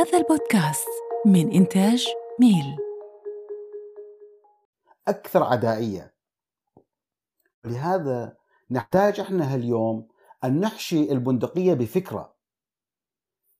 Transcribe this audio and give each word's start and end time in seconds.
هذا 0.00 0.18
البودكاست 0.18 0.88
من 1.26 1.52
إنتاج 1.52 2.06
ميل. 2.40 2.76
أكثر 5.08 5.42
عدائية. 5.42 6.14
لهذا 7.64 8.36
نحتاج 8.70 9.20
إحنا 9.20 9.54
هاليوم 9.54 10.08
أن 10.44 10.60
نحشي 10.60 11.12
البندقية 11.12 11.74
بفكرة. 11.74 12.36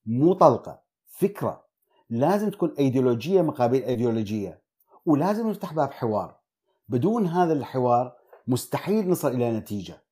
مو 0.06 0.32
طلقة 0.32 0.82
فكرة. 1.06 1.66
لازم 2.10 2.50
تكون 2.50 2.74
أيديولوجية 2.78 3.42
مقابل 3.42 3.82
أيديولوجية 3.82 4.62
ولازم 5.06 5.48
نفتح 5.48 5.72
باب 5.72 5.92
حوار. 5.92 6.40
بدون 6.88 7.26
هذا 7.26 7.52
الحوار 7.52 8.16
مستحيل 8.46 9.10
نصل 9.10 9.28
إلى 9.28 9.52
نتيجة. 9.52 10.02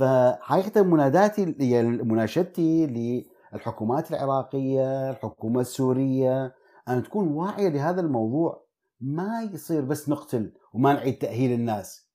فحقيقة 0.00 0.82
مناداتي 0.82 1.54
يعني 1.58 1.88
مناشدتي 1.88 2.86
للحكومات 3.52 4.10
العراقية 4.10 5.10
الحكومة 5.10 5.60
السورية 5.60 6.54
أن 6.88 7.02
تكون 7.02 7.28
واعية 7.28 7.68
لهذا 7.68 8.00
الموضوع. 8.00 8.66
ما 9.00 9.42
يصير 9.52 9.84
بس 9.84 10.08
نقتل 10.08 10.52
وما 10.72 10.92
نعيد 10.92 11.18
تأهيل 11.18 11.52
الناس. 11.52 12.08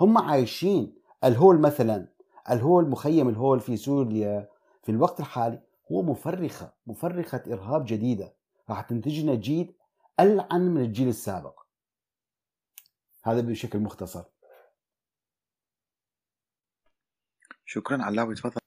هم 0.00 0.18
عايشين. 0.18 0.94
الهول 1.24 1.60
مثلا 1.60 2.08
الهول 2.50 2.90
مخيم 2.90 3.28
الهول 3.28 3.60
في 3.60 3.76
سوريا 3.76 4.48
في 4.82 4.92
الوقت 4.92 5.20
الحالي 5.20 5.62
هو 5.92 6.02
مفرخة 6.02 6.72
مفرخة 6.86 7.42
إرهاب 7.46 7.84
جديدة. 7.84 8.34
راح 8.70 8.80
تنتج 8.80 9.20
لنا 9.20 9.34
جيل 9.34 9.74
ألعن 10.20 10.60
من 10.60 10.80
الجيل 10.80 11.08
السابق. 11.08 11.60
هذا 13.24 13.40
بشكل 13.40 13.78
مختصر. 13.78 14.24
شكرا 17.66 18.02
علاوي 18.02 18.34
تفضل. 18.34 18.60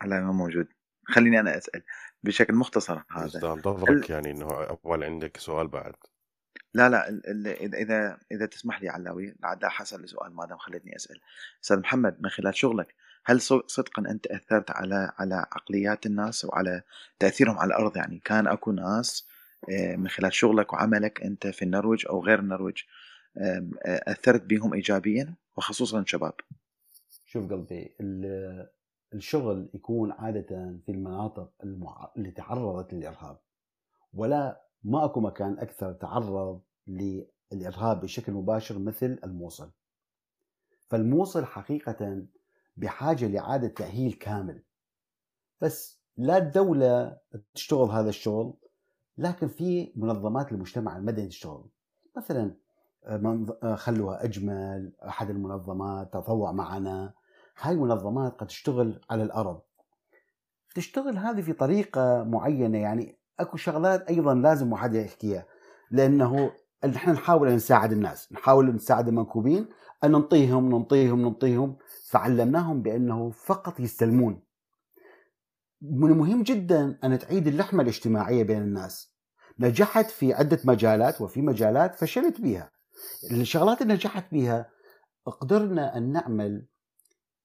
علاوي 0.00 0.24
ما 0.24 0.32
موجود. 0.32 0.68
خليني 1.04 1.40
أنا 1.40 1.56
أسأل. 1.58 1.82
بشكل 2.22 2.54
مختصر 2.54 3.02
هذا. 3.10 3.52
انتظرك 3.52 4.10
يعني 4.10 4.30
إنه 4.30 4.46
أول 4.84 5.04
عندك 5.04 5.36
سؤال 5.36 5.68
بعد. 5.68 5.94
لا 6.74 6.88
لا 6.88 7.08
اذا 7.60 7.76
إذا 7.76 8.18
إذا 8.32 8.46
تسمح 8.46 8.82
لي 8.82 8.88
علاوي 8.88 9.34
بعد 9.38 9.62
لا 9.62 9.68
حصل 9.68 10.02
لسؤال 10.02 10.34
ما 10.36 10.46
دام 10.46 10.58
خلتني 10.58 10.96
أسأل. 10.96 11.20
أستاذ 11.62 11.78
محمد 11.78 12.22
من 12.22 12.28
خلال 12.30 12.56
شغلك 12.56 12.94
هل 13.24 13.40
صدقا 13.40 14.02
أنت 14.10 14.26
أثرت 14.26 14.70
على 14.70 15.12
على 15.18 15.34
عقليات 15.34 16.06
الناس 16.06 16.44
وعلى 16.44 16.82
تأثيرهم 17.18 17.58
على 17.58 17.68
الأرض؟ 17.68 17.96
يعني 17.96 18.18
كان 18.24 18.46
أكو 18.46 18.72
ناس 18.72 19.28
من 19.96 20.08
خلال 20.08 20.32
شغلك 20.32 20.72
وعملك 20.72 21.22
أنت 21.22 21.46
في 21.46 21.62
النرويج 21.62 22.06
أو 22.06 22.24
غير 22.24 22.38
النرويج 22.38 22.76
أثرت 23.84 24.42
بهم 24.42 24.74
ايجابيا 24.74 25.34
وخصوصا 25.56 26.00
الشباب. 26.00 26.34
شوف 27.24 27.52
قلبي 27.52 27.96
الشغل 29.14 29.70
يكون 29.74 30.12
عادة 30.12 30.78
في 30.86 30.92
المناطق 30.92 31.52
اللي 32.16 32.30
تعرضت 32.30 32.94
للإرهاب. 32.94 33.38
ولا 34.12 34.62
ما 34.84 35.04
أكو 35.04 35.20
مكان 35.20 35.58
أكثر 35.58 35.92
تعرض 35.92 36.62
للإرهاب 36.86 38.00
بشكل 38.00 38.32
مباشر 38.32 38.78
مثل 38.78 39.18
الموصل. 39.24 39.70
فالموصل 40.88 41.44
حقيقة 41.44 42.26
بحاجة 42.76 43.26
لإعادة 43.26 43.68
تأهيل 43.68 44.12
كامل. 44.12 44.62
بس 45.60 46.00
لا 46.16 46.36
الدولة 46.36 47.18
تشتغل 47.54 47.90
هذا 47.90 48.08
الشغل 48.08 48.54
لكن 49.18 49.48
في 49.48 49.92
منظمات 49.96 50.52
المجتمع 50.52 50.96
المدني 50.96 51.26
تشتغل 51.26 51.64
مثلا 52.16 52.54
آه، 53.06 53.74
خلوها 53.74 54.24
أجمل 54.24 54.92
أحد 55.08 55.30
المنظمات 55.30 56.12
تطوع 56.12 56.52
معنا. 56.52 57.14
هاي 57.60 57.76
منظمات 57.76 58.40
قد 58.40 58.46
تشتغل 58.46 59.00
على 59.10 59.22
الأرض. 59.22 59.60
تشتغل 60.74 61.16
هذه 61.16 61.40
في 61.40 61.52
طريقة 61.52 62.24
معينة 62.24 62.78
يعني 62.78 63.18
أكو 63.40 63.56
شغلات 63.56 64.08
أيضا 64.08 64.34
لازم 64.34 64.72
واحد 64.72 64.94
يحكيها. 64.94 65.44
لأنه 65.90 66.52
نحن 66.84 67.10
نحاول 67.10 67.54
نساعد 67.54 67.92
الناس 67.92 68.32
نحاول 68.32 68.74
نساعد 68.74 69.08
المنكوبين 69.08 69.68
أن 70.04 70.12
ننطيهم 70.12 70.68
ننطيهم 70.68 71.22
ننطيهم. 71.22 71.76
فعلمناهم 72.10 72.82
بأنه 72.82 73.30
فقط 73.30 73.80
يستلمون. 73.80 74.42
من 75.82 76.10
المهم 76.10 76.42
جدا 76.42 76.98
أن 77.04 77.18
تعيد 77.18 77.46
اللحمة 77.46 77.82
الاجتماعية 77.82 78.42
بين 78.42 78.62
الناس. 78.62 79.14
نجحت 79.58 80.10
في 80.10 80.34
عدة 80.34 80.60
مجالات 80.64 81.20
وفي 81.20 81.42
مجالات 81.42 81.94
فشلت 81.94 82.40
بها. 82.40 82.70
الشغلات 83.30 83.82
اللي 83.82 83.94
نجحت 83.94 84.24
بها 84.32 84.70
قدرنا 85.26 85.96
أن 85.96 86.12
نعمل 86.12 86.66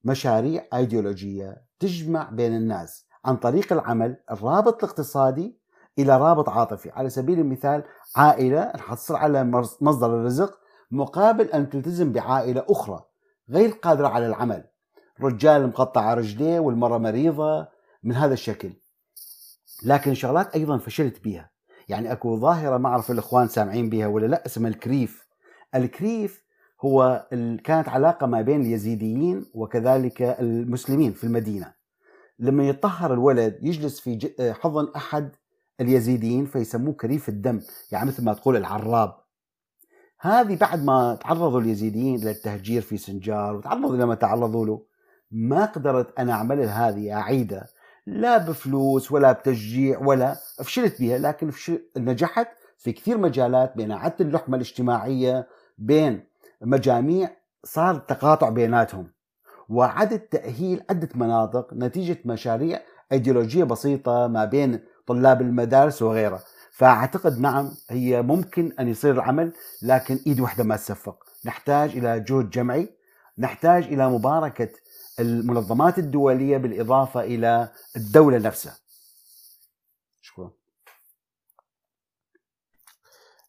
مشاريع 0.04 0.66
أيديولوجية 0.74 1.66
تجمع 1.80 2.30
بين 2.30 2.56
الناس 2.56 3.08
عن 3.26 3.38
طريق 3.38 3.74
العمل 3.74 4.18
الرابط 4.32 4.84
الاقتصادي 4.84 5.60
إلى 6.00 6.18
رابط 6.18 6.50
عاطفي. 6.50 6.90
على 6.90 7.10
سبيل 7.10 7.40
المثال 7.40 7.84
عائلة 8.16 8.72
تصير 8.72 9.16
على 9.16 9.44
مصدر 9.82 10.20
الرزق 10.20 10.60
مقابل 10.92 11.46
أن 11.46 11.70
تلتزم 11.70 12.12
بعائلة 12.12 12.66
أخرى 12.70 13.04
غير 13.50 13.70
قادرة 13.70 14.08
على 14.08 14.28
العمل. 14.28 14.64
رجال 15.22 15.68
مقطع 15.68 16.14
رجليه 16.14 16.60
والمرأة 16.60 16.98
مريضة 16.98 17.73
من 18.04 18.16
هذا 18.16 18.34
الشكل. 18.34 18.74
لكن 19.84 20.14
شغلات 20.14 20.56
أيضا 20.56 20.78
فشلت 20.78 21.24
بها 21.24 21.52
يعني 21.90 22.12
أكو 22.12 22.38
ظاهرة 22.38 22.78
ما 22.78 22.90
أعرف 22.90 23.12
الإخوان 23.12 23.48
سامعين 23.48 23.90
بها 23.90 24.08
ولا 24.08 24.26
لا 24.26 24.46
اسمها 24.46 24.70
الكريف. 24.70 25.28
الكريف 25.76 26.44
هو 26.82 27.28
كانت 27.64 27.90
علاقة 27.90 28.28
ما 28.28 28.42
بين 28.42 28.62
اليزيديين 28.62 29.46
وكذلك 29.54 30.22
المسلمين 30.22 31.14
في 31.14 31.24
المدينة. 31.24 31.74
لما 32.40 32.68
يطهر 32.68 33.14
الولد 33.14 33.60
يجلس 33.62 34.00
في 34.00 34.34
حضن 34.62 34.92
أحد 34.96 35.32
اليزيديين 35.82 36.46
فيسموه 36.46 36.94
كريف 36.94 37.30
الدم 37.30 37.62
يعني 37.92 38.08
مثل 38.08 38.24
ما 38.24 38.34
تقول 38.34 38.58
العراب. 38.58 39.16
هذه 40.20 40.56
بعد 40.56 40.84
ما 40.84 41.16
تعرضوا 41.16 41.62
اليزيديين 41.62 42.16
إلى 42.16 42.32
التهجير 42.32 42.82
في 42.82 42.98
سنجار 42.98 43.56
وتعرضوا 43.56 43.98
لما 43.98 44.16
تعرضوا 44.16 44.66
له 44.66 44.86
ما 45.32 45.66
قدرت 45.66 46.20
أنا 46.20 46.34
أعمل 46.34 46.60
هذه 46.60 47.14
أعيدها 47.14 47.68
لا 48.06 48.38
بفلوس 48.38 49.12
ولا 49.12 49.32
بتشجيع 49.32 50.00
ولا 50.00 50.36
فشلت 50.64 51.00
بها 51.02 51.18
لكن 51.18 51.52
نجحت 51.98 52.48
في 52.78 52.92
كثير 52.92 53.18
مجالات 53.18 53.78
بين 53.78 53.92
عدت 53.92 54.22
اللحمة 54.22 54.56
الاجتماعية 54.56 55.48
بين 55.78 56.24
مجاميع 56.62 57.30
صار 57.64 57.96
تقاطع 57.96 58.50
بيناتهم 58.50 59.12
وعدد 59.70 60.20
تأهيل 60.20 60.84
عدة 60.90 61.10
مناطق 61.16 61.74
نتيجة 61.74 62.18
مشاريع 62.26 62.80
أيديولوجية 63.12 63.64
بسيطة 63.64 64.28
ما 64.28 64.46
بين 64.46 64.80
طلاب 65.08 65.42
المدارس 65.42 66.02
وغيرها. 66.02 66.44
فأعتقد 66.72 67.40
نعم 67.40 67.72
هي 67.90 68.22
ممكن 68.22 68.72
أن 68.80 68.88
يصير 68.88 69.14
العمل 69.14 69.54
لكن 69.84 70.20
إيد 70.28 70.40
واحدة 70.40 70.64
ما 70.64 70.76
تصفق 70.76 71.24
نحتاج 71.46 71.98
إلى 71.98 72.20
جهد 72.20 72.50
جمعي 72.50 72.90
نحتاج 73.38 73.84
إلى 73.84 74.10
مباركة 74.10 74.70
المنظمات 75.20 75.98
الدولية 76.00 76.58
بالإضافة 76.58 77.22
إلى 77.22 77.72
الدولة 77.96 78.38
نفسها. 78.38 78.78
شكرا. 80.22 80.52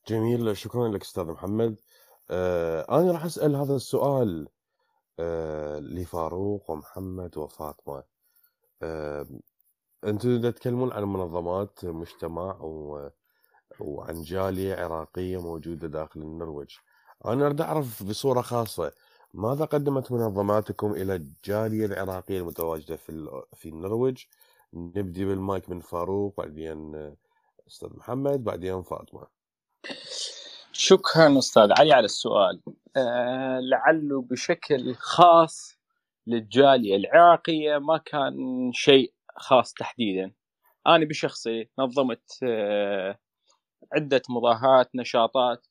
جميل. 0.09 0.57
شكرا 0.57 0.89
لك 0.89 1.03
أستاذ 1.03 1.25
محمد. 1.25 1.77
آه 2.31 3.01
أنا 3.01 3.13
راح 3.13 3.25
أسأل 3.25 3.57
هذا 3.57 3.77
السؤال 3.77 4.49
آه 5.19 5.79
لفاروق 5.79 6.71
ومحمد 6.71 7.39
وفاطمة. 7.39 8.05
آه 8.83 9.27
أنتم 10.05 10.43
تتكلمون 10.43 10.93
عن 10.93 11.03
منظمات 11.05 11.85
مجتمع 11.85 12.57
و... 12.61 13.11
وعن 13.81 14.23
جالية 14.23 14.75
عراقية 14.75 15.43
موجودة 15.43 15.89
داخل 15.89 16.21
النرويج. 16.21 16.71
أنا 17.27 17.47
أريد 17.47 17.61
أعرف 17.61 18.03
بصورة 18.03 18.41
خاصة 18.41 18.93
ماذا 19.35 19.65
قدمت 19.65 20.13
منظماتكم 20.13 20.93
إلى 20.93 21.15
الجالية 21.15 21.87
العراقية 21.87 22.39
المتواجدة 22.39 22.97
في 22.97 23.43
في 23.55 23.69
النرويج؟ 23.69 24.25
نبدي 24.75 25.25
بالمايك 25.25 25.71
من 25.71 25.81
فاروق 25.81 26.37
بعدين 26.39 26.95
أستاذ 27.69 27.89
محمد 27.97 28.45
بعدين 28.45 28.83
فاطمة. 28.83 29.27
شكرا 30.73 31.39
أستاذ 31.39 31.73
علي 31.79 31.93
على 31.93 32.05
السؤال. 32.05 32.63
أه 32.97 33.61
لعله 33.61 34.23
بشكل 34.23 34.95
خاص 34.95 35.79
للجالية 36.27 36.97
العراقية 36.97 37.79
ما 37.79 37.99
كان 37.99 38.35
شيء 38.73 39.15
خاص 39.37 39.73
تحديدا. 39.75 40.33
أنا 40.87 41.05
بشخصي 41.05 41.71
نظمت 41.79 42.39
أه 42.43 43.19
عدة 43.93 44.23
مظاهرات 44.31 44.91
نشاطات 44.97 45.67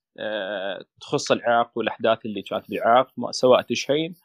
تخص 1.01 1.31
العراق 1.31 1.71
والأحداث 1.75 2.25
اللي 2.25 2.41
كانت 2.41 2.69
بالعراق 2.69 3.31
سواء 3.31 3.61
تشرين 3.61 4.15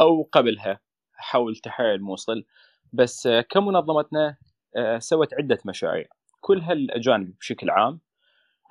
أو 0.00 0.28
قبلها 0.32 0.80
حول 1.14 1.56
تحرير 1.56 1.94
الموصل 1.94 2.44
بس 2.92 3.28
كمنظمتنا 3.50 4.36
آه، 4.76 4.98
سوت 4.98 5.34
عدة 5.34 5.58
مشاريع 5.64 6.06
كلها 6.40 6.72
الاجانب 6.72 7.34
بشكل 7.40 7.70
عام. 7.70 8.00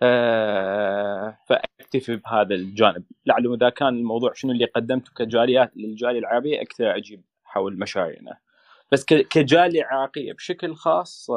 آه، 0.03 1.37
فأكتفي 1.47 2.15
بهذا 2.15 2.55
الجانب. 2.55 3.03
لعله 3.25 3.55
إذا 3.55 3.69
كان 3.69 3.87
الموضوع 3.87 4.33
شنو 4.33 4.51
اللي 4.51 4.65
قدمته 4.65 5.11
كجاليات 5.15 5.71
للجالية 5.77 6.19
العربية 6.19 6.61
أكثر 6.61 6.95
أجيب 6.95 7.23
حول 7.43 7.79
مشاريعنا. 7.79 8.37
بس 8.91 9.05
كجالية 9.05 9.83
عراقية 9.85 10.33
بشكل 10.33 10.75
خاص 10.75 11.29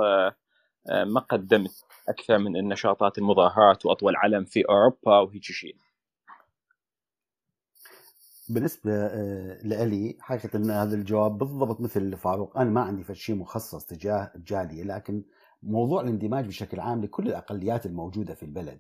ما 0.91 1.21
قدمت 1.21 1.85
أكثر 2.13 2.39
من 2.39 2.57
النشاطات 2.57 3.19
المظاهرات 3.19 3.87
وأطول 3.87 4.17
علم 4.17 4.45
في 4.45 4.63
أوروبا 4.69 5.19
وهيك 5.19 5.43
شيء. 5.43 5.77
بالنسبة 8.49 8.93
آه، 8.93 9.59
لإلي 9.63 10.17
حقيقة 10.21 10.57
أن 10.57 10.71
هذا 10.71 10.95
الجواب 10.95 11.39
بالضبط 11.39 11.81
مثل 11.81 12.17
فاروق. 12.17 12.59
أنا 12.59 12.71
ما 12.71 12.81
عندي 12.81 13.15
شيء 13.15 13.37
مخصص 13.37 13.85
تجاه 13.85 14.33
الجالية 14.37 14.83
لكن 14.85 15.23
موضوع 15.63 16.03
الاندماج 16.03 16.47
بشكل 16.47 16.81
عام 16.81 17.05
لكل 17.05 17.29
الأقليات 17.29 17.87
الموجودة 17.87 18.35
في 18.35 18.43
البلد. 18.43 18.79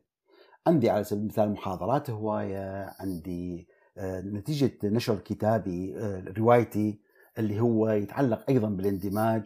عندي 0.66 0.90
على 0.90 1.04
سبيل 1.04 1.22
المثال 1.22 1.50
محاضرات 1.50 2.10
هواية 2.10 2.94
عندي 3.00 3.68
آه، 3.98 4.20
نتيجة 4.20 4.78
نشر 4.84 5.18
كتابي 5.18 5.96
آه، 5.98 6.24
روايتي 6.38 7.00
اللي 7.38 7.60
هو 7.60 7.88
يتعلق 7.88 8.44
أيضا 8.48 8.68
بالاندماج. 8.68 9.42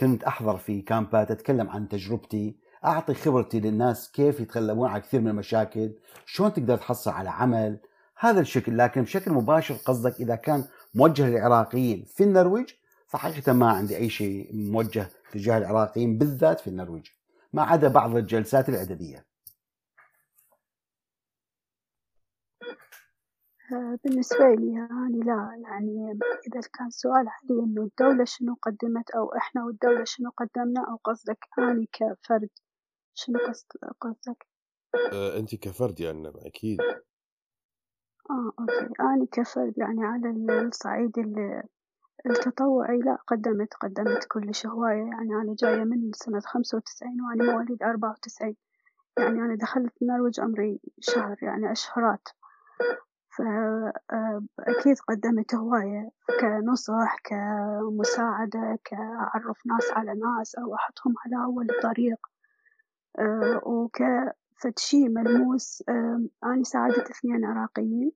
كنت 0.00 0.24
أحضر 0.24 0.56
في 0.56 0.82
كامبات 0.82 1.30
أتكلم 1.30 1.70
عن 1.70 1.88
تجربتي 1.88 2.56
أعطي 2.84 3.14
خبرتي 3.14 3.60
للناس 3.60 4.10
كيف 4.10 4.40
يتغلبون 4.40 4.88
على 4.88 5.02
كثير 5.02 5.20
من 5.20 5.28
المشاكل 5.28 5.92
شلون 6.26 6.52
تقدر 6.52 6.76
تحصل 6.76 7.10
على 7.10 7.30
عمل؟ 7.30 7.78
هذا 8.18 8.40
الشكل 8.40 8.78
لكن 8.78 9.02
بشكل 9.02 9.32
مباشر 9.32 9.74
قصدك 9.74 10.20
إذا 10.20 10.34
كان 10.34 10.64
موجه 10.94 11.28
للعراقيين 11.28 12.04
في 12.04 12.24
النرويج 12.24 12.70
فحقيقة 13.06 13.52
ما 13.52 13.70
عندي 13.70 13.96
أي 13.96 14.08
شيء 14.08 14.50
موجه 14.54 15.08
تجاه 15.32 15.58
العراقيين 15.58 16.18
بالذات 16.18 16.60
في 16.60 16.66
النرويج 16.66 17.06
ما 17.52 17.62
عدا 17.62 17.88
بعض 17.88 18.16
الجلسات 18.16 18.68
الأدبية. 18.68 19.24
آه، 23.72 23.98
بالنسبة 24.04 24.54
لي 24.54 24.72
يعني 24.72 25.20
لا 25.20 25.62
يعني 25.62 26.18
إذا 26.46 26.60
كان 26.72 26.86
السؤال 26.86 27.26
علي 27.28 27.60
إنه 27.64 27.82
الدولة 27.82 28.24
شنو 28.24 28.56
قدمت 28.62 29.10
أو 29.10 29.36
إحنا 29.36 29.64
والدولة 29.64 30.04
شنو 30.04 30.30
قدمنا 30.30 30.80
أو 30.90 30.96
قصدك 31.04 31.38
أني 31.58 31.88
كفرد 31.92 32.48
شنو 33.20 33.38
قصدك؟ 34.00 34.46
أه 35.12 35.36
أنت 35.38 35.54
كفرد 35.54 36.00
يعني 36.00 36.32
أكيد. 36.46 36.80
آه 38.30 38.52
أوكي. 38.60 38.88
أنا 39.00 39.26
كفرد 39.32 39.78
يعني 39.78 40.04
على 40.04 40.30
الصعيد 40.66 41.18
التطوعي 42.26 42.98
لا 42.98 43.18
قدمت 43.26 43.74
قدمت 43.74 44.24
كلش 44.24 44.66
هواية 44.66 45.02
يعني. 45.02 45.34
أنا 45.34 45.54
جاية 45.58 45.84
من 45.84 46.12
سنة 46.14 46.40
خمسة 46.40 46.76
وتسعين 46.76 47.20
وأنا 47.20 47.52
مواليد 47.52 47.82
أربعة 47.82 48.10
وتسعين. 48.10 48.56
يعني 49.18 49.38
أنا 49.38 49.54
دخلت 49.54 50.02
النرويج 50.02 50.40
عمري 50.40 50.80
شهر 51.00 51.36
يعني 51.42 51.72
أشهرات. 51.72 52.28
فأكيد 53.36 54.98
قدمت 55.08 55.54
هواية 55.54 56.10
كنصح 56.40 57.16
كمساعدة 57.24 58.78
كأعرف 58.84 59.66
ناس 59.66 59.90
على 59.90 60.14
ناس 60.14 60.54
أو 60.54 60.74
أحطهم 60.74 61.14
على 61.26 61.44
أول 61.44 61.70
الطريق. 61.70 62.18
آه، 63.18 63.60
شي 64.78 65.08
ملموس. 65.08 65.82
أنا 66.44 66.62
ساعدت 66.62 67.10
اثنين 67.10 67.44
عراقيين. 67.44 68.12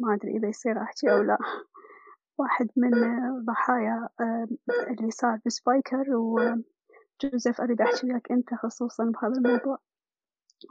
ما 0.00 0.14
أدري 0.14 0.36
إذا 0.36 0.48
يصير 0.48 0.82
أحكي 0.82 1.12
أو 1.12 1.22
لا. 1.22 1.38
واحد 2.38 2.70
من 2.76 2.90
ضحايا 3.44 4.08
اللي 4.90 5.10
صار 5.10 5.38
بسبايكر 5.46 6.04
وجوزيف 6.16 7.60
أريد 7.60 7.80
أحكي 7.80 8.06
وياك 8.06 8.32
أنت 8.32 8.54
خصوصا 8.54 9.04
بهذا 9.04 9.34
الموضوع. 9.36 9.78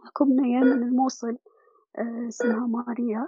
أكو 0.07 0.25
بنية 0.25 0.59
من 0.59 0.83
الموصل 0.83 1.37
آه، 1.97 2.27
اسمها 2.27 2.67
ماريا. 2.67 3.27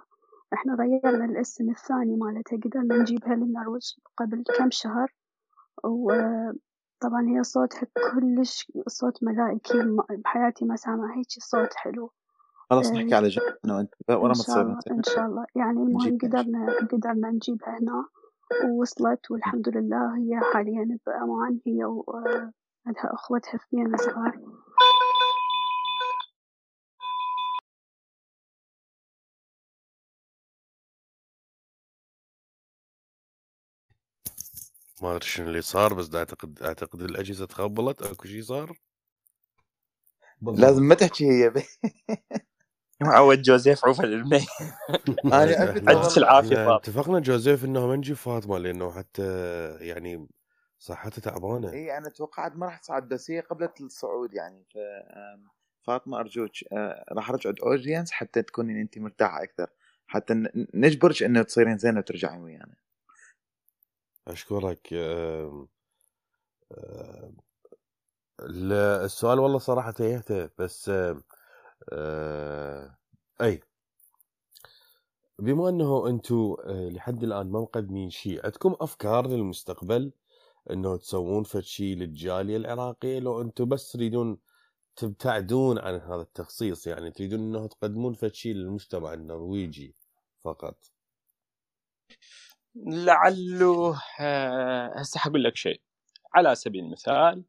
إحنا 0.54 0.76
غيرنا 0.76 1.26
الاسم 1.26 1.70
الثاني 1.70 2.16
مالتها 2.16 2.58
قدرنا 2.58 2.98
نجيبها 2.98 3.36
للنرويج 3.36 3.94
قبل 4.18 4.44
كم 4.58 4.72
شهر. 4.72 5.14
وطبعا 7.04 7.28
هي 7.28 7.44
صوتها 7.44 7.88
كلش 8.12 8.72
صوت 8.88 9.24
ملائكي 9.24 9.98
بحياتي 10.10 10.66
ما 10.66 10.76
سامع 10.76 11.18
هيك 11.18 11.28
صوت 11.30 11.74
حلو. 11.76 12.12
خلاص 12.70 12.92
نحكي 12.92 13.16
على 13.16 13.28
جنب 13.28 13.44
أنا 13.66 13.76
وانت 13.76 13.94
ورا 14.10 14.28
ما 14.28 14.34
تصير 14.34 14.62
إن 14.92 15.04
شاء 15.04 15.26
الله. 15.26 15.46
يعني 15.56 15.84
المهم 15.84 16.18
قدرنا 16.18 16.78
قدرنا 16.92 17.30
نجيبها 17.30 17.80
هنا 17.80 18.06
ووصلت 18.66 19.32
والحمد 19.32 19.70
لله 19.70 20.18
هي 20.18 20.40
حاليا 20.54 20.98
بأمان 21.06 21.60
هي 21.68 21.86
وعندها 21.86 23.14
أخوتها 23.14 23.56
اثنين 23.56 23.98
صغار. 23.98 24.40
ما 35.04 35.12
ادري 35.16 35.26
شنو 35.28 35.48
اللي 35.48 35.62
صار 35.62 35.94
بس 35.94 36.16
أعتقد 36.16 36.64
أعتقد 36.64 37.02
الأجهزة 37.02 37.46
تخبلت 37.46 38.02
أكو 38.02 38.28
شيء 38.28 38.42
صار. 38.42 38.78
لازم 40.42 40.84
ما 40.84 40.96
تحكي 40.96 41.26
هي. 41.26 41.54
معود 43.02 43.42
جوزيف 43.42 43.86
عوف 43.86 44.02
البني 44.02 44.46
أنا 45.26 45.74
عدت 45.88 46.18
العافية 46.18 46.76
اتفقنا 46.76 47.20
جوزيف 47.20 47.66
إنه 47.66 47.88
ما 47.88 47.96
نجيب 47.96 48.16
فاطمة 48.16 48.58
لأنه 48.58 48.92
حتى 48.92 49.24
يعني 49.82 50.28
صحتها 50.80 51.22
تعبانة. 51.22 51.72
اي 51.74 51.98
أنا 51.98 52.10
توقعت 52.10 52.56
ما 52.56 52.66
راح 52.66 52.78
تصعد 52.78 53.10
بس 53.10 53.32
هي 53.32 53.40
قبلت 53.40 53.82
الصعود 53.82 54.34
يعني. 54.34 54.66
ف 54.74 54.78
فاطمة 55.88 56.20
أرجوك 56.20 56.52
آه، 56.74 57.06
راح 57.12 57.30
ارجع 57.30 57.52
اودينس 57.64 58.12
حتى 58.12 58.42
تكونين 58.42 58.78
انت 58.78 58.98
مرتاحة 58.98 59.44
أكثر. 59.44 59.68
حتى 60.08 60.44
نجبرك 60.74 61.24
إنه 61.24 61.42
تصيرين 61.44 61.78
زينة 61.78 62.00
وترجعين 62.00 62.42
ويانا. 62.42 62.76
أشكرك 64.28 64.94
السؤال 68.42 69.40
والله 69.40 69.58
صراحة 69.60 69.92
تيهته 69.92 70.50
بس 70.60 70.92
آه، 71.94 72.98
أي. 73.42 73.62
بما 75.40 75.70
أنه 75.70 76.08
أنتم 76.10 76.56
آه، 76.66 76.90
لحد 76.90 77.24
الآن 77.24 77.52
ما 77.52 77.62
مقدمين 77.62 78.10
شيء 78.10 78.46
عندكم 78.46 78.76
أفكار 78.82 79.28
للمستقبل 79.28 80.12
إنه 80.72 80.98
تسوون 80.98 81.44
فد 81.44 81.60
شيء 81.60 81.96
للجالية 81.98 82.58
العراقية؟ 82.58 83.20
لو 83.20 83.42
أنتم 83.42 83.70
بس 83.70 83.92
تريدون 83.92 84.38
تبتعدون 84.96 85.80
عن 85.80 85.94
هذا 85.96 86.22
التخصيص 86.22 86.88
يعني 86.88 87.12
تريدون 87.12 87.40
إنه 87.40 87.68
تقدمون 87.68 88.14
فد 88.14 88.34
شيء 88.34 88.54
للمجتمع 88.56 89.14
النرويجي 89.14 89.96
فقط. 90.44 90.78
لعله 92.76 94.02
آه، 94.20 95.00
هسه 95.00 95.20
حقول 95.20 95.44
لك 95.44 95.56
شيء. 95.56 95.82
على 96.36 96.56
سبيل 96.56 96.84
المثال 96.84 97.44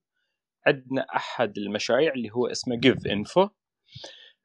عندنا 0.67 1.07
أحد 1.17 1.59
المشاريع 1.59 2.13
اللي 2.13 2.31
هو 2.31 2.47
اسمه 2.47 2.77
جيف 2.77 3.07
انفو 3.07 3.49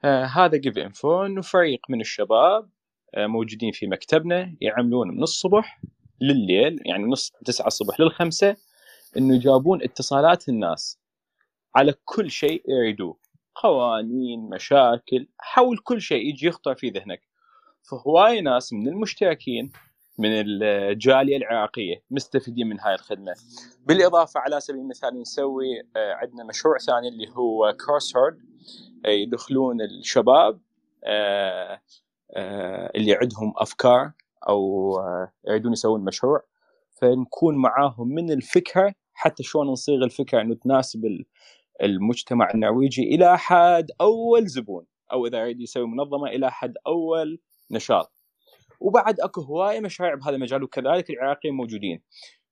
آه 0.04 0.24
هذا 0.24 0.58
جيف 0.58 0.78
انفو 0.78 1.26
إنه 1.26 1.42
فريق 1.42 1.80
من 1.90 2.02
الشباب 2.02 2.70
آه 3.16 3.28
موجودين 3.28 3.72
في 3.72 3.88
مكتبنا 3.88 4.56
يعملون 4.62 5.08
من 5.08 5.24
الصبح 5.24 5.82
لليل 6.22 6.80
يعني 6.86 7.04
نص 7.04 7.32
تسعة 7.46 7.68
الصبح 7.68 8.00
للخمسة 8.00 8.58
إنه 9.18 9.36
يجاوبون 9.36 9.84
اتصالات 9.84 10.50
الناس 10.50 11.00
على 11.76 11.94
كل 12.06 12.32
شيء 12.32 12.64
يريدوه. 12.68 13.20
قوانين 13.56 14.50
مشاكل 14.50 15.28
حول 15.40 15.78
كل 15.78 16.02
شيء 16.02 16.30
يجي 16.30 16.48
يخطر 16.48 16.76
في 16.76 16.90
ذهنك. 16.90 17.22
فهواي 17.90 18.42
ناس 18.42 18.74
من 18.74 18.88
المشتركين 18.88 19.72
من 20.20 20.30
الجالية 20.32 21.38
العراقية. 21.38 22.04
مستفيدين 22.12 22.68
من 22.68 22.80
هاي 22.80 22.94
الخدمة. 22.94 23.34
بالإضافة 23.86 24.40
على 24.40 24.60
سبيل 24.60 24.82
المثال 24.82 25.22
نسوي 25.22 25.80
آه، 25.96 26.14
عندنا 26.14 26.44
مشروع 26.44 26.78
ثاني 26.78 27.08
اللي 27.08 27.30
هو 27.30 27.76
كورس 27.86 28.18
هورد 28.18 28.40
يدخلون 29.06 29.82
الشباب 29.82 30.60
آه، 31.04 31.82
آه، 32.32 32.92
اللي 32.96 33.16
عندهم 33.16 33.54
أفكار 33.58 34.12
أو 34.50 34.94
يريدون 35.48 35.72
يسوون 35.72 36.06
مشروع. 36.06 36.44
فنكون 37.02 37.56
معاهم 37.56 38.08
من 38.08 38.32
الفكرة 38.32 38.94
حتى 39.14 39.44
شلون 39.44 39.68
نصيغ 39.68 40.04
الفكرة 40.04 40.42
إنه 40.42 40.56
تناسب 40.56 41.24
المجتمع 41.84 42.50
النرويجي 42.54 43.04
إلى 43.04 43.38
حد 43.38 43.88
أول 44.02 44.48
زبون 44.48 44.86
أو 45.12 45.28
إذا 45.28 45.38
يريد 45.38 45.62
يسوي 45.62 45.88
منظمة 45.88 46.28
إلى 46.28 46.52
حد 46.52 46.74
أول 46.88 47.40
نشاط. 47.72 48.19
وبعد 48.80 49.20
اكو 49.20 49.42
هواية 49.42 49.80
مشاريع 49.80 50.16
بهذا 50.16 50.36
المجال 50.36 50.64
وكذلك 50.64 51.10
العراقيين 51.10 51.54
موجودين. 51.56 52.02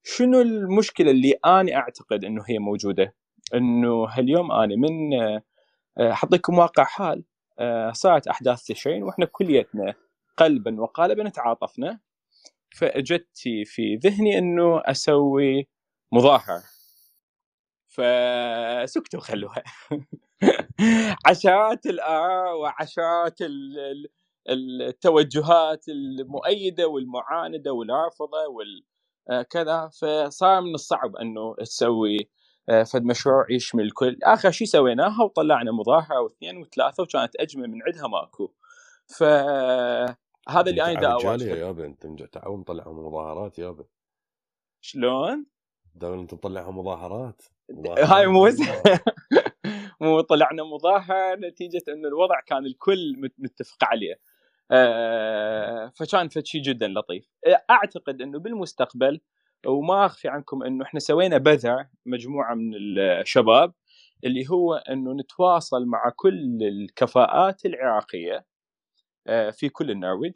شنو 0.04 0.42
المشكلة 0.42 1.12
اللي 1.12 1.32
أنا 1.46 1.76
أعتقد 1.76 2.26
إنه 2.26 2.44
هي 2.50 2.60
موجودة؟ 2.60 3.16
إنه 3.54 4.06
هاليوم 4.10 4.52
أنا 4.52 4.76
من 4.76 5.14
آه، 6.00 6.12
احطيكم 6.12 6.58
واقع 6.58 6.84
حال 6.84 7.24
آه، 7.60 7.92
صارت 7.92 8.28
أحداث 8.28 8.64
تشرين 8.64 9.04
وإحنا 9.04 9.26
كليتنا 9.26 9.94
قلبا 10.38 10.82
وقالبا 10.82 11.30
تعاطفنا 11.30 12.00
فأجت 12.78 13.28
في 13.66 13.96
ذهني 13.96 14.38
إنه 14.38 14.82
أسوي 14.86 15.68
مظاهرة. 16.12 16.64
فسكتوا 17.88 19.20
خلوها. 19.20 19.64
عشرات 21.28 21.86
الآراء 21.86 22.58
وعشرات 22.58 23.42
ال- 23.42 24.08
التوجهات 24.50 25.86
المؤيدة 25.90 26.88
والمعاندة 26.88 27.74
والرافضة 27.74 28.38
والكذا 29.30 29.90
فصار 30.02 30.62
من 30.62 30.74
الصعب 30.74 31.16
أنه 31.16 31.56
تسوي 31.56 32.30
آه، 32.70 32.84
فد 32.84 33.04
مشروع 33.04 33.46
يشمل 33.52 33.84
الكل. 33.84 34.18
آخر 34.24 34.52
شيء 34.52 34.68
سويناها 34.68 35.24
وطلعنا 35.24 35.72
مظاهرة 35.72 36.22
واثنين 36.22 36.58
وثلاثة 36.58 37.04
وكانت 37.04 37.36
أجمل 37.36 37.68
من 37.70 37.80
عندها 37.84 38.08
ماكو. 38.08 38.54
فهذا 39.08 40.70
اللي 40.72 40.82
أنت 40.82 41.00
أنا 41.00 41.02
دا 41.02 41.08
يا 41.46 41.56
يابا 41.56 41.86
أنت 41.86 42.24
تعاون 42.24 42.60
مطلعهم 42.60 43.06
مظاهرات 43.08 43.60
يابا 43.60 43.86
شلون؟ 44.82 45.46
دولة 45.96 46.22
انت 46.22 46.34
مطلعهم 46.34 46.78
مظاهرات 46.80 47.42
هاي 47.98 48.28
مو 48.28 48.48
مو 50.02 50.22
طلعنا 50.22 50.64
مظاهرة 50.64 51.36
نتيجة 51.36 51.84
إنه 51.90 52.08
الوضع 52.08 52.40
كان 52.42 52.66
الكل 52.66 53.16
مت- 53.20 53.36
متفق 53.40 53.84
عليه. 53.84 54.14
آه، 54.14 54.27
فكان 56.00 56.30
فد 56.30 56.46
شيء 56.46 56.62
جدا 56.62 56.88
لطيف. 56.88 57.26
آه، 57.48 57.64
أعتقد 57.70 58.22
إنه 58.22 58.40
بالمستقبل 58.40 59.20
وما 59.68 60.06
أخفي 60.06 60.28
عنكم 60.28 60.64
إنه 60.64 60.86
إحنا 60.86 61.00
سوينا 61.00 61.38
بذر 61.38 61.86
مجموعة 62.06 62.54
من 62.56 62.72
الشباب 63.22 63.74
اللي 64.24 64.50
هو 64.50 64.76
إنه 64.76 65.14
نتواصل 65.14 65.86
مع 65.86 66.12
كل 66.16 66.60
الكفاءات 66.62 67.66
العراقية 67.66 68.46
آه، 69.28 69.50
في 69.50 69.70
كل 69.70 69.92
النرويج. 69.92 70.36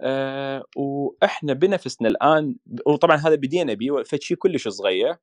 آه، 0.00 0.64
وإحنا 0.76 1.52
بنفسنا 1.52 2.08
الآن 2.08 2.56
وطبعا 2.86 3.16
هذا 3.16 3.34
بدينا 3.34 3.74
به 3.74 4.02
فشي 4.02 4.36
كلش 4.36 4.68
صغير 4.68 5.16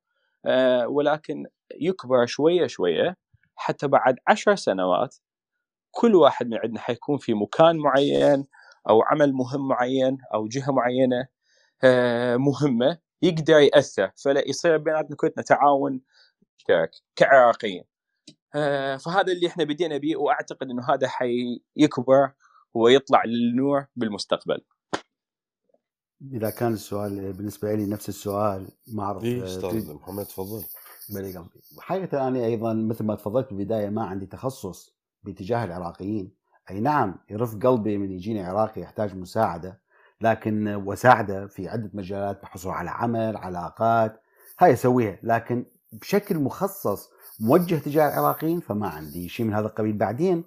آه، 0.46 0.88
ولكن 0.88 1.46
يكبر 1.80 2.26
شوية 2.26 2.66
شوية 2.66 3.16
حتى 3.56 3.88
بعد 3.88 4.16
عشر 4.28 4.54
سنوات 4.54 5.16
كل 5.96 6.14
واحد 6.14 6.46
من 6.46 6.58
عندنا 6.58 6.80
حيكون 6.80 7.18
في 7.18 7.34
مكان 7.34 7.76
معين 7.76 8.46
أو 8.88 9.02
عمل 9.02 9.32
مهم 9.32 9.68
معين 9.68 10.18
أو 10.34 10.48
جهة 10.48 10.72
معينة 10.72 11.26
آه، 11.84 12.36
مهمة 12.36 12.98
يقدر 13.22 13.58
يأثر. 13.58 14.10
فلا 14.24 14.48
يصير 14.48 14.76
بيناتنا 14.76 15.16
كلنا 15.16 15.42
تعاون 15.46 16.00
مشترك 16.58 16.90
كعراقيين. 17.16 17.84
آه، 18.54 18.96
فهذا 18.96 19.32
اللي 19.32 19.46
إحنا 19.46 19.64
بدينا 19.64 19.98
به 19.98 20.16
وأعتقد 20.16 20.70
إنه 20.70 20.82
هذا 20.90 21.08
حيكبر 21.08 22.32
ويطلع 22.74 23.24
للنور 23.24 23.86
بالمستقبل. 23.96 24.60
إذا 26.32 26.50
كان 26.50 26.72
السؤال 26.72 27.32
بالنسبة 27.32 27.74
لي 27.74 27.86
نفس 27.86 28.08
السؤال 28.08 28.68
ما 28.94 29.02
اعرف 29.02 29.24
إيه 29.24 29.42
آه، 29.42 29.44
أستاذ 29.44 29.94
محمد 29.94 30.24
تفضل. 30.24 30.64
بلي 31.08 31.36
قلبي 31.36 31.60
حقيقة 31.80 32.28
أنا 32.28 32.44
أيضا 32.44 32.74
مثل 32.74 33.04
ما 33.04 33.14
تفضلت 33.14 33.54
بالبداية 33.54 33.88
ما 33.88 34.04
عندي 34.04 34.26
تخصص. 34.26 34.94
باتجاه 35.24 35.64
العراقيين. 35.64 36.32
أي 36.70 36.80
نعم 36.80 37.14
يرف 37.30 37.56
قلبي 37.56 37.98
من 37.98 38.10
يجيني 38.10 38.44
عراقي 38.44 38.80
يحتاج 38.80 39.16
مساعدة 39.16 39.80
لكن 40.20 40.74
وساعدة 40.74 41.46
في 41.46 41.68
عدة 41.68 41.90
مجالات 41.94 42.42
بحصول 42.42 42.72
على 42.72 42.90
عمل 42.90 43.36
علاقات 43.36 44.20
هاي 44.60 44.72
أسويها. 44.72 45.18
لكن 45.22 45.64
بشكل 45.92 46.38
مخصص 46.38 47.10
موجه 47.40 47.74
تجاه 47.74 48.08
العراقيين 48.08 48.60
فما 48.60 48.88
عندي 48.88 49.28
شيء 49.28 49.46
من 49.46 49.54
هذا 49.54 49.66
القبيل. 49.66 49.96
بعدين 49.96 50.44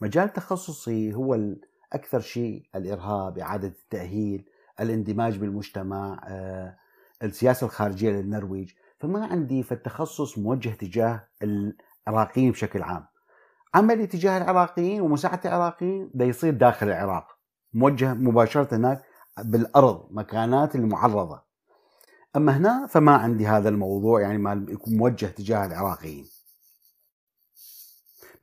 مجال 0.00 0.32
تخصصي 0.32 1.14
هو 1.14 1.54
أكثر 1.92 2.20
شيء 2.20 2.64
الإرهاب 2.74 3.38
إعادة 3.38 3.68
التأهيل 3.68 4.44
الاندماج 4.80 5.38
بالمجتمع 5.38 6.20
آه، 6.28 6.76
السياسة 7.22 7.64
الخارجية 7.64 8.10
للنرويج. 8.10 8.70
فما 8.98 9.26
عندي 9.26 9.62
في 9.62 9.72
التخصص 9.72 10.38
موجه 10.38 10.68
تجاه 10.68 11.28
العراقيين 12.08 12.50
بشكل 12.50 12.82
عام. 12.82 13.09
عملي 13.74 14.06
تجاه 14.06 14.38
العراقيين 14.38 15.00
ومساعدة 15.00 15.40
العراقيين 15.44 16.10
ده 16.14 16.24
يصير 16.24 16.54
داخل 16.54 16.86
العراق. 16.86 17.26
موجه 17.74 18.14
مباشرة 18.14 18.76
هناك 18.76 19.02
بالأرض 19.44 20.06
مكانات 20.10 20.74
المعرضة. 20.74 21.42
أما 22.36 22.56
هنا 22.56 22.86
فما 22.86 23.12
عندي 23.12 23.46
هذا 23.46 23.68
الموضوع 23.68 24.20
يعني 24.20 24.38
ما 24.38 24.66
يكون 24.68 24.96
موجه 24.96 25.26
تجاه 25.26 25.66
العراقيين. 25.66 26.26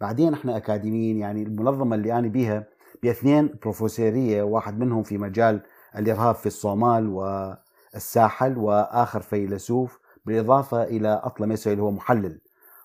بعدين 0.02 0.34
إحنا 0.34 0.58
أكاديميين 0.58 1.18
يعني 1.18 1.44
المنظمة 1.44 1.96
اللي 1.96 2.14
أنا 2.20 2.28
بيها 2.28 2.66
باثنين 3.04 3.56
بروفيسورية 3.62 4.44
واحد 4.44 4.80
منهم 4.80 5.04
في 5.04 5.18
مجال 5.18 5.62
الإرهاب 5.96 6.36
في 6.36 6.46
الصومال 6.46 7.08
والساحل 7.10 8.58
وآخر 8.58 9.22
فيلسوف 9.22 10.00
بالإضافة 10.26 10.84
إلى 10.84 11.22
اطلى 11.24 11.48
ميسوي 11.48 11.74
اللي 11.74 11.84
هو 11.84 11.92
محلل. 11.92 12.42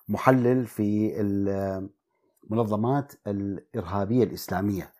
محلل 0.09 0.67
في 0.67 1.21
المنظمات 2.43 3.13
الإرهابية 3.27 4.23
الإسلامية. 4.23 4.93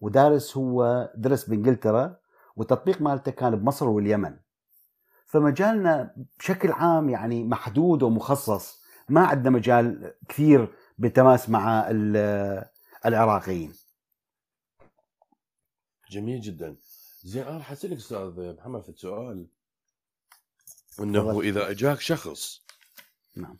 ودارس 0.00 0.56
هو 0.56 1.10
درس 1.16 1.44
بإنجلترا 1.44 2.16
والتطبيق 2.56 3.00
مالته 3.02 3.30
كان 3.30 3.56
بمصر 3.56 3.88
واليمن. 3.88 4.36
فمجالنا 5.26 6.14
بشكل 6.38 6.72
عام 6.72 7.08
يعني 7.08 7.44
محدود 7.44 8.02
ومخصص. 8.02 8.84
ما 9.08 9.26
عندنا 9.26 9.50
مجال 9.50 10.14
كثير 10.28 10.74
بالتماس 10.98 11.48
مع 11.48 11.86
ال- 11.90 12.64
العراقيين. 13.06 13.72
جميل 16.10 16.40
جدا. 16.40 16.76
زين 17.24 17.42
أنا 17.42 17.56
راح 17.58 17.72
أسألك 17.72 17.96
أستاذ 17.96 18.54
محمد 18.58 18.82
في 18.82 18.88
السؤال. 18.88 19.46
إنه. 21.00 21.40
إذا 21.40 21.70
أجاك 21.70 22.00
شخص 22.00 22.60
نعم. 23.36 23.58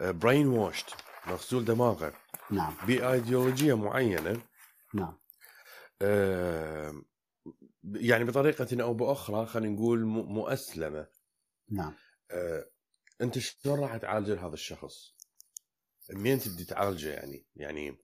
برين 0.00 0.48
واشد 0.48 0.86
مغسول 1.26 1.64
دماغه 1.64 2.12
نعم 2.50 2.76
بايديولوجيه 2.86 3.74
معينة 3.74 4.42
نعم 4.94 5.18
آه، 6.02 7.02
يعني 7.94 8.24
بطريقة 8.24 8.82
أو 8.82 8.94
بأخرى 8.94 9.46
خلينا 9.46 9.74
نقول 9.74 10.04
مؤسلمة 10.06 11.06
نعم 11.70 11.94
آه، 12.30 12.70
أنت 13.20 13.38
شلون 13.38 13.80
راح 13.80 13.96
تعالج 13.96 14.30
هذا 14.30 14.54
الشخص؟ 14.54 15.16
منين 16.10 16.38
تبدي 16.38 16.64
تعالجه 16.64 17.08
يعني؟ 17.08 17.46
يعني 17.56 17.98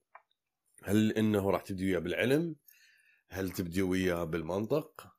هل 0.85 1.13
إنه 1.13 1.51
راح 1.51 1.63
تبدي 1.63 1.85
وياه 1.85 1.99
بالعلم؟ 1.99 2.57
هل 3.29 3.51
تبدي 3.51 3.83
وياه 3.83 4.25
بالمنطق؟ 4.25 5.15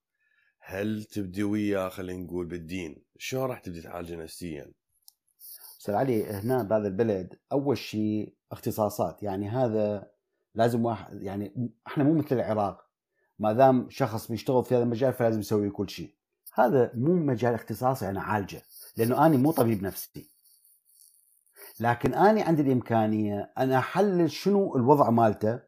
هل 0.60 1.04
تبدي 1.04 1.44
وياه 1.44 1.90
خلينا 1.90 2.24
نقول 2.24 2.46
بالدين؟ 2.46 3.06
شلون 3.18 3.44
راح 3.44 3.60
تبدي 3.60 3.82
تعالجه 3.82 4.16
نفسيا؟ 4.16 4.74
أستاذ 5.84 5.96
علي 5.96 6.26
هنا 6.26 6.64
بهذا 6.64 6.88
البلد 6.88 7.40
أول 7.52 7.78
شيء 7.78 8.34
اختصاصات 8.52 9.24
يعني 9.24 9.50
هذا 9.50 10.12
لازم 10.56 10.86
واحد 10.86 11.22
يعني 11.22 11.72
إحنا 11.88 12.04
مو 12.04 12.14
مثل 12.14 12.36
العراق 12.36 12.86
ما 13.40 13.54
دام 13.54 13.88
شخص 13.90 14.28
بيشتغل 14.28 14.64
في 14.64 14.76
هذا 14.76 14.84
المجال 14.84 15.14
فلازم 15.14 15.40
يسوي 15.40 15.70
كل 15.70 15.90
شيء 15.90 16.16
هذا 16.54 16.92
مو 16.94 17.14
مجال 17.14 17.54
اختصاصي 17.54 18.10
أنا 18.10 18.22
عالجة 18.22 18.62
لأنه 18.98 19.26
أنا 19.26 19.38
مو 19.38 19.52
طبيب 19.52 19.84
نفسي. 19.84 20.30
لكن 21.80 22.14
أنا 22.14 22.44
عندي 22.44 22.62
الإمكانية 22.62 23.54
أن 23.58 23.72
أحلل 23.72 24.32
شنو 24.32 24.76
الوضع 24.76 25.10
مالته 25.10 25.60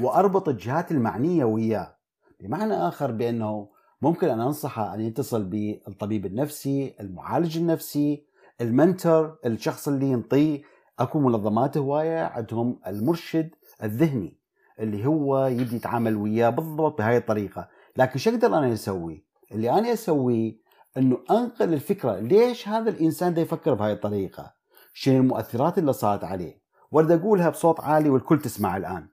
وأربط 0.00 0.48
الجهات 0.48 0.90
المعنية 0.90 1.44
وياه. 1.44 1.96
بمعنى 2.40 2.74
آخر 2.74 3.10
بأنه 3.10 3.68
ممكن 4.02 4.28
أن 4.28 4.40
أنصحه 4.40 4.94
أن 4.94 5.00
يتصل 5.00 5.44
بالطبيب 5.44 6.26
النفسي 6.26 6.94
المعالج 7.00 7.58
النفسي 7.58 8.33
المنتور 8.60 9.38
الشخص 9.46 9.88
اللي 9.88 10.06
ينطيه. 10.06 10.62
أكو 10.98 11.18
منظمات 11.18 11.76
هواية 11.76 12.20
عندهم 12.24 12.80
المرشد 12.86 13.50
الذهني 13.82 14.38
اللي 14.80 15.06
هو 15.06 15.46
يبدي 15.46 15.76
يتعامل 15.76 16.16
وياه 16.16 16.50
بالضبط 16.50 16.98
بهاي 16.98 17.16
الطريقة. 17.16 17.68
لكن 17.96 18.18
شو 18.18 18.30
أقدر 18.30 18.58
أنا 18.58 18.72
أسوي؟ 18.72 19.26
اللي 19.52 19.70
أنا 19.70 19.92
أسويه 19.92 20.58
إنه 20.96 21.18
أنقل 21.30 21.74
الفكرة 21.74 22.20
ليش 22.20 22.68
هذا 22.68 22.90
الإنسان 22.90 23.34
ده 23.34 23.42
يفكر 23.42 23.74
بهاي 23.74 23.92
الطريقة؟ 23.92 24.54
شنو 24.92 25.20
المؤثرات 25.20 25.78
اللي 25.78 25.92
صارت 25.92 26.24
عليه؟ 26.24 26.62
وأرد 26.90 27.10
أقولها 27.10 27.48
بصوت 27.48 27.80
عالي 27.80 28.10
والكل 28.10 28.38
تسمع 28.38 28.76
الآن. 28.76 29.08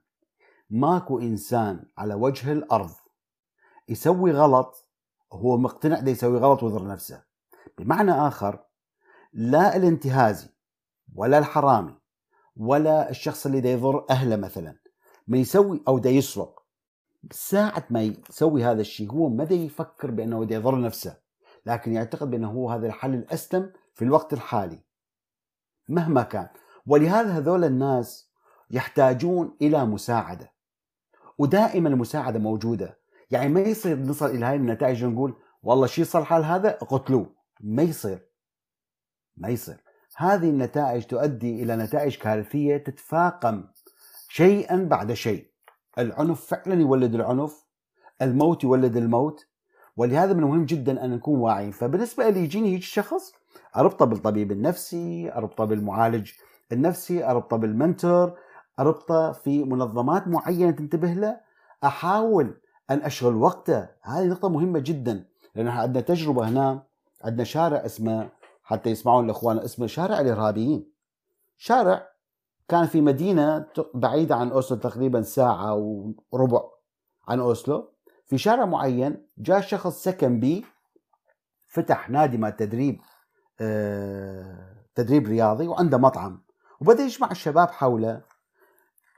ماكو 0.70 1.18
إنسان 1.18 1.84
على 1.98 2.14
وجه 2.14 2.52
الأرض 2.52 2.90
يسوي 3.88 4.32
غلط 4.32 4.88
هو 5.32 5.58
مقتنع 5.58 6.00
ده 6.00 6.10
يسوي 6.10 6.38
غلط 6.38 6.62
ويضر 6.62 6.86
نفسه. 6.86 7.22
بمعنى 7.78 8.12
آخر 8.12 8.60
لا 9.32 9.76
الانتهازي 9.76 10.48
ولا 11.14 11.38
الحرامي 11.38 11.94
ولا 12.56 13.10
الشخص 13.10 13.46
اللي 13.46 13.60
دا 13.60 13.72
يضر 13.72 14.06
أهله 14.10 14.36
مثلا. 14.36 14.76
ما 15.28 15.38
يسوي 15.38 15.82
أو 15.88 15.98
دا 15.98 16.10
يسرق. 16.10 16.62
ساعة 17.30 17.84
ما 17.90 18.02
يسوي 18.02 18.64
هذا 18.64 18.80
الشيء 18.80 19.12
هو 19.12 19.28
ما 19.28 19.44
دا 19.44 19.54
يفكر 19.54 20.10
بأنه 20.10 20.44
دا 20.44 20.54
يضر 20.54 20.80
نفسه 20.80 21.16
لكن 21.66 21.92
يعتقد 21.92 22.30
بأنه 22.30 22.50
هو 22.50 22.70
هذا 22.70 22.86
الحل 22.86 23.14
الاسلم 23.14 23.72
في 23.94 24.04
الوقت 24.04 24.32
الحالي. 24.32 24.80
مهما 25.88 26.22
كان. 26.22 26.48
ولهذا 26.86 27.28
هذول 27.28 27.64
الناس 27.64 28.30
يحتاجون 28.70 29.56
إلى 29.62 29.84
مساعدة. 29.84 30.52
ودائما 31.38 31.88
المساعدة 31.88 32.38
موجودة. 32.38 32.98
يعني 33.30 33.48
ما 33.48 33.60
يصير 33.60 33.98
نصل 33.98 34.26
إلى 34.26 34.46
هاي 34.46 34.56
النتائج 34.56 35.04
ونقول 35.04 35.34
والله 35.62 35.86
شيء 35.86 36.04
صار 36.04 36.24
حال 36.24 36.44
هذا 36.44 36.70
اقتلوه 36.70 37.34
ما 37.60 37.82
يصير. 37.82 38.31
ما 39.36 39.48
يصير. 39.48 39.76
هذه 40.16 40.50
النتائج 40.50 41.04
تؤدي 41.04 41.62
إلى 41.62 41.76
نتائج 41.76 42.16
كارثية 42.16 42.76
تتفاقم 42.76 43.64
شيئا 44.28 44.76
بعد 44.76 45.12
شيء. 45.12 45.46
العنف 45.98 46.46
فعلا 46.46 46.80
يولد 46.80 47.14
العنف 47.14 47.64
الموت 48.22 48.64
يولد 48.64 48.96
الموت 48.96 49.46
ولهذا 49.96 50.32
من 50.32 50.42
المهم 50.42 50.64
جدا 50.64 51.04
أن 51.04 51.10
نكون 51.10 51.40
واعيين. 51.40 51.70
فبالنسبة 51.70 52.28
لي 52.28 52.40
يجيني 52.40 52.74
هيك 52.74 52.82
شخص 52.82 53.32
أربطه 53.76 54.04
بالطبيب 54.04 54.52
النفسي 54.52 55.32
أربطه 55.32 55.64
بالمعالج 55.64 56.30
النفسي 56.72 57.24
أربطه 57.24 57.56
بالمنتور 57.56 58.38
أربطه 58.78 59.32
في 59.32 59.64
منظمات 59.64 60.28
معينة 60.28 60.70
تنتبه 60.70 61.12
له. 61.12 61.40
أحاول 61.84 62.60
أن 62.90 62.98
أشغل 63.02 63.36
وقته. 63.36 63.88
هذه 64.02 64.26
نقطة 64.26 64.48
مهمة 64.48 64.78
جدا 64.78 65.24
لأن 65.54 65.68
عندنا 65.68 66.00
تجربة 66.00 66.48
هنا 66.48 66.82
عندنا 67.24 67.44
شارع 67.44 67.86
اسمه 67.86 68.28
حتى 68.62 68.90
يسمعون 68.90 69.24
الإخوان 69.24 69.58
اسمه 69.58 69.86
شارع 69.86 70.20
الارهابيين 70.20 70.92
شارع 71.56 72.12
كان 72.68 72.86
في 72.86 73.00
مدينة 73.00 73.66
بعيدة 73.94 74.36
عن 74.36 74.50
أوسلو 74.50 74.78
تقريبا 74.78 75.22
ساعة 75.22 75.74
وربع 76.32 76.62
عن 77.28 77.40
أوسلو. 77.40 77.92
في 78.26 78.38
شارع 78.38 78.64
معين 78.64 79.26
جاء 79.38 79.60
شخص 79.60 80.02
سكن 80.02 80.40
به 80.40 80.62
فتح 81.68 82.10
نادي 82.10 82.38
مال 82.38 82.56
تدريب 82.56 83.00
آه، 83.60 84.76
تدريب 84.94 85.26
رياضي 85.26 85.68
وعنده 85.68 85.98
مطعم. 85.98 86.42
وبدأ 86.80 87.02
يجمع 87.02 87.30
الشباب 87.30 87.70
حوله. 87.70 88.22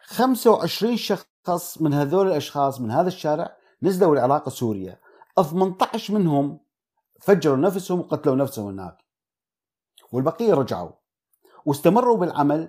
25 0.03 0.97
شخص 0.97 1.83
من 1.83 1.95
هذول 1.95 2.27
الأشخاص 2.27 2.81
من 2.81 2.91
هذا 2.91 3.09
الشارع 3.09 3.57
نزلوا 3.83 4.15
العراق 4.15 4.47
وسوريا. 4.47 4.99
18 5.37 6.15
منهم 6.15 6.61
فجروا 7.21 7.57
نفسهم 7.57 8.01
وقتلوا 8.01 8.37
نفسهم 8.37 8.67
هناك. 8.67 9.04
والبقية 10.15 10.55
رجعوا. 10.55 10.91
واستمروا 11.67 12.17
بالعمل 12.17 12.69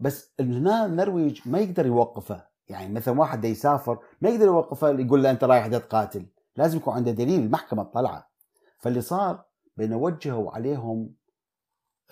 بس 0.00 0.32
هنا 0.40 0.86
النرويج 0.86 1.40
ما 1.46 1.58
يقدر 1.58 1.86
يوقفه. 1.86 2.46
يعني 2.68 2.94
مثلا 2.94 3.20
واحد 3.20 3.40
دا 3.40 3.48
يسافر 3.48 3.98
ما 4.20 4.28
يقدر 4.28 4.46
يوقفه 4.46 4.90
يقول 4.90 5.22
له 5.22 5.30
أنت 5.30 5.44
رايح 5.44 5.66
تقاتل 5.66 6.26
لازم 6.56 6.78
يكون 6.78 6.94
عنده 6.94 7.10
دليل 7.10 7.40
المحكمة 7.40 7.82
طلعه 7.82 8.30
فاللي 8.78 9.00
صار 9.00 9.44
بين 9.76 9.94
وجهوا 9.94 10.50
عليهم 10.50 11.14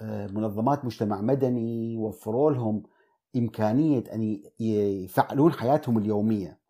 آه، 0.03 0.27
منظمات 0.27 0.85
مجتمع 0.85 1.21
مدني 1.21 1.97
وفروا 1.97 2.51
لهم 2.51 2.83
إمكانية 3.37 4.05
أن 4.13 4.43
يفعلون 4.61 5.53
حياتهم 5.53 5.99
اليومية. 5.99 6.61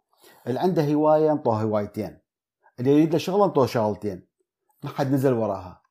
اللي 0.47 0.61
عنده 0.61 0.93
هواية 0.95 1.33
انطوه 1.33 1.62
هوايتين. 1.62 2.19
اللي 2.81 2.90
يريد 2.90 3.12
له 3.12 3.19
شغلة 3.19 3.45
انطوه 3.45 3.67
شغلتين. 3.67 4.26
ما 4.85 4.90
حد 4.90 5.12
نزل 5.12 5.33
وراها. 5.33 5.83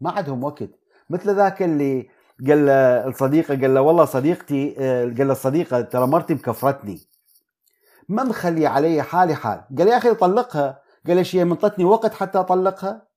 ما 0.00 0.10
عندهم 0.10 0.44
وقت. 0.44 0.70
مثل 1.10 1.34
ذاك 1.34 1.62
اللي 1.62 2.08
قال 2.48 2.66
له 2.66 3.08
الصديقه 3.08 3.60
قال 3.60 3.74
له 3.74 3.80
والله 3.80 4.04
صديقتي 4.04 4.74
آه، 4.78 5.04
قال 5.04 5.26
له 5.26 5.32
الصديقة 5.32 5.80
ترى 5.80 6.06
مرتي 6.06 6.34
مكفرتني. 6.34 7.00
ما 8.08 8.24
مخلي 8.24 8.66
علي 8.66 9.02
حالي 9.02 9.34
حال؟ 9.34 9.64
قال 9.78 9.88
يا 9.88 9.96
أخي 9.96 10.14
طلقها. 10.14 10.82
قال 11.06 11.16
ليش 11.16 11.36
هي 11.36 11.44
منطتني 11.44 11.84
وقت 11.84 12.14
حتى 12.14 12.38
أطلقها؟ 12.38 13.08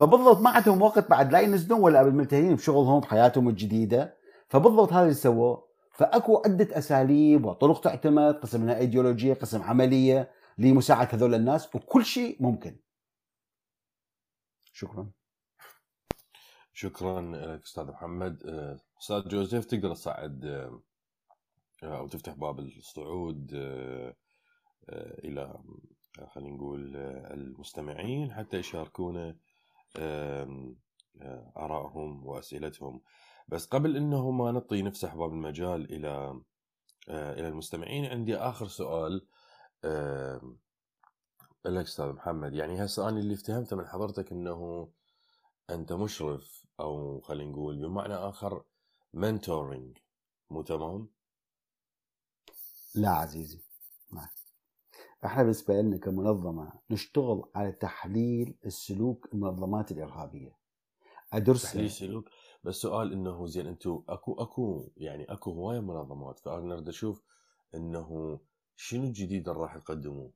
فبالضبط 0.00 0.40
ما 0.40 0.50
عندهم 0.50 0.82
وقت 0.82 1.10
بعد 1.10 1.32
لا 1.32 1.40
ينزلون 1.40 1.80
ولا 1.80 2.02
ملتهين 2.02 2.54
بشغلهم 2.54 3.00
بحياتهم 3.00 3.48
الجديدة. 3.48 4.16
فبالضبط 4.48 4.92
هذا 4.92 5.02
اللي 5.02 5.14
سووه. 5.14 5.66
فأكو 5.92 6.42
عدة 6.44 6.78
أساليب 6.78 7.44
وطرق 7.44 7.80
تعتمد 7.80 8.34
قسم 8.34 8.60
منها 8.60 8.78
إيديولوجية 8.78 9.34
قسم 9.34 9.62
عملية 9.62 10.30
لمساعدة 10.58 11.10
هذول 11.12 11.34
الناس 11.34 11.74
وكل 11.74 12.04
شيء 12.04 12.36
ممكن. 12.40 12.76
شكرا. 14.72 15.10
شكرا 16.78 17.20
لك 17.20 17.62
أستاذ 17.62 17.84
محمد. 17.84 18.42
آه، 18.46 18.80
أستاذ 19.02 19.28
جوزيف 19.28 19.64
تقدر 19.64 19.94
تصعد 19.94 20.44
آه، 20.44 20.82
أو 21.98 22.08
تفتح 22.08 22.34
باب 22.34 22.58
الصعود 22.58 23.50
آه، 23.54 24.14
إلى 25.24 25.58
خلينا 26.34 26.56
نقول 26.56 26.96
المستمعين 26.96 28.32
حتى 28.32 28.56
يشاركونا 28.56 29.36
ارائهم 31.56 32.26
وأسئلتهم. 32.26 33.02
بس 33.48 33.66
قبل 33.66 33.96
إنه 33.96 34.30
ما 34.30 34.52
نطي 34.52 34.82
نفسح 34.82 35.14
باب 35.14 35.32
المجال 35.32 35.92
إلى 35.92 36.40
إلى 37.08 37.48
المستمعين 37.48 38.04
عندي 38.04 38.36
آخر 38.36 38.66
سؤال 38.66 39.26
لك 41.64 41.84
أستاذ 41.84 42.12
محمد. 42.12 42.54
يعني 42.54 42.84
هسه 42.84 43.08
أنا 43.08 43.18
اللي 43.18 43.34
افتهمته 43.34 43.76
من 43.76 43.86
حضرتك 43.86 44.32
إنه 44.32 44.88
أنت 45.70 45.92
مشرف 45.92 46.65
أو 46.80 47.20
خلينا 47.20 47.50
نقول 47.50 47.76
بمعنى 47.76 48.14
آخر 48.14 48.64
منتورنج 49.14 49.98
مو 50.50 50.62
تمام؟ 50.62 51.08
لا 52.94 53.10
عزيزي 53.10 53.60
ما. 54.10 54.28
إحنا 55.24 55.42
بالنسبة 55.42 55.74
لنا 55.74 55.96
كمنظمة 55.96 56.72
نشتغل 56.90 57.42
على 57.54 57.72
تحليل 57.72 58.58
السلوك 58.66 59.28
المنظمات 59.34 59.92
الإرهابية 59.92 60.56
أدرس 61.32 61.62
تحليل 61.62 61.90
سلوك 61.90 62.28
بس 62.64 62.74
سؤال 62.74 63.12
إنه 63.12 63.46
زين 63.46 63.66
أنتم 63.66 64.02
أكو 64.08 64.34
أكو 64.34 64.90
يعني 64.96 65.24
أكو 65.24 65.50
هواية 65.50 65.80
منظمات 65.80 66.38
فأنا 66.38 66.66
نريد 66.66 66.88
أشوف 66.88 67.22
إنه 67.74 68.40
شنو 68.76 69.04
الجديد 69.04 69.48
اللي 69.48 69.60
راح 69.60 69.78
تقدموه؟ 69.78 70.32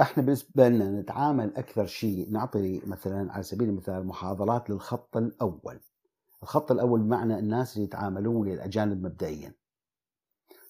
إحنا 0.00 0.22
بالنسبة 0.22 0.68
لنا 0.68 1.00
نتعامل 1.00 1.56
أكثر 1.56 1.86
شيء 1.86 2.30
نعطي 2.30 2.80
مثلا 2.86 3.32
على 3.32 3.42
سبيل 3.42 3.68
المثال 3.68 4.06
محاضرات 4.06 4.70
للخط 4.70 5.16
الأول. 5.16 5.80
الخط 6.42 6.72
الأول 6.72 7.00
بمعنى 7.00 7.38
الناس 7.38 7.74
اللي 7.74 7.84
يتعاملون 7.84 8.36
ويا 8.36 8.54
الأجانب 8.54 9.06
مبدئيا. 9.06 9.54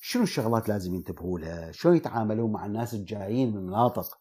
شنو 0.00 0.22
الشغلات 0.22 0.68
لازم 0.68 0.94
ينتبهوا 0.94 1.38
لها؟ 1.38 1.72
شلون 1.72 1.96
يتعاملون 1.96 2.52
مع 2.52 2.66
الناس 2.66 2.94
الجايين 2.94 3.56
من 3.56 3.66
مناطق؟ 3.66 4.18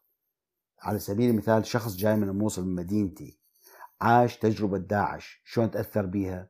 على 0.81 0.99
سبيل 0.99 1.29
المثال 1.29 1.65
شخص 1.65 1.95
جاي 1.95 2.15
من 2.15 2.29
الموصل 2.29 2.65
من 2.67 2.75
مدينتي 2.75 3.37
عاش 4.01 4.37
تجربة 4.37 4.77
داعش 4.77 5.41
شلون 5.45 5.71
تأثر 5.71 6.05
بها 6.05 6.49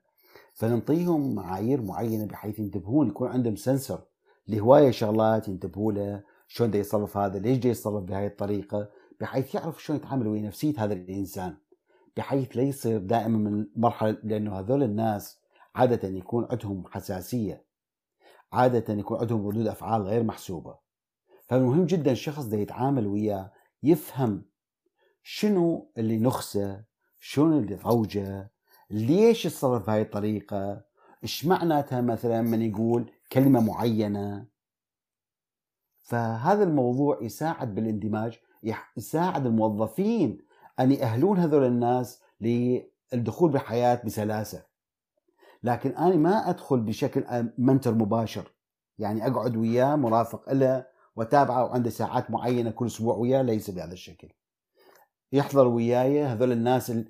فننطيهم 0.54 1.36
معايير 1.36 1.82
معينة 1.82 2.26
بحيث 2.26 2.60
ينتبهون 2.60 3.08
يكون 3.08 3.30
عندهم 3.30 3.56
سنسر 3.56 4.04
لهواية 4.48 4.92
شغلات 4.92 5.48
ينتبهوا 5.48 5.94
لها. 5.94 6.24
شلون 6.48 6.72
دا 6.72 6.80
يتصرف 6.80 7.18
هذا؟ 7.18 7.40
ليش 7.40 7.58
دا 7.58 7.70
يتصرف 7.70 8.04
بهاي 8.04 8.28
الطريقة؟ 8.28 8.90
بحيث 9.20 9.56
يعرف 9.56 9.84
شلون 9.84 10.00
يتعامل 10.00 10.28
ويا 10.28 10.42
نفسية 10.42 10.74
هذا 10.84 10.94
الإنسان. 10.94 11.58
بحيث 12.18 12.58
لا 12.58 12.64
يصير 12.64 13.00
دائما 13.00 13.38
من 13.38 13.68
مرحلة 13.76 14.18
لأنه 14.24 14.60
هذول 14.60 14.84
الناس 14.84 15.40
عادة 15.76 16.08
يكون 16.08 16.48
عندهم 16.52 16.84
حساسية. 16.92 17.66
عادة 18.54 18.94
يكون 18.94 19.20
عندهم 19.20 19.48
ردود 19.48 19.68
أفعال 19.68 20.02
غير 20.02 20.24
محسوبة. 20.24 20.78
فمهم 21.48 21.86
جدا 21.86 22.12
الشخص 22.12 22.46
ده 22.46 22.58
يتعامل 22.58 23.08
وياه 23.08 23.52
يفهم 23.84 24.46
شنو 25.24 25.92
اللي 25.98 26.18
نخسه 26.18 26.84
شنو 27.20 27.60
اللي 27.60 27.76
ضوجه 27.76 28.52
ليش 28.90 29.46
يتصرف 29.46 29.88
بهاي 29.88 30.02
الطريقة؟ 30.02 30.82
إيش 31.24 31.46
معناتها 31.46 32.02
مثلا 32.02 32.42
من 32.42 32.62
يقول 32.62 33.12
كلمة 33.32 33.60
معينة؟ 33.60 34.46
فهذا 36.08 36.64
الموضوع 36.64 37.20
يساعد 37.22 37.76
بالاندماج 37.76 38.40
يساعد 38.98 39.46
الموظفين 39.46 40.38
أن 40.80 40.92
يأهلون 40.92 41.38
هذول 41.38 41.66
الناس 41.66 42.22
للدخول 42.42 43.52
بالحياة 43.52 44.02
بسلاسة. 44.06 44.64
لكن 45.64 45.90
أنا 45.90 46.16
ما 46.16 46.50
أدخل 46.50 46.80
بشكل 46.80 47.50
منتر 47.58 47.94
مباشر. 47.94 48.52
يعني 49.00 49.28
أقعد 49.28 49.56
وياه 49.56 49.96
مرافق 49.96 50.54
له 50.54 50.86
وتابعه 51.16 51.64
وعنده 51.64 51.90
ساعات 51.90 52.32
معينة 52.32 52.72
كل 52.72 52.86
أسبوع 52.86 53.16
وياه 53.16 53.42
ليس 53.42 53.70
بهذا 53.70 53.94
الشكل. 53.94 54.30
يحضر 55.32 55.68
وياي 55.68 56.24
هذول 56.24 56.52
الناس 56.52 56.92
اللي 56.92 57.06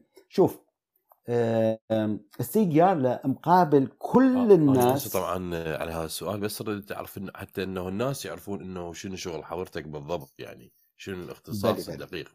شوف 1.27 2.39
استيجار 2.41 3.19
مقابل 3.25 3.87
كل 3.97 4.51
الناس 4.51 5.07
طبعا 5.07 5.55
على 5.55 5.91
هذا 5.91 6.05
السؤال 6.05 6.39
بس 6.39 6.63
تعرف 6.87 7.17
إن 7.17 7.31
حتى 7.35 7.63
إنه 7.63 7.87
الناس 7.87 8.25
يعرفون 8.25 8.61
إنه 8.61 8.93
شنو 8.93 9.15
شغل 9.15 9.45
حضرتك 9.45 9.87
بالضبط 9.87 10.33
يعني 10.39 10.71
شنو 10.97 11.23
الاختصاص 11.23 11.89
الدقيق. 11.89 12.31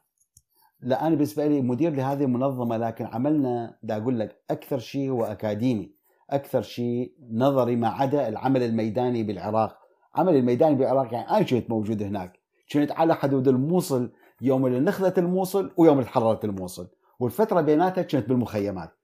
لا 0.81 1.07
أنا 1.07 1.15
بالنسبة 1.15 1.47
لي 1.47 1.61
مدير 1.61 1.93
لهذه 1.93 2.25
المنظمة 2.25 2.77
لكن 2.77 3.07
عملنا 3.07 3.79
دا 3.83 3.97
أقول 3.97 4.19
لك 4.19 4.43
أكثر 4.51 4.79
شيء 4.79 5.11
هو 5.11 5.25
أكاديمي 5.25 5.95
أكثر 6.31 6.63
شيء 6.63 7.15
نظري 7.31 7.77
ما 7.77 7.89
عدا 7.89 8.29
العمل 8.29 8.63
الميداني 8.63 9.23
بالعراق. 9.23 9.79
عمل 10.15 10.37
الميداني 10.37 10.75
بالعراق 10.75 11.15
يعني 11.15 11.31
أنا 11.31 11.43
كنت 11.43 11.71
موجود 11.71 12.03
هناك 12.03 12.41
كنت 12.73 12.93
على 12.93 13.15
حدود 13.15 13.49
الموصل 13.49 14.13
يوم 14.41 14.67
اللي 14.67 14.81
نخلت 14.81 15.19
الموصل 15.19 15.73
ويوم 15.77 15.99
اللي 15.99 16.11
تحررت 16.11 16.45
الموصل. 16.45 16.89
والفترة 17.23 17.61
بيناتها 17.61 18.03
كانت 18.03 18.29
بالمخيمات. 18.29 18.99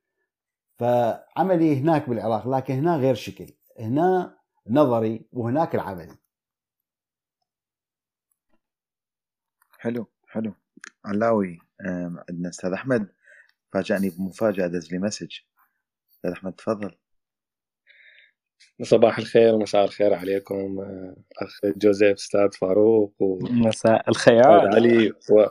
فعملي 0.78 1.80
هناك 1.80 2.08
بالعراق 2.08 2.48
لكن 2.48 2.74
هنا 2.74 2.96
غير 2.96 3.14
شكل. 3.14 3.46
هنا 3.78 4.38
نظري 4.66 5.28
وهناك 5.32 5.74
العملي. 5.74 6.16
حلو 9.78 10.06
حلو. 10.28 10.54
علاوي 11.04 11.58
عندنا 12.28 12.48
أستاذ 12.48 12.72
أحمد. 12.72 13.08
فاجأني 13.72 14.10
بمفاجأة 14.10 14.66
دز 14.66 14.92
لي 14.92 14.98
مسج. 14.98 15.38
أستاذ 16.12 16.30
أحمد 16.30 16.52
تفضل. 16.52 16.98
صباح 18.82 19.18
الخير 19.18 19.54
ومساء 19.54 19.84
الخير 19.84 20.14
عليكم 20.14 20.80
آه، 20.80 21.16
أخ 21.42 21.60
جوزيف 21.64 22.16
أستاذ 22.16 22.52
فاروق 22.52 23.14
واستاذ 23.18 23.56
مساء 23.56 24.10
الخيال 24.10 24.74
علي 24.74 25.10
و... 25.10 25.46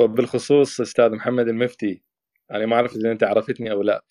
وبالخصوص 0.00 0.80
أستاذ 0.80 1.14
محمد 1.14 1.48
المفتي 1.48 2.02
أنا 2.50 2.66
ما 2.66 2.76
أعرف 2.76 2.96
إذا 2.96 3.12
أنت 3.12 3.24
عرفتني 3.24 3.70
أو 3.70 3.82
لا. 3.82 4.04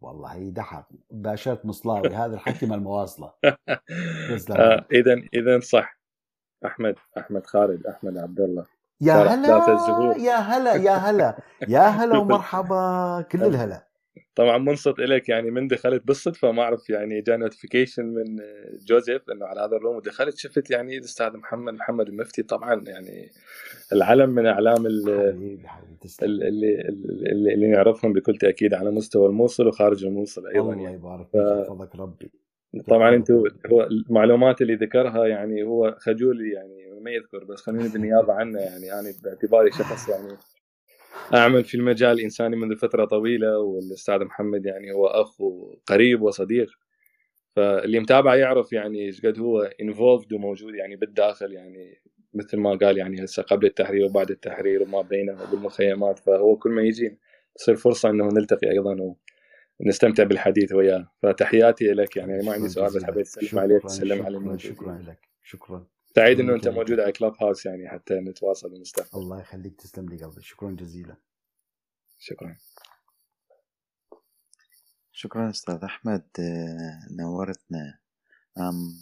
والله 0.00 0.50
دحر 0.50 0.84
باشرت 1.10 1.66
مصلاوي 1.66 2.08
هذا 2.08 2.34
الحكي 2.34 2.66
مال 2.66 2.78
المواصله 2.78 3.32
آه 4.50 4.86
اذا 4.92 5.22
اذا 5.34 5.60
صح. 5.60 5.98
احمد 6.66 6.94
أحمد 7.18 7.46
خالد 7.46 7.86
أحمد 7.86 8.18
عبد 8.18 8.40
الله. 8.40 8.66
يا 9.00 9.14
هلا. 9.14 9.48
يا 10.18 10.36
هلا 10.36 10.74
يا 10.74 10.92
هلا 10.92 11.38
يا 11.68 11.80
هلا 11.80 12.18
ومرحبا 12.20 13.24
كل 13.32 13.42
الهلا. 13.44 13.86
طبعا 14.34 14.58
منصت 14.58 14.98
لك 14.98 15.28
يعني 15.28 15.50
من 15.50 15.68
دخلت 15.68 16.06
بالصدفه 16.06 16.52
ما 16.52 16.62
أعرف 16.62 16.90
يعني 16.90 17.20
جاء 17.20 17.36
نوتيفيكيشن 17.36 18.04
من 18.06 18.24
جوزيف 18.88 19.30
إنه 19.30 19.46
على 19.46 19.60
هذا 19.60 19.76
الروم 19.76 19.96
ودخلت 19.96 20.36
شفت 20.38 20.70
يعني 20.70 20.98
الأستاذ 20.98 21.36
محمد 21.36 21.74
محمد 21.74 22.08
المفتي 22.08 22.42
طبعا 22.42 22.84
يعني 22.86 23.30
العلم 23.92 24.30
من 24.30 24.46
أعلام 24.46 24.86
ال- 24.86 25.32
حبيبي 25.34 25.68
حبيبي 25.68 25.96
تسلم. 26.00 26.30
ال- 26.30 26.42
اللي 26.42 26.80
اللي, 27.32 27.54
اللي 27.54 27.66
نعرفهم 27.66 28.12
بكل 28.12 28.36
تأكيد 28.36 28.74
على 28.74 28.90
مستوى 28.90 29.26
الموصل 29.26 29.66
وخارج 29.66 30.04
الموصل 30.04 30.46
أيضا 30.46 30.72
الله 30.72 30.82
يعني. 30.82 30.94
يبارك 30.96 31.26
فيك 31.30 31.94
ربي. 32.00 32.30
طبعا 32.88 33.14
أنتم 33.14 33.42
هو 33.72 33.82
المعلومات 33.82 34.62
اللي 34.62 34.74
ذكرها 34.74 35.26
يعني 35.26 35.62
هو 35.62 35.96
خجول 35.98 36.52
يعني 36.52 37.00
ما 37.00 37.10
يذكر 37.10 37.44
بس 37.44 37.60
خليني 37.60 37.88
بالنيابة 37.88 38.32
عنه 38.32 38.60
يعني 38.60 38.92
أنا 38.92 39.12
باعتباري 39.24 39.70
شخص 39.72 40.08
يعني 40.08 40.28
أعمل 41.34 41.64
في 41.64 41.74
المجال 41.74 42.12
الانساني 42.12 42.56
منذ 42.56 42.76
فترة 42.76 43.04
طويلة 43.04 43.58
والأستاذ 43.58 44.24
محمد 44.24 44.66
يعني 44.66 44.92
هو 44.92 45.06
أخ 45.06 45.40
وقريب 45.40 46.22
وصديق. 46.22 46.70
فاللي 47.56 48.00
متابعه 48.00 48.34
يعرف 48.34 48.72
يعني 48.72 49.06
إيش 49.06 49.26
قد 49.26 49.38
هو 49.38 49.62
انفولفد 49.62 50.32
وموجود 50.32 50.74
يعني 50.74 50.96
بالداخل 50.96 51.52
يعني 51.52 52.02
مثل 52.34 52.56
ما 52.56 52.74
قال 52.74 52.98
يعني 52.98 53.24
هسه 53.24 53.42
قبل 53.42 53.66
التحرير 53.66 54.04
وبعد 54.04 54.30
التحرير 54.30 54.82
وما 54.82 55.02
بينه 55.02 55.42
وبالمخيمات 55.42 56.18
فهو 56.18 56.56
كل 56.56 56.70
ما 56.70 56.82
يجي 56.82 57.18
تصير 57.54 57.76
فرصة 57.76 58.10
إنه 58.10 58.28
نلتقي 58.28 58.70
أيضا 58.70 59.14
ونستمتع 59.80 60.24
بالحديث 60.24 60.72
وياه. 60.72 61.12
فتحياتي 61.22 61.92
لك 61.92 62.16
يعني 62.16 62.46
ما 62.46 62.52
عندي 62.52 62.68
سؤال 62.68 62.86
بس. 62.86 63.04
حبيت 63.04 63.26
أسلم 63.26 63.58
عليك 63.58 63.84
وتسلم 63.84 64.22
على 64.22 64.58
شكرا 64.58 65.02
لك. 65.06 65.18
شكرا. 65.42 65.86
سعيد 66.16 66.40
إنه 66.40 66.54
أنت. 66.54 66.68
موجود 66.68 67.00
على 67.00 67.12
كلاب 67.12 67.34
هاوس 67.42 67.66
يعني 67.66 67.88
حتى 67.88 68.14
نتواصل 68.14 68.74
ونستفاد 68.74 69.08
الله 69.14 69.40
يخليك 69.40 69.80
تسلم 69.80 70.08
لي 70.08 70.24
قلبي. 70.24 70.42
شكرا 70.42 70.70
جزيلا. 70.70 71.16
شكرا. 72.18 72.56
شكرا 75.12 75.50
أستاذ 75.50 75.84
أحمد. 75.84 76.26
آه، 76.38 77.14
نورتنا. 77.20 77.98
أم 78.58 78.98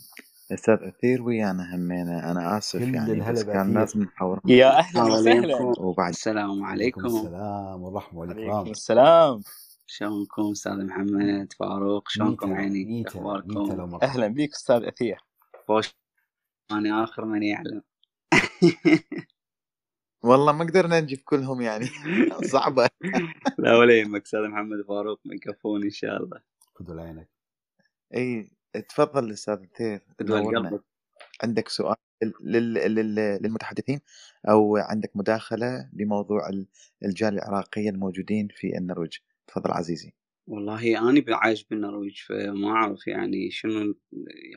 أستاذ 0.52 0.74
أثير 0.74 1.22
ويانا 1.22 1.74
همينا 1.74 2.30
أنا 2.30 2.58
آسف 2.58 2.78
كل 2.78 2.94
يعني 2.94 3.32
بس 3.32 3.42
كان. 3.42 3.74
لازم 3.74 4.02
نحاور. 4.02 4.40
يا 4.46 4.78
أهلا 4.78 5.02
وسهلا. 5.02 5.62
وبعد. 5.62 6.08
السلام 6.08 6.64
عليكم. 6.64 7.06
السلام 7.06 7.82
والرحمة 7.82 8.22
عليكم 8.22 8.38
والاكرام 8.38 8.70
السلام. 8.70 9.42
شلونكم 9.86 10.50
أستاذ 10.50 10.84
محمد 10.86 11.52
فاروق؟ 11.52 12.08
شلونكم 12.08 12.54
عيني؟ 12.54 13.04
أخباركم؟ 13.06 13.98
أهلا 14.02 14.28
بك 14.28 14.52
أستاذ 14.52 14.84
أثير. 14.84 15.24
خوش 15.68 15.94
أنا 16.70 17.04
آخر 17.04 17.24
من 17.24 17.42
يعلم. 17.42 17.82
والله 20.24 20.52
ما 20.52 20.64
قدرنا 20.64 21.00
نجيب 21.00 21.18
كلهم 21.24 21.60
يعني. 21.60 21.86
صعبة. 22.52 22.88
لا 23.58 23.76
ولا 23.76 23.98
يهمك 23.98 24.22
أستاذ 24.22 24.40
محمد 24.40 24.82
فاروق 24.88 25.20
يكفون 25.24 25.84
إن 25.84 25.90
شاء 25.90 26.16
الله. 26.16 26.40
خذوا 26.74 26.96
لعينك 26.96 27.28
إي 28.14 28.50
تفضل 28.88 29.36
نورنا 30.20 30.70
قلبك. 30.70 30.84
عندك 31.42 31.68
سؤال 31.68 31.96
لل... 32.40 32.74
لل... 32.74 33.14
للمتحدثين 33.14 34.00
أو 34.48 34.76
عندك 34.76 35.16
مداخلة 35.16 35.90
لموضوع 35.92 36.48
ال- 36.48 36.66
الجالية 37.04 37.38
العراقية 37.38 37.90
الموجودين 37.90 38.48
في 38.56 38.78
النرويج؟ 38.78 39.16
تفضل 39.46 39.70
عزيزي. 39.70 40.12
والله 40.46 41.10
أنا 41.10 41.24
عايش 41.28 41.64
بالنرويج 41.64 42.22
فما 42.28 42.68
أعرف 42.68 43.06
يعني 43.06 43.50
شنو 43.50 43.94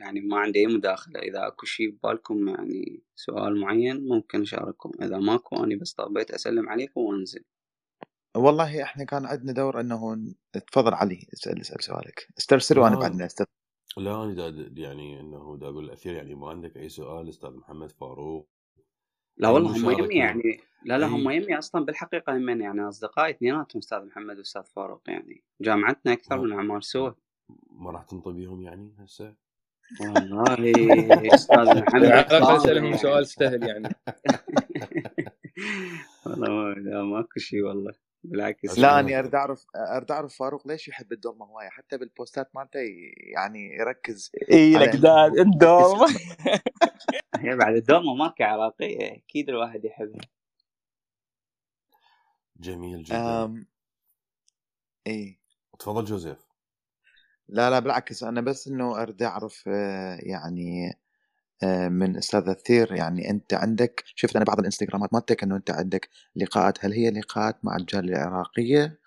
يعني 0.00 0.20
ما 0.20 0.38
عندي 0.38 0.58
أي 0.58 0.66
مداخلة. 0.66 1.20
إذا 1.20 1.46
أكو 1.46 1.66
شيء 1.66 1.90
ببالكم 1.90 2.48
يعني 2.48 3.02
سؤال 3.14 3.60
معين 3.60 4.08
ممكن 4.08 4.42
أشارككم. 4.42 4.90
إذا 5.02 5.18
ماكو 5.18 5.64
أنا 5.64 5.76
بس 5.80 5.92
طبيت 5.92 6.30
أسلم 6.30 6.68
عليكم 6.68 7.00
وأنزل. 7.00 7.44
والله 8.36 8.82
إحنا 8.82 9.04
كان 9.04 9.26
عندنا 9.26 9.52
دور 9.52 9.80
أنه 9.80 10.16
تفضل 10.52 10.94
علي 10.94 11.26
أسأل 11.32 11.60
أسأل 11.60 11.84
سؤالك. 11.84 12.28
استرسل 12.38 12.78
وأنا. 12.78 12.98
بعدين 12.98 13.22
استرسل 13.22 13.50
لا 13.96 14.24
أنا 14.24 14.34
دا 14.34 14.70
يعني 14.82 15.20
أنه 15.20 15.56
دا 15.60 15.66
أقول 15.68 15.84
الأثير 15.84 16.14
يعني 16.14 16.34
ما 16.34 16.48
عندك 16.48 16.76
أي 16.76 16.88
سؤال 16.88 17.28
أستاذ 17.28 17.50
محمد 17.50 17.92
فاروق. 17.92 18.48
لا 19.38 19.48
أي 19.48 19.54
والله 19.54 19.76
هم؟ 19.76 19.90
يمي 19.90 20.14
يعني 20.14 20.60
لا 20.82 20.98
لا 20.98 21.06
أي- 21.06 21.10
هم 21.10 21.30
يمي 21.30 21.58
أصلا 21.58 21.84
بالحقيقة 21.84 22.36
هم 22.36 22.48
يعني 22.60 22.88
أصدقائي 22.88 23.30
اثنيناتهم 23.30 23.78
أستاذ 23.78 24.06
محمد 24.06 24.38
وأستاذ 24.38 24.62
فاروق 24.64 25.02
يعني 25.06 25.42
جامعتنا 25.60 26.12
أكثر. 26.12 26.40
من 26.40 26.52
اعمار 26.52 26.80
سوا 26.80 27.10
ما 27.70 27.90
راح 27.90 28.02
تنطي 28.02 28.32
بيهم 28.32 28.62
يعني 28.62 28.94
هسه 28.98 29.34
والله 30.00 30.54
أستاذ 31.34 31.78
محمد 31.78 31.94
على 31.94 32.06
الاقل 32.06 32.44
صار 32.44 32.56
اسالهم 32.56 32.84
يعني. 32.84 32.96
سؤال 32.96 33.26
سهل 33.26 33.68
يعني 33.68 33.88
والله 36.26 36.48
ما 36.48 36.74
لا 36.74 37.02
ماكو 37.02 37.40
شيء 37.40 37.62
والله 37.62 37.92
بالعكس. 38.24 38.78
لا. 38.78 39.00
أني 39.00 39.18
أريد 39.18 39.34
أعرف 39.34 39.66
أريد 39.76 40.10
أعرف 40.10 40.36
فاروق 40.36 40.68
ليش 40.68 40.88
يحب 40.88 41.12
الدوم 41.12 41.42
هواية؟ 41.42 41.68
حتى 41.68 41.98
بالبوستات 41.98 42.56
مالته 42.56 42.80
يعني 43.34 43.74
يركز 43.74 44.32
إي 44.52 44.72
لك 44.72 44.96
داد 44.96 45.38
الدوم 45.38 46.06
هي 47.36 47.56
بعد 47.56 47.74
الدومه 47.74 48.14
ماركة 48.14 48.44
عراقية 48.44 49.16
أكيد 49.16 49.48
الواحد 49.48 49.84
يحبها. 49.84 50.20
جميل 52.56 53.02
جدا. 53.02 53.44
أم... 53.44 53.66
إي. 55.06 55.38
تفضل 55.78 56.04
جوزيف. 56.04 56.38
لا 57.48 57.70
لا 57.70 57.78
بالعكس 57.78 58.22
أنا 58.22 58.40
بس 58.40 58.68
إنه 58.68 59.02
أريد 59.02 59.22
أعرف 59.22 59.64
آه، 59.68 60.18
يعني 60.22 60.98
من 61.88 62.16
أستاذ 62.16 62.48
أثير. 62.48 62.92
يعني 62.92 63.30
أنت 63.30 63.54
عندك 63.54 64.04
شفت 64.06 64.36
أنا 64.36 64.44
بعض 64.44 64.58
الإنستغرامات 64.58 65.14
مالتك 65.14 65.42
إنه 65.42 65.56
أنت 65.56 65.70
عندك 65.70 66.08
لقاءات. 66.36 66.84
هل 66.84 66.92
هي 66.92 67.10
لقاءات 67.10 67.64
مع 67.64 67.76
الجاليه 67.76 68.16
العراقية؟ 68.16 68.98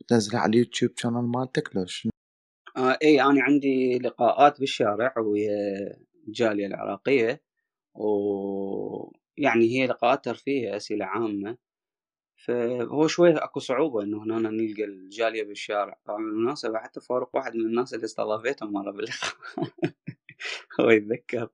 وتنزلها 0.00 0.40
على 0.40 0.50
اليوتيوب 0.50 0.92
channel 0.96 1.22
مالتك 1.22 1.76
لو 1.76 1.86
شنو؟ 1.86 2.12
آه 2.76 2.98
إي 3.02 3.22
أنا 3.22 3.42
عندي 3.42 3.98
لقاءات 3.98 4.60
بالشارع 4.60 5.14
ويا 5.18 5.52
الجالية 6.28 6.66
العراقية. 6.66 7.42
ويعني 7.94 9.64
هي 9.64 9.86
لقاءات 9.86 10.24
ترفيهية 10.24 10.76
أسئلة 10.76 11.04
عامة. 11.04 11.56
فهو 12.46 13.06
شوي 13.06 13.36
أكو 13.36 13.60
صعوبة 13.60 14.02
إنه 14.02 14.22
هنا 14.22 14.50
نلقى 14.50 14.84
الجالية 14.84 15.42
بالشارع. 15.42 16.00
طبعا 16.06 16.18
بالمناسبة 16.18 16.78
حتى 16.78 17.00
فاروق 17.00 17.36
واحد 17.36 17.56
من 17.56 17.66
الناس 17.66 17.94
اللي 17.94 18.04
استضافيتهم 18.04 18.72
مرة 18.72 18.90
باللقاء. 18.90 19.32
هو 20.80 20.90
يتذكر. 20.90 21.48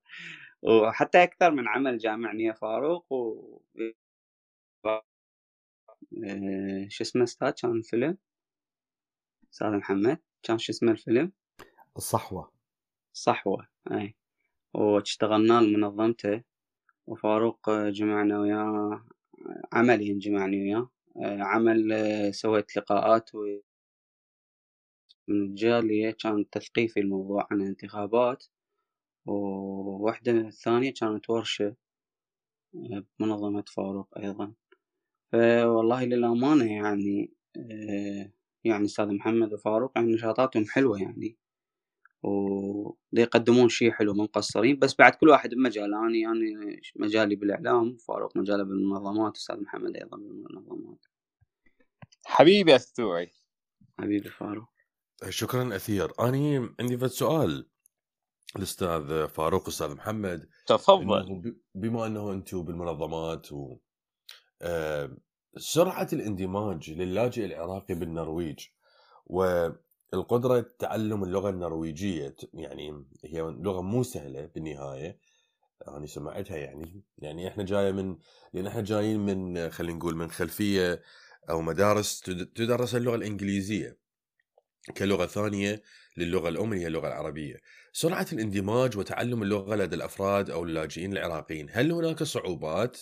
وحتى 0.61 1.23
أكثر 1.23 1.51
من 1.51 1.67
عمل 1.67 1.97
جامعني 1.97 2.43
يا 2.43 2.53
فاروق 2.53 3.13
و 3.13 3.59
آه، 6.23 6.87
شو 6.89 7.03
اسمه 7.03 7.23
أستاذ؟ 7.23 7.49
كان 7.49 7.71
الفيلم 7.71 8.17
أستاذ 9.53 9.67
محمد؟ 9.67 10.17
كان 10.43 10.57
شو 10.57 10.71
اسمه 10.71 10.91
الفيلم؟ 10.91 11.31
الصحوة. 11.97 12.51
صحوة 13.13 13.67
أي. 13.91 14.15
واشتغلنا 14.73 15.61
لمنظمته 15.61 16.43
وفاروق 17.07 17.69
جمعنا 17.69 18.39
وياه 18.39 19.05
عمليا 19.73 20.19
جمعني 20.19 20.61
وياه. 20.61 20.89
آه، 21.17 21.41
عمل 21.41 21.93
آه، 21.93 22.31
سويت 22.31 22.77
لقاءات 22.77 23.35
و 23.35 23.59
من 25.27 25.41
الجالية 25.45 26.11
كان 26.11 26.49
تثقيفي 26.49 26.99
الموضوع 26.99 27.47
عن 27.51 27.61
الانتخابات. 27.61 28.45
وواحدة 29.27 30.31
الثانية 30.31 30.93
كانت 30.93 31.29
ورشة 31.29 31.75
آه، 32.75 33.05
بمنظمة 33.19 33.63
فاروق 33.67 34.17
أيضا. 34.17 34.53
فوالله 35.31 36.05
للأمانة 36.05 36.73
يعني 36.73 37.33
آه، 37.57 38.31
يعني 38.63 38.85
أستاذ 38.85 39.07
محمد 39.07 39.53
وفاروق 39.53 39.91
يعني 39.95 40.13
نشاطاتهم 40.13 40.65
حلوة 40.65 41.01
يعني 41.01 41.37
ودي 42.23 43.21
يقدمون 43.21 43.69
شيء 43.69 43.91
حلو 43.91 44.13
ما 44.13 44.23
مقصرين 44.23 44.79
بس 44.79 44.95
بعد 44.99 45.15
كل 45.15 45.29
واحد 45.29 45.49
بمجال 45.49 45.93
أنا 45.93 46.17
يعني 46.17 46.81
مجالي 46.95 47.35
بالإعلام 47.35 47.97
فاروق 47.97 48.37
مجاله 48.37 48.63
بالمنظمات 48.63 49.35
أستاذ 49.35 49.61
محمد 49.61 49.95
أيضا 49.95 50.17
بالمنظمات. 50.17 51.05
حبيبي 52.25 52.75
الثوري 52.75 53.31
حبيبي 53.99 54.29
فاروق. 54.29 54.69
شكرا 55.29 55.75
أثير. 55.75 56.11
أني 56.19 56.69
عندي 56.79 56.97
فد 56.97 57.07
سؤال. 57.07 57.69
الأستاذ 58.55 59.27
فاروق 59.27 59.61
والاستاذ 59.61 59.95
محمد 59.95 60.49
تفضل. 60.67 61.55
بما 61.75 62.05
إنه 62.05 62.31
أنتم 62.31 62.61
بالمنظمات 62.61 63.51
و 63.51 63.77
آه، 64.61 65.17
سرعة 65.57 66.07
الاندماج 66.13 66.91
للاجئ 66.91 67.45
العراقي 67.45 67.95
بالنرويج 67.95 68.59
والقدرة 69.25 70.65
تعلم 70.79 71.23
اللغة 71.23 71.49
النرويجية 71.49 72.35
يعني 72.53 73.05
هي 73.25 73.41
لغة 73.41 73.81
مو 73.81 74.03
سهلة 74.03 74.45
بالنهاية 74.45 75.19
أنا 75.87 76.05
سمعتها 76.05 76.57
يعني 76.57 77.03
يعني 77.17 77.47
إحنا 77.47 77.63
جاية 77.63 77.91
من 77.91 78.17
لأن 78.53 78.67
إحنا 78.67 78.81
جايين 78.81 79.19
من 79.19 79.69
خلينا 79.69 79.97
نقول 79.97 80.15
من 80.15 80.31
خلفية 80.31 81.01
أو 81.49 81.61
مدارس 81.61 82.21
تدرس 82.55 82.95
اللغة 82.95 83.15
الإنجليزية. 83.15 83.97
كلغة 84.97 85.25
ثانية 85.25 85.81
للغة 86.17 86.49
الأم 86.49 86.73
اللي 86.73 86.83
هي 86.83 86.87
اللغة 86.87 87.07
العربية. 87.07 87.61
سرعة 87.93 88.27
الاندماج 88.33 88.97
وتعلم 88.97 89.43
اللغة 89.43 89.75
لدى 89.75 89.95
الأفراد 89.95 90.49
أو 90.49 90.63
اللاجئين 90.63 91.13
العراقيين 91.13 91.67
هل 91.71 91.91
هناك 91.91 92.23
صعوبات 92.23 92.97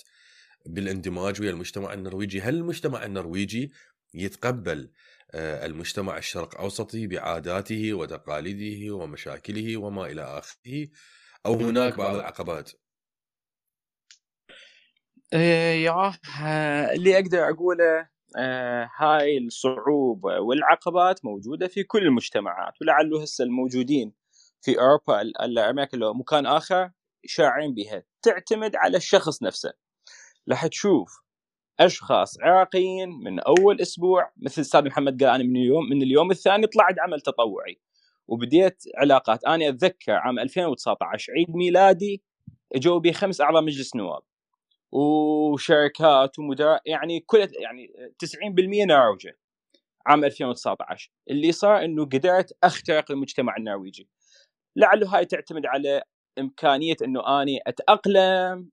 بالاندماج 0.65 1.41
ويا 1.41 1.51
المجتمع 1.51 1.93
النرويجي؟ 1.93 2.41
هل 2.41 2.55
المجتمع 2.55 3.05
النرويجي 3.05 3.71
يتقبل 4.13 4.91
آه، 5.31 5.65
المجتمع 5.65 6.17
الشرق 6.17 6.61
أوسطي 6.61 7.07
بعاداته 7.07 7.93
وتقاليده 7.93 8.95
ومشاكله 8.95 9.77
وما 9.77 10.05
إلى 10.05 10.21
آخره 10.21 10.87
أو 11.45 11.53
هناك 11.53 11.97
بعض 11.97 12.15
العقبات؟ 12.15 12.71
إيه، 15.33 15.85
يا 15.85 16.13
اللي 16.95 17.15
أقدر 17.15 17.49
أقوله 17.49 17.99
آه، 17.99 18.09
هاي 18.97 19.37
الصعوبة 19.37 20.39
والعقبات 20.39 21.25
موجودة 21.25 21.67
في 21.67 21.83
كل 21.83 22.03
المجتمعات 22.03 22.73
ولعله 22.81 23.21
هسه 23.21 23.43
الموجودين 23.43 24.13
في 24.61 24.79
أوروبا 24.79 25.21
الأمريكا 25.21 25.97
لو 25.97 26.13
مكان 26.13 26.45
آخر 26.45 26.91
شاعرين 27.25 27.73
بها 27.73 28.03
تعتمد 28.21 28.75
على 28.75 28.97
الشخص 28.97 29.43
نفسه. 29.43 29.73
راح 30.49 30.67
تشوف 30.67 31.21
أشخاص 31.79 32.37
عراقيين 32.41 33.09
من 33.09 33.39
أول 33.39 33.81
أسبوع 33.81 34.31
مثل 34.37 34.61
أستاذ 34.61 34.85
محمد 34.85 35.23
قال 35.23 35.35
أنا 35.35 35.43
من 35.43 35.55
اليوم 35.55 35.89
من 35.89 36.01
اليوم 36.01 36.31
الثاني 36.31 36.67
طلعت 36.67 36.95
عمل 36.99 37.21
تطوعي 37.21 37.79
وبديت 38.27 38.83
علاقات. 38.97 39.45
أنا 39.45 39.69
أتذكر 39.69 40.11
عام 40.11 40.39
2019 40.39 41.33
عيد 41.33 41.55
ميلادي 41.55 42.23
أجوا 42.75 42.99
بي 42.99 43.13
خمس 43.13 43.41
أعضاء 43.41 43.61
مجلس 43.61 43.95
نواب. 43.95 44.21
وشركات 44.95 46.39
ومدراء 46.39 46.81
يعني 46.85 47.19
كل 47.19 47.47
يعني 47.59 47.87
90% 48.19 48.85
نرويجه 48.85 49.37
عام 50.07 50.25
2019 50.25 51.11
اللي 51.29 51.51
صار 51.51 51.85
إنه 51.85 52.05
قدرت 52.05 52.57
أخترق 52.63 53.11
المجتمع 53.11 53.57
النرويجي. 53.57 54.09
لعله 54.77 55.17
هاي 55.17 55.25
تعتمد 55.25 55.65
على 55.65 56.03
إمكانية 56.39 56.95
إنه 57.03 57.41
أني 57.41 57.59
أتأقلم 57.67 58.69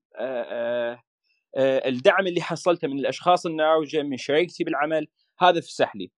الدعم 1.85 2.27
اللي 2.27 2.41
حصلته 2.41 2.87
من 2.87 2.99
الأشخاص 2.99 3.45
الناروجه 3.45 4.03
من 4.03 4.17
شريكتي 4.17 4.63
بالعمل 4.63 5.07
هذا 5.39 5.61
فسح 5.61 5.95
لي. 5.95 6.11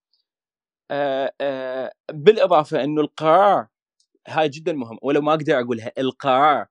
آه، 0.91 1.33
آه، 1.41 1.91
بالإضافة 2.11 2.83
إنه 2.83 3.01
القرار 3.01 3.67
هاي 4.27 4.49
جدا 4.49 4.73
مهم. 4.73 4.97
ولو 5.01 5.21
ما 5.21 5.31
أقدر 5.33 5.59
أقولها 5.59 5.91
القرار 5.97 6.65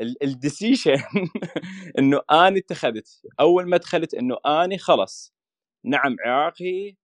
ال 0.00 0.11
decision 0.11 0.96
إنه 1.98 2.20
أنا 2.30 2.58
اتخذت 2.58 3.08
أول 3.40 3.68
ما 3.68 3.76
دخلت 3.76 4.14
إنه 4.14 4.36
آني 4.46 4.78
خلص. 4.78 5.34
نعم 5.84 6.16
عراقي 6.26 6.96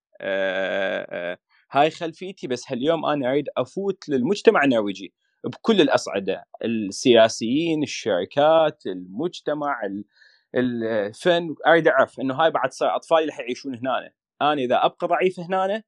هاي 1.71 1.91
خلفيتي 1.91 2.47
بس 2.47 2.73
هاليوم 2.73 3.07
أنا 3.07 3.31
أريد 3.31 3.45
أفوت 3.57 4.09
للمجتمع 4.09 4.65
النرويجي 4.65 5.15
بكل 5.45 5.81
الأصعدة. 5.81 6.45
السياسيين 6.65 7.83
الشركات 7.83 8.83
المجتمع 8.87 9.81
الفن 10.55 11.55
أريد 11.67 11.89
أعرف 11.89 12.21
إنه 12.21 12.35
هاي 12.35 12.51
بعد 12.51 12.73
صار 12.73 12.97
أطفالي 12.97 13.27
رح 13.27 13.41
يعيشون 13.41 13.77
هنا 13.77 14.11
أنا 14.43 14.63
إذا 14.63 14.85
أبقى 14.85 15.07
ضعيف 15.09 15.41
هنا 15.41 15.83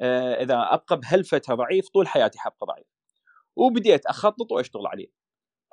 آه، 0.00 0.42
إذا 0.42 0.54
أبقى 0.70 1.00
بهالفترة 1.00 1.54
ضعيف 1.54 1.88
طول 1.88 2.08
حياتي 2.08 2.38
حبقى 2.38 2.66
ضعيف. 2.66 2.86
وبديت 3.56 4.06
أخطط 4.06 4.52
وأشتغل 4.52 4.86
عليه. 4.86 5.19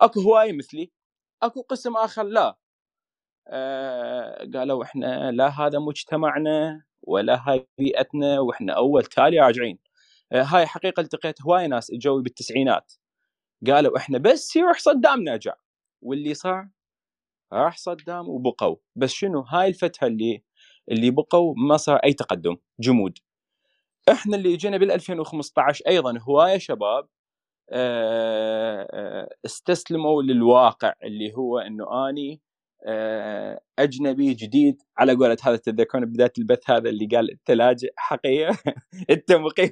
أكو 0.02 0.22
هواية 0.22 0.54
مثلي 0.54 0.92
أكو 1.44 1.62
قسم 1.62 1.98
آخر 1.98 2.24
لا. 2.24 2.58
آه 3.48 4.50
قالوا 4.56 4.84
إحنا 4.84 5.32
لا 5.32 5.50
هذا 5.50 5.80
مجتمعنا 5.80 6.84
ولا 7.04 7.50
هاي 7.50 7.68
بيئتنا 7.78 8.40
وإحنا 8.40 8.74
أول 8.74 9.04
تالي 9.06 9.40
راجعين. 9.42 9.80
آه 10.32 10.44
هاي 10.44 10.66
حقيقة 10.68 11.02
التقيت 11.02 11.42
هواي 11.42 11.68
ناس 11.68 11.92
اجوا 11.92 12.22
بالتسعينات. 12.22 12.94
قالوا 13.68 13.98
إحنا 13.98 14.18
بس 14.18 14.56
يروح 14.56 14.80
صدام 14.80 15.24
نرجع 15.24 15.54
واللي 16.02 16.34
صار 16.34 16.70
راح 17.54 17.78
صدام 17.78 18.30
وبقوا. 18.30 18.76
بس 18.96 19.12
شنو؟ 19.12 19.42
هاي 19.42 19.70
الفترة 19.70 20.08
اللي 20.08 20.44
اللي 20.92 21.12
بقوا 21.12 21.56
ما 21.58 21.78
صار 21.78 21.98
أي 21.98 22.14
تقدم 22.14 22.58
جمود. 22.82 23.20
إحنا 24.12 24.38
اللي 24.38 24.54
إجينا 24.56 24.78
بال 24.78 24.92
2015 24.92 25.86
أيضا 25.88 26.20
هواية 26.20 26.58
شباب 26.60 27.08
استسلموا 29.46 30.24
للواقع 30.24 30.94
اللي 31.04 31.34
هو 31.34 31.60
إنه 31.60 32.10
آني 32.10 32.42
آه، 32.86 33.60
أجنبي 33.80 34.34
جديد. 34.34 34.82
على 34.98 35.16
قولة 35.16 35.38
هذا 35.44 35.56
تتذكرون 35.56 36.06
بداية 36.06 36.34
البث 36.38 36.70
هذا 36.70 36.90
اللي 36.90 37.06
قال 37.06 37.32
التلاجئ 37.32 37.94
حقيقه 37.96 38.58
انت 39.10 39.32
مقيم 39.32 39.72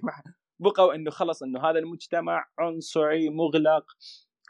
بقوا 0.60 0.96
إنه 0.96 1.12
خلص 1.12 1.44
إنه 1.44 1.60
هذا 1.70 1.80
المجتمع 1.80 2.46
عنصري 2.60 3.30
مغلق 3.30 3.86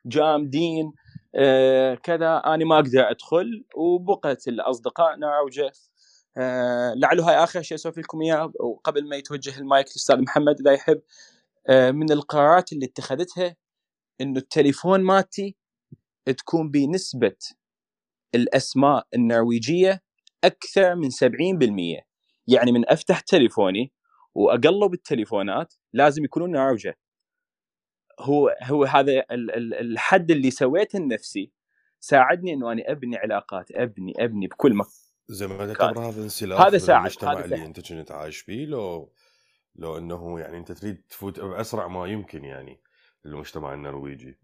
جامدين 0.05 0.93
آه، 1.35 1.95
كذا 1.95 2.37
أنا 2.37 2.65
ما 2.65 2.75
أقدر 2.75 3.09
أدخل. 3.09 3.65
وبقت 3.75 4.47
الأصدقاء 4.47 5.17
نعوجه 5.17 5.71
آه 6.37 6.93
لعله 6.93 7.29
هاي 7.29 7.43
آخر 7.43 7.61
شيء 7.61 7.75
أسولف 7.75 7.97
لكم 7.97 8.21
إياه. 8.21 8.51
وقبل 8.59 9.09
ما 9.09 9.15
يتوجه 9.15 9.59
المايك 9.59 9.87
للاستاذ 9.87 10.21
محمد 10.21 10.59
إذا 10.59 10.71
يحب 10.71 10.95
آه 10.97 11.34
من 11.69 12.11
القرارات 12.11 12.73
اللي 12.73 12.85
اتخذتها 12.85 13.55
إنه 14.21 14.39
التليفون 14.39 15.01
مالتي 15.01 15.55
تكون 16.37 16.71
بنسبة 16.71 17.37
الأسماء 18.35 19.07
النرويجية 19.15 20.01
أكثر 20.43 20.95
من 20.95 21.09
70% 21.09 22.03
يعني 22.47 22.71
من 22.71 22.89
أفتح 22.89 23.19
تليفوني 23.19 23.91
وأقلب 24.35 24.93
التليفونات 24.93 25.73
لازم 25.93 26.23
يكونون 26.23 26.51
نروجه 26.51 26.97
هو 28.19 28.55
هو 28.63 28.83
هذا 28.83 29.23
الحد 29.31 30.31
اللي 30.31 30.51
سويته 30.51 30.99
لنفسي 30.99 31.51
ساعدني 31.99 32.53
إنه 32.53 32.71
أنا 32.71 32.83
أبني 32.87 33.17
علاقات 33.17 33.71
أبني 33.71 34.13
أبني 34.19 34.47
بكل 34.47 34.73
مكان. 34.73 34.91
زي 35.29 35.47
ما 35.47 35.73
تعتبر 35.73 35.99
هذا 35.99 36.23
انسلاخ 36.23 36.61
هذا 36.61 36.77
ساعد 36.77 37.01
المجتمع 37.01 37.33
هذا 37.33 37.45
اللي 37.45 37.65
أنت 37.65 37.93
كنت 37.93 38.11
عايش 38.11 38.37
فيه 38.37 38.65
لو 38.65 39.11
لو 39.75 39.97
إنه 39.97 40.39
يعني 40.39 40.57
أنت 40.57 40.71
تريد 40.71 41.01
تفوت 41.09 41.39
بأسرع 41.39 41.87
ما 41.87 42.07
يمكن 42.07 42.43
يعني 42.45 42.79
المجتمع 43.25 43.73
النرويجي. 43.73 44.39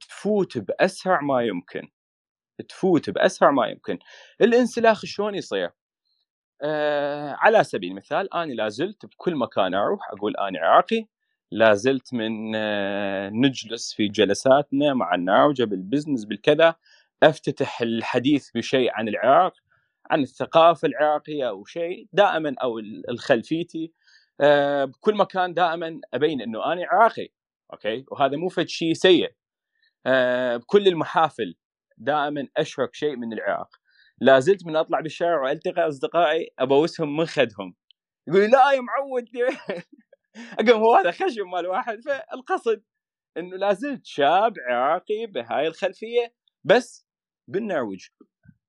تفوت 0.00 0.58
بأسرع 0.58 1.20
ما 1.20 1.42
يمكن. 1.42 1.88
تفوت 2.68 3.10
بأسرع 3.10 3.50
ما 3.50 3.66
يمكن. 3.66 3.98
الانسلاخ 4.40 5.04
شلون 5.04 5.34
يصير؟ 5.34 5.70
آه 6.62 7.36
على 7.38 7.64
سبيل 7.64 7.90
المثال 7.90 8.34
أنا 8.34 8.52
لا 8.52 8.68
زلت 8.68 9.06
بكل 9.06 9.36
مكان 9.36 9.74
أروح 9.74 10.10
أقول 10.10 10.36
أنا 10.36 10.58
عراقي 10.58 11.06
لا 11.50 11.74
زلت 11.74 12.14
من 12.14 12.52
آه، 12.56 13.30
نجلس 13.30 13.94
في 13.94 14.08
جلساتنا 14.08 14.94
مع 14.94 15.14
الناوجة 15.14 15.64
بالبزنس 15.64 16.24
بالكذا 16.24 16.74
أفتتح 17.22 17.80
الحديث 17.80 18.50
بشيء 18.54 18.90
عن 18.94 19.08
العراق 19.08 19.54
عن 20.10 20.22
الثقافة 20.22 20.88
العراقية 20.88 21.48
أو 21.48 21.64
شيء 21.64 22.08
دائما 22.12 22.54
أو 22.62 22.78
الخلفيتي 23.08 23.92
آه، 24.42 24.84
بكل 24.84 25.14
مكان 25.14 25.54
دائما 25.54 26.00
أبين 26.14 26.40
أنه 26.42 26.72
أنا 26.72 26.86
عراقي 26.86 27.28
أوكي؟ 27.72 28.04
وهذا 28.10 28.36
مو 28.36 28.48
فد 28.48 28.68
شيء 28.68 28.92
سيء. 28.92 29.32
آه، 30.06 30.56
بكل 30.56 30.88
المحافل 30.88 31.54
دائما 31.98 32.48
أشرك 32.56 32.94
شيء 32.94 33.16
من 33.16 33.32
العراق. 33.32 33.76
لا 34.18 34.40
زلت 34.40 34.66
من 34.66 34.76
أطلع 34.76 35.00
بالشارع 35.00 35.42
وألتقي 35.42 35.88
أصدقائي 35.88 36.50
أبوسهم 36.58 37.16
من 37.16 37.26
خدهم. 37.26 37.74
يقول 38.28 38.50
لا 38.50 38.72
يا 38.72 38.80
معود. 38.80 39.28
اقوم 40.60 40.82
هو 40.82 40.94
هذا 40.94 41.10
خشم 41.10 41.50
مال 41.52 41.66
واحد. 41.66 42.00
فالقصد 42.00 42.82
إنه 43.36 43.56
لا 43.56 43.72
زلت 43.72 44.06
شاب 44.06 44.54
عراقي 44.70 45.26
بهاي 45.26 45.66
الخلفية 45.66 46.34
بس 46.64 47.06
بالنرويج. 47.48 48.06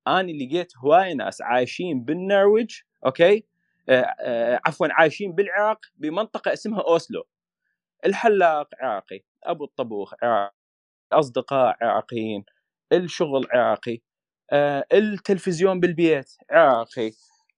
أنا 0.08 0.32
لقيت 0.32 0.78
هواي 0.78 1.14
ناس 1.14 1.42
عايشين 1.42 2.04
بالنرويج 2.04 2.72
أوكي؟ 3.06 3.53
عفوا 4.66 4.88
عايشين 4.92 5.34
بالعراق 5.36 5.80
بمنطقة 5.96 6.54
اسمها 6.54 6.82
أوسلو. 6.82 7.24
الحلاق 8.06 8.70
عراقي 8.82 9.22
أبو 9.44 9.64
الطبوخ 9.64 10.14
عراقي 10.24 10.56
اصدقاء 11.14 11.78
عراقيين 11.82 12.46
الشغل 12.94 13.48
عراقي 13.52 14.00
آه 14.52 14.86
التلفزيون 14.94 15.80
بالبيت 15.80 16.32
عراقي 16.52 17.12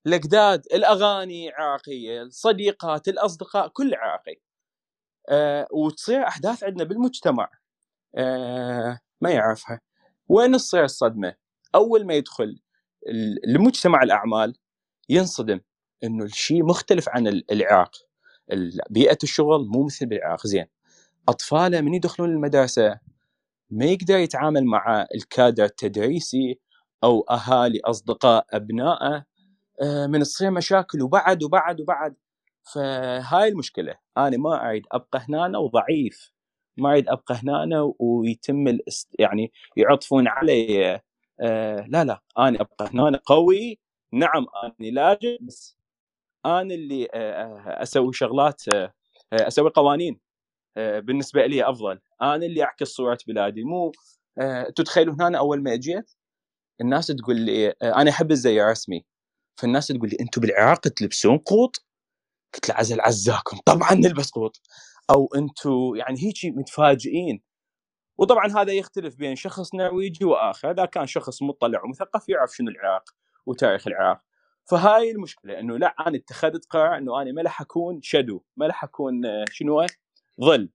الأجداد 0.07 0.65
الأغاني 0.73 1.51
عراقية 1.51 2.21
الصديقات 2.21 3.07
الأصدقاء 3.07 3.67
كل 3.67 3.95
عراقي. 3.95 4.35
وتصير 5.71 6.27
أحداث 6.27 6.63
عندنا 6.63 6.83
بالمجتمع. 6.83 7.49
ما 9.21 9.31
يعرفها. 9.31 9.81
وين 10.27 10.51
تصير 10.57 10.83
الصدمة؟ 10.83 11.35
أول 11.75 12.05
ما 12.05 12.13
يدخل 12.13 12.59
لمجتمع 13.47 14.03
الأعمال 14.03 14.55
ينصدم. 15.09 15.59
إنه 16.03 16.23
الشيء 16.25 16.63
مختلف 16.65 17.09
عن 17.09 17.27
العراق. 17.51 17.91
بيئة 18.89 19.17
الشغل 19.23 19.67
مو 19.67 19.83
مثل 19.85 20.05
بالعراق. 20.05 20.47
زين. 20.47 20.65
أطفاله 21.29 21.81
من 21.81 21.93
يدخلون 21.93 22.29
المدرسة 22.29 22.99
ما 23.69 23.85
يقدر 23.85 24.17
يتعامل 24.17 24.65
مع 24.65 25.07
الكادر 25.15 25.63
التدريسي 25.65 26.59
أو 27.03 27.21
أهالي 27.21 27.79
أصدقاء 27.85 28.45
ابنائه 28.51 29.25
آه، 29.81 30.07
من 30.07 30.21
تصير 30.23 30.51
مشاكل 30.51 31.01
وبعد 31.01 31.43
وبعد 31.43 31.81
وبعد. 31.81 32.15
فهاي 32.73 33.47
المشكلة. 33.47 33.95
أنا 34.17 34.37
ما 34.37 34.69
اريد 34.69 34.83
أبقى 34.91 35.25
هنا 35.29 35.57
وضعيف. 35.57 36.31
ما 36.77 36.91
اريد 36.91 37.09
أبقى 37.09 37.35
هنا 37.43 37.93
ويتم 37.99 38.67
الاست 38.67 39.09
يعني 39.19 39.51
يعطفون 39.77 40.27
علي 40.27 41.01
آه 41.41 41.85
لا 41.87 42.03
لا. 42.03 42.21
أنا 42.39 42.61
أبقى 42.61 42.89
هنا 42.93 43.21
قوي. 43.25 43.79
نعم 44.13 44.45
أنا 44.63 44.89
لاجئ 44.91 45.37
بس 45.41 45.77
أنا 46.45 46.73
اللي 46.73 47.07
آه, 47.13 47.17
آه، 47.17 47.83
أسوي 47.83 48.13
شغلات 48.13 48.67
آه 48.67 48.93
أسوي 49.33 49.69
قوانين 49.69 50.19
بالنسبة 50.77 51.45
لي 51.45 51.69
أفضل. 51.69 51.99
أنا 52.21 52.45
اللي 52.45 52.63
أعكس 52.63 52.87
صورة 52.87 53.17
بلادي. 53.27 53.63
مو 53.63 53.91
تتخيلوا 54.75 55.15
هنا 55.19 55.37
أول 55.37 55.63
ما 55.63 55.73
أجيت 55.73 56.11
الناس 56.81 57.07
تقول 57.07 57.35
لي 57.35 57.69
أنا 57.69 58.09
أحب 58.09 58.31
الزي 58.31 58.61
رسمي 58.61 59.05
فالناس 59.59 59.87
تقول 59.87 60.09
لي 60.09 60.17
أنتم 60.21 60.41
بالعراق 60.41 60.79
تلبسون 60.79 61.37
قوط؟ 61.37 61.85
قلت 62.53 62.69
له 62.69 62.75
عزل 62.75 63.01
عزاكم. 63.01 63.57
طبعا 63.65 63.93
نلبس 63.93 64.31
قوط. 64.31 64.61
أو 65.09 65.29
أنتم 65.35 65.95
يعني 65.95 66.17
هيك 66.23 66.35
متفاجئين. 66.57 67.43
وطبعا 68.17 68.47
هذا 68.47 68.73
يختلف 68.73 69.15
بين 69.15 69.35
شخص 69.35 69.75
نرويجي 69.75 70.25
وآخر. 70.25 70.71
إذا 70.71 70.85
كان 70.85 71.07
شخص 71.07 71.43
مطلع 71.43 71.83
ومثقف 71.83 72.29
يعرف 72.29 72.55
شنو 72.55 72.69
العراق 72.69 73.03
وتاريخ 73.45 73.87
العراق. 73.87 74.24
فهاي 74.69 75.11
المشكلة 75.11 75.59
إنه 75.59 75.77
لا 75.77 75.95
أنا 76.07 76.17
اتخذت 76.17 76.65
قرار 76.65 76.97
إنه 76.97 77.21
أنا 77.21 77.31
ما 77.31 77.41
راح 77.41 77.61
أكون 77.61 78.01
شدو 78.01 78.41
ما 78.57 78.67
راح 78.67 78.83
أكون 78.83 79.25
آه، 79.25 79.45
شنو 79.51 79.85
ظل. 80.41 80.69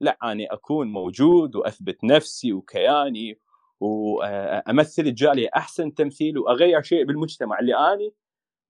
لا 0.00 0.18
أنا 0.22 0.44
أكون 0.50 0.92
موجود 0.92 1.56
وأثبت 1.56 2.04
نفسي 2.04 2.52
وكياني 2.52 3.40
وامثل 3.80 5.02
الجالية 5.02 5.48
أحسن 5.56 5.94
تمثيل 5.94 6.38
وأغير 6.38 6.82
شيء 6.82 7.04
بالمجتمع 7.04 7.58
اللي 7.58 7.74
اني 7.74 8.14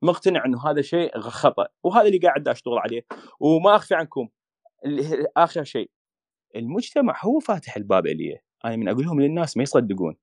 مقتنع 0.03 0.45
إنه 0.45 0.71
هذا 0.71 0.83
شيء 0.83 1.21
خطأ 1.21 1.67
وهذا 1.83 2.07
اللي 2.07 2.19
قاعد 2.19 2.49
أشتغل 2.49 2.79
عليه 2.79 3.07
وما 3.41 3.77
أخفي 3.77 3.95
عنكم. 3.95 4.29
آخر 5.37 5.65
شيء 5.65 5.91
المجتمع 6.57 7.21
هو 7.25 7.39
فاتح 7.39 7.77
الباب 7.77 8.07
إلي. 8.07 8.39
أنا 8.65 8.77
من 8.77 8.89
أقول 8.89 9.05
لهم 9.05 9.21
للناس 9.21 9.57
ما 9.57 9.63
يصدقون. 9.63 10.17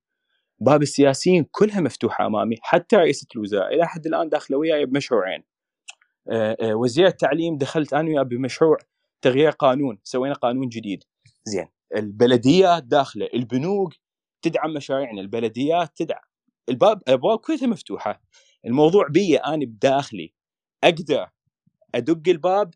باب 0.61 0.81
السياسيين 0.81 1.45
كلها 1.51 1.81
مفتوحة 1.81 2.25
أمامي 2.27 2.55
حتى 2.61 2.95
رئيسه 2.95 3.27
الوزراء 3.35 3.73
إلى 3.73 3.87
حد 3.87 4.05
الآن 4.05 4.29
داخله 4.29 4.57
وياي 4.57 4.85
بمشروعين. 4.85 5.43
وزير 6.63 7.07
التعليم 7.07 7.57
دخلت 7.57 7.93
أنا 7.93 8.09
وياه 8.09 8.21
بمشروع 8.21 8.77
تغيير 9.21 9.51
قانون 9.51 9.99
سوينا 10.03 10.33
قانون 10.33 10.69
جديد. 10.69 11.03
زين 11.43 11.67
البلديات 11.95 12.83
داخلة 12.83 13.29
البنوك 13.33 13.93
تدعم 14.41 14.73
مشاريعنا 14.73 15.21
البلديات 15.21 15.97
تدعم. 15.97 16.23
الباب 16.69 17.01
الابواب 17.07 17.39
كلها 17.39 17.67
مفتوحة. 17.67 18.21
الموضوع 18.65 19.07
بي 19.07 19.37
أنا 19.37 19.65
بداخلي. 19.65 20.33
أقدر 20.83 21.29
أدق 21.95 22.29
الباب 22.29 22.73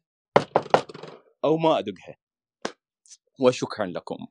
أو 1.44 1.58
ما 1.58 1.80
أدقها. 1.80 2.16
وشكرا 3.40 3.86
لكم. 3.86 4.28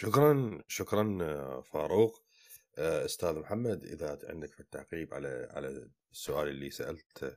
شكرا 0.00 0.62
شكرا 0.68 1.18
فاروق. 1.60 2.22
أستاذ 2.78 3.38
محمد 3.38 3.84
إذا 3.84 4.18
عندك 4.24 4.52
في 4.52 4.60
التعقيب 4.60 5.14
على 5.14 5.48
على 5.50 5.88
السؤال 6.12 6.48
اللي 6.48 6.70
سالته 6.70 7.30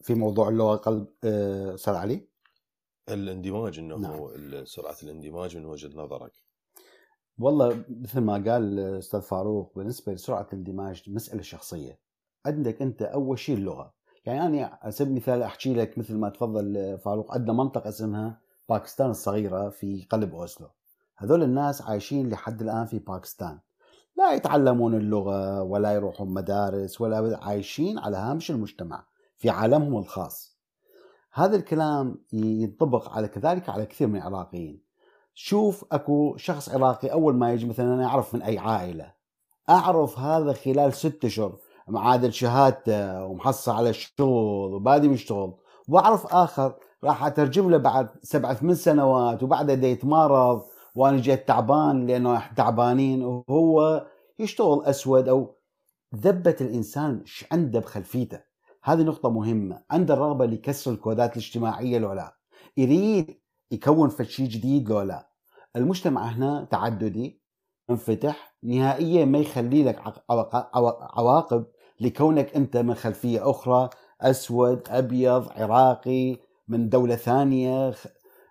في 0.00 0.14
موضوع 0.14 0.48
اللغة 0.48 0.76
قلب 0.76 1.06
أستاذ 1.74 1.94
علي 1.94 2.28
الاندماج 3.08 3.78
إنه 3.78 3.96
نعم. 3.96 4.64
سرعة 4.64 4.96
الاندماج 5.02 5.56
من 5.56 5.64
وجهة 5.64 5.96
نظرك. 5.96 6.32
والله 7.38 7.84
مثل 7.88 8.20
ما 8.20 8.32
قال 8.32 8.78
الاستاذ 8.78 9.20
فاروق 9.20 9.72
بالنسبة 9.76 10.12
لسرعة 10.12 10.48
الاندماج 10.52 11.10
مسألة 11.10 11.42
شخصية. 11.42 12.00
عندك 12.46 12.82
أنت 12.82 13.02
أول 13.02 13.38
شيء 13.38 13.56
اللغة. 13.56 13.94
يعني 14.24 14.46
أنا 14.46 14.78
على 14.82 14.92
سبيل 14.92 15.10
المثال 15.10 15.42
أحكي 15.42 15.74
لك 15.74 15.98
مثل 15.98 16.14
ما 16.16 16.28
تفضل 16.28 16.98
فاروق. 17.04 17.34
عندنا 17.34 17.52
منطقة 17.52 17.88
اسمها 17.88 18.40
باكستان 18.68 19.10
الصغيرة 19.10 19.70
في 19.70 20.06
قلب 20.10 20.34
أوسلو. 20.34 20.70
هذول 21.20 21.42
الناس 21.42 21.82
عايشين 21.82 22.28
لحد 22.28 22.62
الآن 22.62 22.86
في 22.86 22.98
باكستان. 22.98 23.58
لا 24.16 24.32
يتعلمون 24.32 24.94
اللغة 24.94 25.62
ولا 25.62 25.92
يروحون 25.92 26.28
مدارس 26.34 27.00
ولا 27.00 27.38
عايشين 27.42 27.98
على 27.98 28.16
هامش 28.16 28.50
المجتمع 28.50 29.04
في 29.36 29.50
عالمهم 29.50 29.96
الخاص. 29.96 30.58
هذا 31.32 31.56
الكلام 31.56 32.18
ينطبق 32.32 33.08
على 33.08 33.28
كذلك 33.28 33.68
على 33.68 33.86
كثير 33.86 34.08
من 34.08 34.16
العراقيين. 34.16 34.82
شوف 35.34 35.84
أكو 35.92 36.36
شخص 36.36 36.68
عراقي 36.68 37.12
أول 37.12 37.34
ما 37.34 37.52
يجي 37.52 37.66
مثلا 37.66 37.94
أنا 37.94 38.06
أعرف 38.06 38.34
من 38.34 38.42
أي 38.42 38.58
عائلة. 38.58 39.12
أعرف 39.70 40.18
هذا 40.18 40.52
خلال 40.52 40.92
ست 40.92 41.24
أشهر 41.24 41.58
معادل 41.88 42.32
شهادته 42.32 43.24
ومحصل 43.24 43.72
على 43.72 43.90
الشغل 43.90 44.74
وبادي 44.74 45.06
يشتغل 45.06 45.54
وأعرف 45.88 46.34
آخر 46.34 46.74
راح 47.04 47.26
أترجم 47.26 47.70
له 47.70 47.76
بعد 47.76 48.08
سبع 48.22 48.54
ثمان 48.54 48.74
سنوات 48.74 49.42
وبعدها 49.42 49.74
دا 49.74 49.88
يتمارض 49.88 50.62
وأنا 50.94 51.20
جيت 51.20 51.48
تعبان 51.48 52.06
لأنه 52.06 52.42
تعبانين 52.56 53.24
وهو 53.24 54.06
يشتغل 54.38 54.84
أسود 54.84 55.28
أو 55.28 55.56
ذبة 56.16 56.56
الإنسان 56.60 57.20
إيش 57.20 57.44
عنده 57.52 57.80
بخلفيته. 57.80 58.40
هذه 58.82 59.02
نقطة 59.02 59.30
مهمة. 59.30 59.82
عنده 59.90 60.14
الرغبة 60.14 60.46
لكسر 60.46 60.90
الكودات 60.90 61.32
الاجتماعية 61.32 61.98
لو 61.98 62.12
لا. 62.12 62.36
يريد 62.76 63.40
يكون 63.70 64.08
فشي 64.08 64.46
جديد 64.46 64.90
لو 64.90 65.00
لا. 65.00 65.30
المجتمع 65.76 66.22
هنا 66.24 66.68
تعددي 66.70 67.40
انفتح 67.90 68.56
نهائيا 68.62 69.24
ما 69.24 69.38
يخلي 69.38 69.84
لك 69.84 70.02
عواقب 71.14 71.66
لكونك 72.00 72.56
أنت 72.56 72.76
من 72.76 72.94
خلفية 72.94 73.50
أخرى. 73.50 73.90
أسود 74.20 74.82
أبيض 74.88 75.48
عراقي 75.50 76.36
من 76.68 76.88
دولة 76.88 77.16
ثانية 77.16 77.94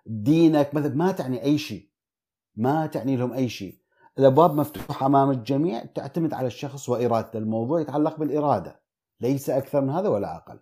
دينك 0.06 0.74
ما 0.74 1.12
تعني 1.12 1.42
أي 1.42 1.58
شيء. 1.58 1.89
ما 2.60 2.86
تعني 2.86 3.16
لهم 3.16 3.32
أي 3.32 3.48
شيء. 3.48 3.78
الأبواب 4.18 4.54
مفتوحة 4.54 5.06
أمام 5.06 5.30
الجميع 5.30 5.84
تعتمد 5.84 6.34
على 6.34 6.46
الشخص 6.46 6.88
وإرادته. 6.88 7.38
الموضوع 7.38 7.80
يتعلق 7.80 8.18
بالإرادة. 8.18 8.80
ليس 9.20 9.50
أكثر 9.50 9.80
من 9.80 9.90
هذا 9.90 10.08
ولا 10.08 10.36
أقل. 10.36 10.60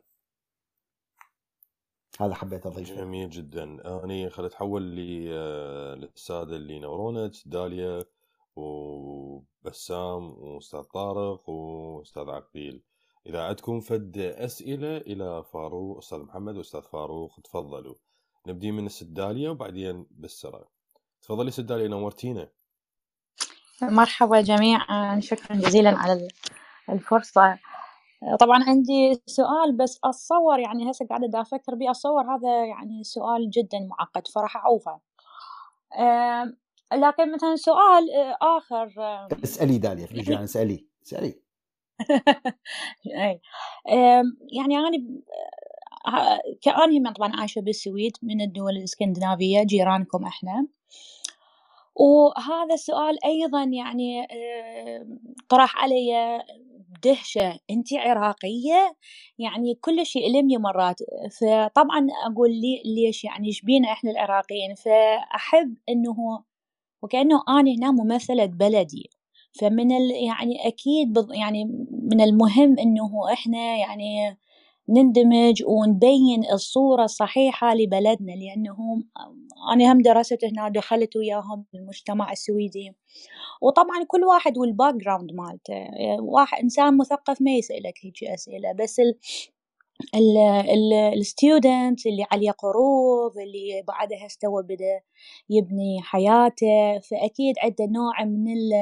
هذا 2.20 2.34
حبيت 2.34 2.66
أضيفه. 2.66 2.94
جميل 2.94 3.30
جدا. 3.30 3.64
أني 4.04 4.30
خليت 4.30 4.52
أتحول 4.52 4.82
للساده 4.82 6.56
اللي 6.56 6.74
ينورونا 6.74 7.30
داليا 7.46 8.04
وبسام 8.56 10.30
وأستاذ 10.30 10.82
طارق 10.82 11.48
وأستاذ 11.50 12.28
عقيل. 12.28 12.82
إذا 13.26 13.42
عندكم 13.42 13.80
فد 13.80 14.18
أسئلة 14.18 14.96
إلى 14.96 15.44
فاروق 15.52 15.98
أستاذ 15.98 16.18
محمد 16.18 16.56
وأستاذ 16.56 16.82
فاروق 16.82 17.40
تفضلوا. 17.44 17.94
نبدي 18.46 18.72
من 18.72 18.86
السداليه 18.86 19.48
وبعدين 19.48 20.06
بالسرعه 20.10 20.77
تفضلي 21.22 21.50
سداليه 21.50 21.88
نورتينا. 21.88 22.48
مرحبا 23.82 24.40
جميعا 24.40 25.20
شكرا 25.20 25.56
جزيلا 25.56 25.98
على 25.98 26.28
الفرصة. 26.88 27.58
طبعا 28.40 28.64
عندي 28.64 29.22
سؤال 29.26 29.76
بس 29.76 30.00
أتصور 30.04 30.58
يعني 30.58 30.90
هسه 30.90 31.06
قاعدة 31.06 31.40
أفكر 31.40 31.74
بيه 31.74 31.90
أتصور 31.90 32.22
هذا 32.22 32.64
يعني 32.64 33.04
سؤال 33.04 33.50
جدا 33.50 33.78
معقد 33.78 34.26
فراح 34.28 34.56
أعوفه. 34.56 35.00
لكن 36.92 37.34
مثلا 37.34 37.56
سؤال 37.56 38.10
آه، 38.10 38.36
آخر 38.58 38.92
اسألي 39.44 39.78
داليا 39.78 40.08
يعني 40.12 40.44
اسألي 40.44 40.86
اسألي. 41.06 41.42
اي 43.06 43.40
يعني 44.52 44.78
أنا 44.78 44.98
كأني 46.62 47.12
طبعا 47.12 47.32
عايشة 47.36 47.60
بالسويد 47.60 48.12
من 48.22 48.40
الدول 48.40 48.76
الإسكندنافية 48.76 49.62
جيرانكم 49.62 50.24
إحنا. 50.24 50.66
وهذا 51.96 52.74
السؤال 52.74 53.24
أيضا 53.24 53.62
يعني 53.62 54.26
طرح 55.48 55.76
علي 55.82 56.38
دهشة 57.02 57.58
انت 57.70 57.94
عراقية 57.94 58.96
يعني 59.38 59.74
كل 59.74 60.06
شيء 60.06 60.22
يؤلمني 60.22 60.56
مرات 60.56 61.00
فطبعا 61.40 62.06
أقول 62.26 62.50
لي 62.50 62.82
ليش 62.84 63.24
يعني 63.24 63.46
إيش 63.48 63.62
بينا 63.62 63.92
إحنا 63.92 64.10
العراقيين؟ 64.10 64.74
فأحب 64.74 65.76
إنه 65.88 66.44
وكأنه 67.02 67.42
أنا 67.48 67.70
هنا 67.78 67.90
ممثلة 67.90 68.46
بلدي. 68.46 69.10
فمن 69.60 69.92
ال 69.92 70.10
يعني 70.10 70.68
أكيد 70.68 71.26
يعني 71.30 71.64
من 72.02 72.20
المهم 72.20 72.78
إنه 72.78 73.32
إحنا 73.32 73.76
يعني 73.76 74.38
نندمج 74.88 75.62
ونبين 75.66 76.44
الصورة 76.52 77.04
الصحيحة 77.04 77.74
لبلدنا 77.74 78.32
لأنه 78.32 78.76
أنا 79.72 79.92
هم 79.92 80.02
درست 80.02 80.44
هنا 80.44 80.68
دخلت 80.68 81.16
وياهم 81.16 81.64
المجتمع 81.74 82.32
السويدي. 82.32 82.92
وطبعا 83.62 84.04
كل 84.08 84.24
واحد 84.24 84.58
وال 84.58 84.94
background 84.94 85.32
مالته. 85.32 85.74
واحد 86.20 86.62
إنسان 86.62 86.96
مثقف 86.96 87.42
ما 87.42 87.50
يسألك 87.50 87.94
هيك 88.04 88.24
أسئلة 88.24 88.72
بس 88.72 89.00
ال 90.14 90.38
ال 91.18 91.29
student 91.29 92.06
اللي 92.06 92.26
عليه 92.32 92.50
قروض 92.50 93.38
اللي 93.38 93.82
بعدها 93.88 94.26
استوى 94.26 94.62
بدأ 94.62 95.00
يبني 95.50 96.02
حياته. 96.02 96.98
فأكيد 97.10 97.54
عنده 97.62 97.86
نوع 97.86 98.24
من 98.24 98.52
ال 98.52 98.72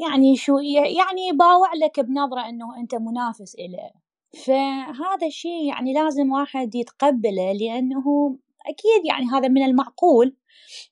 يعني 0.00 0.36
شو 0.36 0.58
يعني 0.58 1.32
باوع 1.38 1.74
لك 1.74 2.00
بنظرة 2.00 2.48
إنه 2.48 2.80
أنت 2.80 2.94
منافس 2.94 3.54
إله 3.54 4.03
فهذا 4.34 5.26
الشيء 5.26 5.68
يعني 5.68 5.92
لازم 5.92 6.32
واحد 6.32 6.74
يتقبله 6.74 7.52
لأنه 7.52 8.36
أكيد 8.66 9.04
يعني 9.04 9.26
هذا 9.32 9.48
من 9.48 9.62
المعقول. 9.62 10.36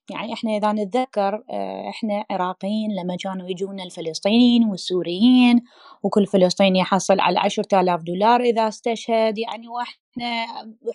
يعني 0.09 0.33
إحنا 0.33 0.51
إذا 0.57 0.71
نتذكر 0.71 1.43
آه، 1.49 1.89
إحنا 1.89 2.25
عراقيين 2.31 2.91
لما 3.03 3.17
كانوا 3.23 3.49
يجونا 3.49 3.83
الفلسطينيين 3.83 4.65
والسوريين 4.65 5.61
وكل 6.03 6.25
فلسطيني 6.25 6.79
يحصل 6.79 7.19
على 7.19 7.39
عشرة 7.39 7.81
آلاف 7.81 8.01
دولار 8.01 8.41
إذا 8.41 8.67
استشهد 8.67 9.37
يعني 9.37 9.67
وإحنا 9.67 10.45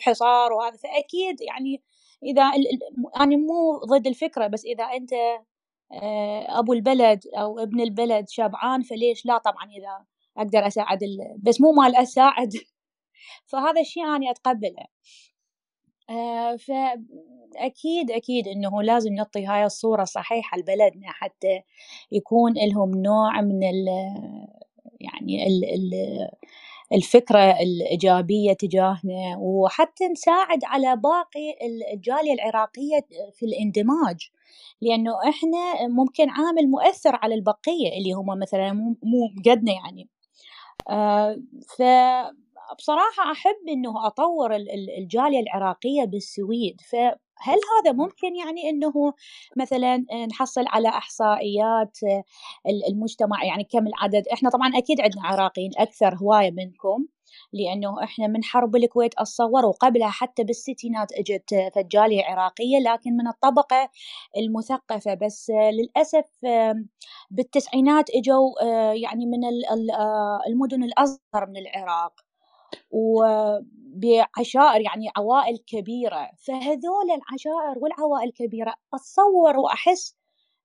حصار 0.01 0.53
وهذا. 0.53 0.77
فأكيد 0.77 1.41
يعني 1.41 1.83
إذا 2.25 2.43
أنا 3.21 3.37
مو 3.37 3.79
ضد 3.87 4.07
الفكرة 4.07 4.47
بس 4.47 4.65
إذا 4.65 4.85
أنت 4.85 5.13
آه، 5.93 6.59
أبو 6.59 6.73
البلد 6.73 7.21
أو 7.39 7.59
ابن 7.59 7.81
البلد 7.81 8.29
شبعان 8.29 8.83
فليش 8.83 9.27
لا 9.27 9.39
طبعا 9.39 9.65
إذا 10.39 10.43
أقدر 10.47 10.66
أساعد 10.66 10.99
بس 11.43 11.61
مو 11.61 11.72
مال 11.72 11.97
أساعد. 11.97 12.53
فهذا 13.51 13.80
الشيء 13.82 14.05
أنا 14.05 14.30
أتقبله. 14.30 14.86
آه، 16.11 16.57
فأكيد 16.57 18.11
أكيد 18.11 18.49
إنه 18.49 18.82
لازم 18.82 19.12
نعطي 19.14 19.47
هاي 19.47 19.64
الصورة 19.64 20.03
الصحيحة 20.03 20.59
لبلدنا 20.59 21.07
حتى 21.12 21.61
يكون 22.12 22.55
لهم 22.55 23.03
نوع 23.03 23.41
من 23.41 23.62
ال 23.64 23.86
يعني 25.01 25.47
ال 25.47 25.64
ال 25.64 25.95
الفكرة 26.95 27.41
الإيجابية 27.61 28.53
تجاهنا. 28.53 29.36
وحتى 29.41 30.09
نساعد 30.09 30.61
على 30.64 30.97
باقي 30.97 31.57
الجالية 31.95 32.32
العراقية 32.34 33.01
في 33.34 33.47
الاندماج. 33.47 34.30
لأنه 34.82 35.12
إحنا 35.30 35.89
ممكن 35.89 36.30
عامل 36.30 36.70
مؤثر 36.70 37.16
على 37.22 37.34
البقية 37.34 37.99
اللي 37.99 38.12
هم 38.12 38.41
مثلا 38.41 38.72
مو 39.03 39.28
قدنا 39.47 39.72
يعني. 39.72 40.09
ف 41.78 41.82
بصراحة 42.78 43.32
أحب 43.32 43.57
إنه 43.68 44.07
أطور 44.07 44.57
الجالية 44.99 45.41
العراقية 45.41 46.05
بالسويد. 46.05 46.80
فهل 47.47 47.59
هذا 47.78 47.93
ممكن 47.93 48.36
يعني 48.36 48.70
إنه 48.70 48.93
مثلا 49.57 50.05
نحصل 50.30 50.64
على 50.66 50.89
إحصائيات 50.89 51.99
المجتمع 52.89 53.45
يعني 53.45 53.64
كم 53.64 53.86
العدد؟ 53.86 54.28
إحنا 54.32 54.51
طبعا 54.51 54.68
أكيد 54.78 55.01
عندنا 55.01 55.22
عراقيين 55.26 55.70
أكثر 55.78 56.14
هواية 56.16 56.51
منكم 56.51 57.07
لأنه 57.53 58.05
إحنا 58.05 58.26
من 58.26 58.45
حرب 58.45 58.76
الكويت 58.76 59.14
أتصور 59.18 59.66
وقبلها 59.66 60.09
حتى 60.11 60.45
بالستينات 60.45 61.12
إجت 61.12 61.70
فجالية 61.74 62.24
عراقية 62.24 62.78
لكن 62.78 63.12
من 63.16 63.28
الطبقة 63.28 63.91
المثقفة. 64.36 65.14
بس 65.14 65.51
للأسف 65.51 66.24
بالتسعينات 67.30 68.11
إجوا 68.11 68.62
يعني 68.93 69.26
من 69.26 69.41
المدن 70.49 70.84
الأصغر 70.84 71.47
من 71.49 71.57
العراق. 71.57 72.28
وبعشائر 72.91 74.81
يعني 74.81 75.11
عوائل 75.16 75.59
كبيرة. 75.66 76.31
فهذول 76.47 77.11
العشائر 77.11 77.79
والعوائل 77.79 78.29
الكبيرة 78.29 78.75
أتصور 78.95 79.57
وأحس 79.57 80.16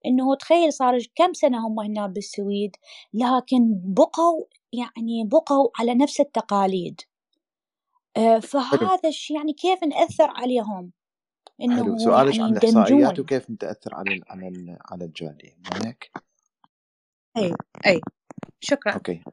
إنه 0.05 0.35
تخيل 0.35 0.73
صار 0.73 0.99
كم 1.15 1.33
سنة 1.33 1.67
هم 1.67 1.79
هنا 1.79 2.07
بالسويد 2.07 2.75
لكن 3.13 3.81
بقوا 3.83 4.43
يعني 4.73 5.23
بقوا 5.23 5.69
على 5.79 5.95
نفس 5.95 6.19
التقاليد. 6.19 7.01
آه، 8.17 8.39
فهذا 8.39 9.09
الشيء 9.09 9.37
يعني 9.37 9.53
كيف 9.53 9.83
نأثر 9.83 10.29
عليهم؟ 10.29 10.91
إنه 11.61 11.83
حلو. 11.83 11.97
سؤالك 11.97 12.35
يعني 12.35 12.43
عن 12.43 12.57
الإحصائيات 12.57 13.19
وكيف 13.19 13.49
نتأثر 13.49 13.95
على 13.95 14.21
على 14.29 14.77
على 14.91 15.05
الجالية. 15.05 15.57
مو 15.57 15.85
هيك؟ 15.85 16.11
أي 17.37 17.53
أي. 17.85 18.01
شكرا. 18.59 18.93
أوكي. 18.93 19.23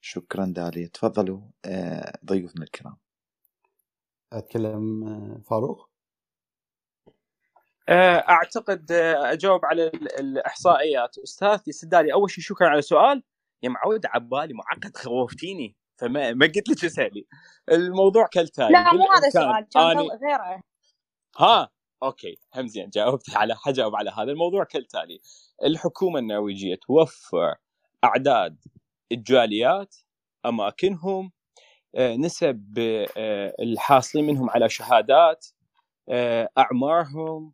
شكرا 0.00 0.44
داليا 0.44 0.86
تفضلوا 0.86 1.40
آه، 1.64 2.18
ضيوفنا 2.24 2.64
الكرام. 2.64 2.96
أتكلم 4.32 5.04
آه، 5.04 5.40
فاروق؟ 5.50 5.90
آه، 7.88 8.24
أعتقد 8.28 8.92
أجاوب 8.92 9.64
على 9.64 9.86
الإحصائيات. 10.20 11.18
استاذتي 11.18 11.72
سدالي 11.72 12.12
أول 12.12 12.30
شيء 12.30 12.44
شكرا 12.44 12.68
على 12.68 12.78
السؤال 12.78 13.22
يا 13.62 13.68
معود 13.68 14.06
عبالي 14.06 14.54
معقد 14.54 14.96
خوفتيني. 14.96 15.76
فما 15.96 16.32
ما 16.32 16.46
قلت 16.46 16.68
لك 16.68 16.84
اسالي 16.84 17.26
الموضوع 17.72 18.26
كالتالي 18.26 18.72
لا 18.72 18.92
مو 18.92 19.06
هذا 19.12 19.26
السؤال 19.26 19.66
كان 19.74 19.98
غيره. 19.98 20.62
ها؟ 21.38 21.70
أوكي. 22.02 22.38
هم 22.54 22.66
زين 22.68 22.90
جاوبت 22.90 23.36
على 23.36 23.56
حجاوب 23.56 23.96
على 23.96 24.10
هذا. 24.10 24.32
الموضوع 24.32 24.64
كالتالي 24.64 25.20
الحكومة 25.64 26.18
النرويجية 26.18 26.76
توفر 26.86 27.54
أعداد 28.04 28.58
الجاليات 29.12 29.96
أماكنهم 30.46 31.32
آه، 31.94 32.16
نسب 32.16 32.74
آه، 33.16 33.54
الحاصلين 33.60 34.26
منهم 34.26 34.50
على 34.50 34.68
شهادات 34.68 35.46
آه، 36.08 36.48
أعمارهم 36.58 37.52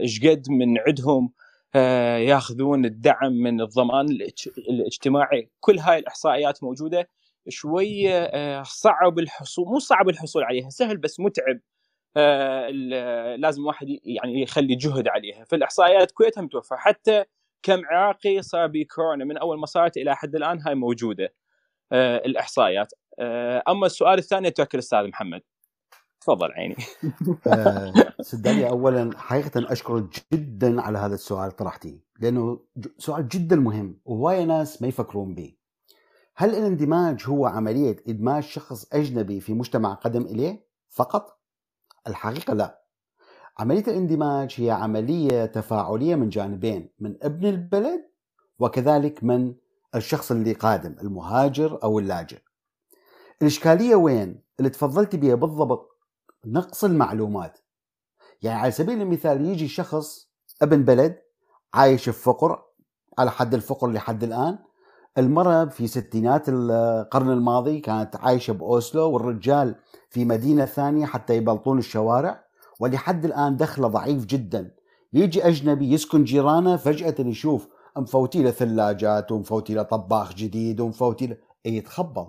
إيش 0.00 0.26
قد 0.26 0.50
من 0.50 0.78
عندهم 0.86 1.32
ياخذون 2.28 2.84
الدعم 2.84 3.32
من 3.32 3.60
الضمان 3.60 4.06
الاجتماعي. 4.68 5.50
كل 5.60 5.78
هاي 5.78 5.98
الإحصائيات 5.98 6.62
موجودة. 6.64 7.08
شوية 7.48 8.62
صعب 8.62 9.18
الحصول 9.18 9.66
مو 9.68 9.78
صعب 9.78 10.08
الحصول 10.08 10.44
عليها 10.44 10.70
سهل 10.70 10.96
بس 10.96 11.20
متعب 11.20 11.60
لازم 13.38 13.66
واحد 13.66 13.86
يعني 14.04 14.42
يخلي 14.42 14.74
جهد 14.74 15.08
عليها. 15.08 15.44
فالإحصائيات 15.44 16.10
كويتها 16.10 16.42
متوفرة. 16.42 16.76
حتى 16.76 17.24
كم 17.62 17.80
عراقي 17.86 18.42
صار 18.42 18.66
بكورونا 18.66 19.24
من 19.24 19.38
أول 19.38 19.58
ما 19.58 19.66
صارت 19.66 19.96
إلى 19.96 20.16
حد 20.16 20.34
الآن 20.34 20.60
هاي 20.66 20.74
موجودة 20.74 21.34
آه 21.92 22.16
الإحصائيات. 22.16 22.92
آه 23.18 23.62
أما 23.68 23.86
السؤال 23.86 24.18
الثاني 24.18 24.50
توكل 24.50 24.78
أستاذ 24.78 25.08
محمد. 25.08 25.40
تفضل 26.20 26.52
عيني. 26.52 26.76
آه 27.46 27.92
سدالي 28.20 28.68
اولا 28.68 29.10
حقيقة 29.18 29.72
اشكرك 29.72 30.04
جدا 30.32 30.82
على 30.82 30.98
هذا 30.98 31.14
السؤال 31.14 31.50
طرحتيه 31.50 32.04
لأنه 32.20 32.60
سؤال 32.98 33.28
جدا 33.28 33.56
مهم 33.56 34.00
وهواية 34.04 34.44
ناس 34.44 34.82
ما 34.82 34.88
يفكرون 34.88 35.34
به. 35.34 35.54
هل 36.36 36.50
الاندماج 36.50 37.22
هو 37.26 37.46
عملية 37.46 37.96
إدماج 38.08 38.42
شخص 38.42 38.94
أجنبي 38.94 39.40
في 39.40 39.54
مجتمع 39.54 39.94
قدم 39.94 40.22
إليه 40.22 40.66
فقط؟ 40.88 41.40
الحقيقة 42.06 42.54
لا. 42.54 42.77
عملية 43.60 43.82
الاندماج 43.88 44.54
هي 44.58 44.70
عملية 44.70 45.46
تفاعلية 45.46 46.14
من 46.14 46.28
جانبين 46.28 46.90
من 47.00 47.16
ابن 47.22 47.46
البلد 47.46 48.04
وكذلك 48.58 49.24
من 49.24 49.54
الشخص 49.94 50.30
اللي 50.30 50.52
قادم 50.52 50.96
المهاجر 51.02 51.78
أو 51.82 51.98
اللاجئ. 51.98 52.38
الإشكالية 53.42 53.94
وين؟ 53.94 54.42
اللي 54.58 54.70
تفضلت 54.70 55.16
بها 55.16 55.34
بالضبط 55.34 55.88
نقص 56.46 56.84
المعلومات. 56.84 57.58
يعني 58.42 58.60
على 58.60 58.70
سبيل 58.70 59.02
المثال 59.02 59.46
يجي 59.46 59.68
شخص 59.68 60.28
ابن 60.62 60.82
بلد 60.82 61.18
عايش 61.74 62.04
في 62.08 62.22
فقر 62.22 62.62
على 63.18 63.30
حد 63.30 63.54
الفقر 63.54 63.90
لحد 63.90 64.24
الآن 64.24 64.58
المرأة 65.18 65.64
في 65.64 65.86
ستينات 65.86 66.44
القرن 66.48 67.30
الماضي 67.30 67.80
كانت 67.80 68.16
عايشة 68.16 68.52
بأوسلو 68.52 69.10
والرجال 69.10 69.74
في 70.10 70.24
مدينة 70.24 70.64
ثانية 70.64 71.06
حتى 71.06 71.36
يبلطون 71.36 71.78
الشوارع. 71.78 72.47
ولحد 72.80 73.24
الآن 73.24 73.56
دخله 73.56 73.88
ضعيف 73.88 74.26
جدا. 74.26 74.70
يجي 75.12 75.48
أجنبي 75.48 75.92
يسكن 75.92 76.24
جيرانه 76.24 76.76
فجأة 76.76 77.14
يشوف 77.18 77.68
مفوتي 77.96 78.42
له 78.42 78.50
ثلاجات 78.50 79.32
ومفوتي 79.32 79.74
له 79.74 79.82
طباخ 79.82 80.34
جديد 80.34 80.80
ومفوتي 80.80 81.26
له 81.26 81.36
يتخبل. 81.64 82.26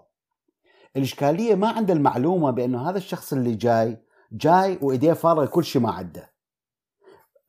الإشكالية 0.97 1.55
ما 1.55 1.67
عنده 1.69 1.93
المعلومة 1.93 2.51
بأنه 2.51 2.89
هذا 2.89 2.97
الشخص 2.97 3.33
اللي 3.33 3.55
جاي 3.55 3.97
جاي 4.31 4.79
وإيديه 4.81 5.13
فارغة 5.13 5.45
كل 5.45 5.63
شيء 5.63 5.81
ما 5.81 5.91
عنده. 5.91 6.31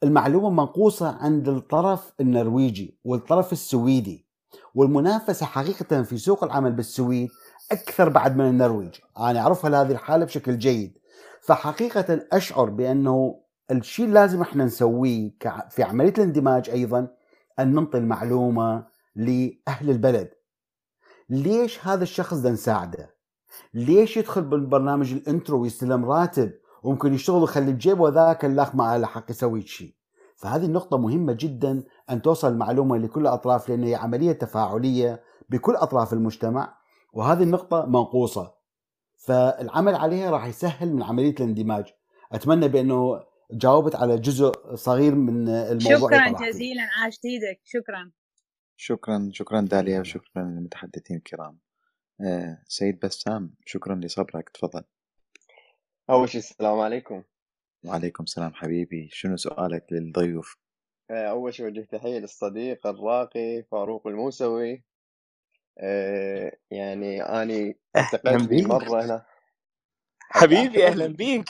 المعلومة 0.03 0.51
منقوصة 0.51 1.09
عند 1.09 1.49
الطرف 1.49 2.13
النرويجي 2.21 2.99
والطرف 3.05 3.53
السويدي. 3.53 4.27
والمنافسة 4.75 5.47
حقيقة 5.47 6.03
في 6.03 6.19
سوق 6.19 6.45
العمل 6.45 6.73
بالسويد 6.73 7.29
أكثر 7.73 8.09
بعد 8.09 8.37
من 8.37 8.45
النرويج. 8.49 8.95
أنا 9.19 9.41
أعرفها 9.41 9.71
لهذه 9.71 9.93
الحالة 9.93 10.25
بشكل 10.25 10.59
جيد. 10.59 10.99
فحقيقة 11.43 12.27
أشعر 12.33 12.71
بأنه 12.71 13.41
الشيء 13.71 14.05
اللي 14.05 14.15
لازم 14.21 14.41
إحنا 14.41 14.65
نسويه 14.65 15.31
في 15.71 15.83
عملية 15.83 16.13
الاندماج 16.19 16.71
أيضا 16.71 17.09
أن 17.59 17.75
ننطي 17.75 17.99
المعلومة 17.99 18.87
لأهل 19.17 19.91
البلد. 19.91 20.31
ليش 21.31 21.87
هذا 21.87 22.03
الشخص 22.03 22.37
ده 22.37 22.51
نساعده؟ 22.51 23.15
ليش 23.75 24.17
يدخل 24.17 24.43
بالبرنامج 24.43 25.13
الانترو 25.13 25.63
ويستلم 25.63 26.05
راتب 26.05 26.53
وممكن 26.83 27.15
يشتغل 27.15 27.41
ويخلي 27.41 27.73
بجيبه 27.73 28.09
ذاك 28.09 28.45
الأخ 28.45 28.75
ما 28.75 28.99
له 28.99 29.07
حق 29.07 29.31
يسوي 29.31 29.63
شيء؟ 29.63 29.95
فهذه 30.37 30.65
النقطة 30.65 30.99
مهمة 30.99 31.37
جدا 31.41 31.83
أن 32.11 32.23
توصل 32.23 32.49
المعلومة 32.53 32.97
لكل 32.97 33.21
الأطراف 33.21 33.69
لأن 33.69 33.85
هي 33.85 33.95
عملية 33.95 34.33
تفاعلية 34.33 35.23
بكل 35.49 35.77
أطراف 35.77 36.13
المجتمع 36.13 36.77
وهذه 37.13 37.43
النقطة 37.43 37.87
منقوصة. 37.87 38.60
فالعمل 39.21 39.95
عليها 39.95 40.31
راح 40.31 40.47
يسهل 40.47 40.93
من 40.93 41.03
عملية 41.03 41.31
الاندماج. 41.31 41.85
أتمنى 42.33 42.69
بأنه 42.69 43.25
جاوبت 43.53 43.95
على 43.95 44.19
جزء 44.19 44.75
صغير 44.75 45.15
من 45.15 45.49
الموضوع 45.49 46.09
شكرا. 46.09 46.49
جزيلا. 46.49 46.83
عاشت 47.03 47.25
إيدك 47.25 47.61
شكرا. 47.65 48.11
شكرا 48.77 49.31
شكرا 49.33 49.61
داليا 49.61 50.01
وشكرا 50.01 50.43
للمتحدثين 50.43 51.17
الكرام. 51.17 51.59
آه، 52.21 52.63
سيد 52.69 53.01
بسام 53.01 53.55
شكرا 53.67 53.95
لصبرك. 53.95 54.49
تفضل. 54.49 54.83
أول 56.11 56.29
شيء 56.29 56.41
السلام 56.41 56.79
عليكم. 56.79 57.23
وعليكم 57.85 58.25
السلام 58.25 58.55
حبيبي. 58.55 59.09
شنو 59.13 59.37
سؤالك 59.37 59.87
للضيوف؟ 59.93 60.57
آه، 61.11 61.27
أول 61.31 61.55
شيء 61.55 61.67
وجه 61.67 61.81
تحية 61.81 62.19
للصديق 62.19 62.87
الراقي 62.87 63.63
فاروق 63.71 64.07
الموسوي. 64.07 64.85
آه، 65.79 66.53
يعني 66.71 67.23
أني 67.23 67.81
التقيت 67.97 68.41
فيه 68.43 68.67
مرة 68.67 69.05
هنا. 69.05 69.27
حبيبي 70.31 70.87
أهلا 70.87 71.07
بيك. 71.21 71.47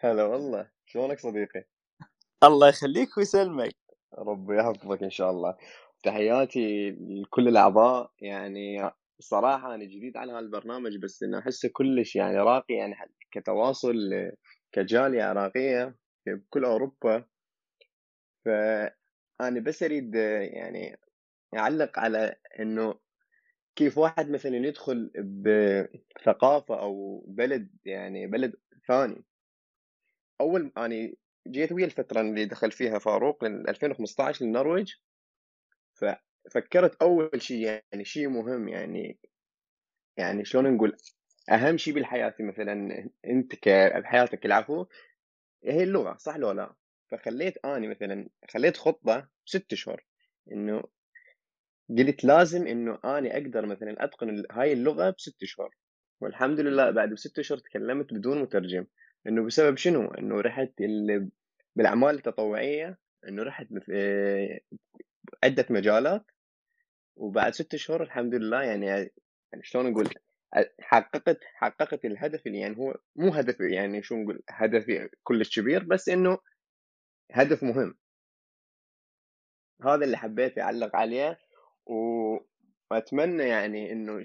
هلا 0.00 0.24
والله. 0.24 0.70
شلونك 0.86 1.20
صديقي؟ 1.20 1.64
الله 2.44 2.68
يخليك 2.68 3.18
ويسلمك. 3.18 3.74
ربي 4.18 4.58
يحفظك 4.58 5.02
إن 5.02 5.10
شاء 5.10 5.30
الله. 5.30 5.56
تحياتي 6.04 6.90
لكل 6.90 7.48
الأعضاء. 7.48 8.12
يعني 8.20 8.90
الصراحة 9.18 9.74
أنا 9.74 9.84
جديد 9.84 10.16
على 10.16 10.32
هالبرنامج 10.32 10.96
بس 11.02 11.22
إنه 11.22 11.38
أحسه 11.38 11.70
كلش 11.72 12.16
يعني 12.16 12.38
راقي 12.38 12.74
يعني 12.74 12.94
كتواصل 13.32 13.96
كجالية 14.72 15.22
عراقية 15.24 15.96
بكل 16.26 16.64
أوروبا. 16.64 17.24
فأنا 18.44 19.60
بس 19.60 19.82
أريد 19.82 20.14
يعني 20.14 20.98
أعلق 21.56 21.98
على 21.98 22.36
إنه 22.60 22.94
كيف 23.76 23.98
واحد 23.98 24.30
مثلا 24.30 24.56
يدخل 24.56 25.10
بثقافة 25.16 26.80
أو 26.80 27.24
بلد 27.28 27.70
يعني 27.84 28.26
بلد 28.26 28.52
ثاني. 28.88 29.24
أول 30.40 30.72
أنا 30.76 31.12
جيت 31.48 31.72
ويا 31.72 31.84
الفترة 31.84 32.20
اللي 32.20 32.44
دخل 32.44 32.72
فيها 32.72 32.98
فاروق 32.98 33.44
لل 33.44 33.68
2015 33.68 34.44
للنرويج 34.44 34.94
ففكرت 35.94 37.02
أول 37.02 37.42
شيء 37.42 37.66
يعني 37.66 38.04
شيء 38.04 38.28
مهم 38.28 38.68
يعني 38.68 39.18
يعني 40.16 40.44
شلون 40.44 40.74
نقول 40.74 40.96
أهم 41.50 41.76
شيء 41.76 41.94
بالحياة 41.94 42.34
مثلا 42.40 43.08
أنت 43.26 43.68
بحياتك 43.68 44.46
العفو 44.46 44.86
هي 45.64 45.82
اللغة 45.82 46.16
صح 46.16 46.36
لو 46.36 46.50
لا؟ 46.50 46.74
فخليت 47.10 47.64
أني 47.64 47.88
مثلا 47.88 48.28
خليت 48.50 48.76
خطة 48.76 49.28
ست 49.44 49.72
أشهر 49.72 50.04
إنه 50.52 50.82
قلت 51.98 52.24
لازم 52.24 52.66
إنه 52.66 52.98
أني 53.04 53.32
أقدر 53.36 53.66
مثلا 53.66 54.04
أتقن 54.04 54.28
ال- 54.30 54.46
هاي 54.52 54.72
اللغة 54.72 55.10
بست 55.10 55.42
أشهر 55.42 55.70
والحمد 56.20 56.60
لله 56.60 56.90
بعد 56.90 57.10
بست 57.10 57.38
أشهر 57.38 57.58
تكلمت 57.58 58.14
بدون 58.14 58.42
مترجم. 58.42 58.86
إنه 59.26 59.46
بسبب 59.46 59.76
شنو؟ 59.76 60.06
إنه 60.14 60.40
رحت 60.40 60.80
ال- 60.80 61.30
بالأعمال 61.76 62.14
التطوعية 62.14 62.98
إنه 63.28 63.42
رحت 63.42 63.66
آه، 63.92 64.60
عدة 65.44 65.66
مجالات. 65.70 66.24
وبعد 67.16 67.54
ست 67.54 67.74
أشهر 67.74 68.02
الحمد 68.02 68.34
لله 68.34 68.62
يعني 68.62 68.86
يعني 68.86 69.10
شلون 69.62 69.92
أقول؟ 69.92 70.08
حققت 70.80 71.38
حققت 71.54 72.04
الهدف 72.04 72.46
اللي 72.46 72.58
يعني 72.58 72.76
هو 72.78 72.94
مو 73.16 73.28
هدف 73.30 73.60
يعني 73.60 74.02
شو 74.02 74.16
نقول؟ 74.16 74.42
هدفي 74.50 75.08
كلش 75.22 75.60
كبير 75.60 75.84
بس 75.84 76.08
إنه 76.08 76.38
هدف 77.32 77.62
مهم. 77.64 77.94
هذا 79.84 80.04
اللي 80.04 80.16
حبيت 80.16 80.58
أعلق 80.58 80.96
عليه. 80.96 81.38
وأتمنى 81.86 83.42
يعني 83.42 83.92
إنه 83.92 84.22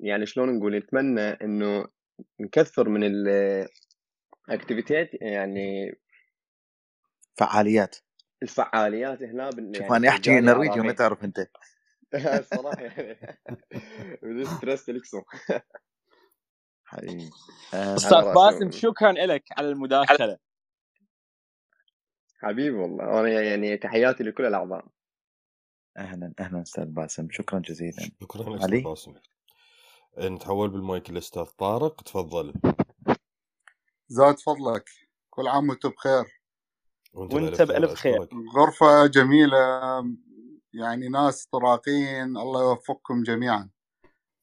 يعني 0.00 0.26
شلون 0.26 0.58
نقول 0.58 0.76
نتمنى 0.76 1.20
إنه 1.20 1.84
نكثر 2.40 2.88
من 2.88 3.04
ال 4.48 4.54
activity 4.54 5.04
ات 5.04 5.10
يعني 5.14 5.98
فعاليات. 7.34 7.96
الفعاليات 8.42 9.22
هنا 9.22 9.50
شوف 9.50 9.80
يعني 9.80 9.96
أنا 9.96 10.08
أحكي 10.08 10.40
نرويجي 10.40 10.80
وما 10.80 10.80
العراقية 10.80 10.96
تعرف 10.96 11.24
أنت. 11.24 11.46
الصراحة 12.14 12.82
يعني 12.82 13.16
stress 14.76 14.90
حبيبي. 16.84 17.30
آه، 17.74 17.96
أستاذ 17.96 18.18
على 18.18 18.34
باسم 18.34 18.70
شكرا 18.70 19.12
لك 19.12 19.44
على 19.58 19.68
المداخلة. 19.68 20.38
حبيبي 22.38 22.76
والله. 22.76 23.20
أنا 23.20 23.28
يعني 23.28 23.76
تحياتي 23.76 24.24
لكل 24.24 24.44
الأعضاء. 24.46 24.84
أهلا 25.96 26.32
أهلا 26.40 26.62
أستاذ 26.62 26.84
باسم. 26.84 27.28
شكرا 27.30 27.58
جزيلا. 27.58 28.10
شكرا 28.22 28.42
لك 28.42 28.48
أستاذ 28.48 28.62
علي؟ 28.62 28.80
باسم. 28.80 29.14
نتحول 30.18 30.70
بالمايك 30.70 31.10
للاستاذ 31.10 31.44
طارق. 31.44 32.02
تفضل. 32.02 32.54
زاد 34.08 34.38
فضلك. 34.38 34.84
كل 35.30 35.48
عام 35.48 35.68
وأنتم 35.68 35.88
بخير. 35.88 36.24
وأنت 37.12 37.34
وأنت 37.34 37.62
بألف 37.62 37.94
خير. 37.94 38.28
غرفة 38.56 39.06
جميلة. 39.06 39.58
يعني 40.72 41.08
ناس 41.08 41.46
طراقين. 41.46 42.36
الله 42.36 42.62
يوفقكم 42.62 43.22
جميعا. 43.22 43.70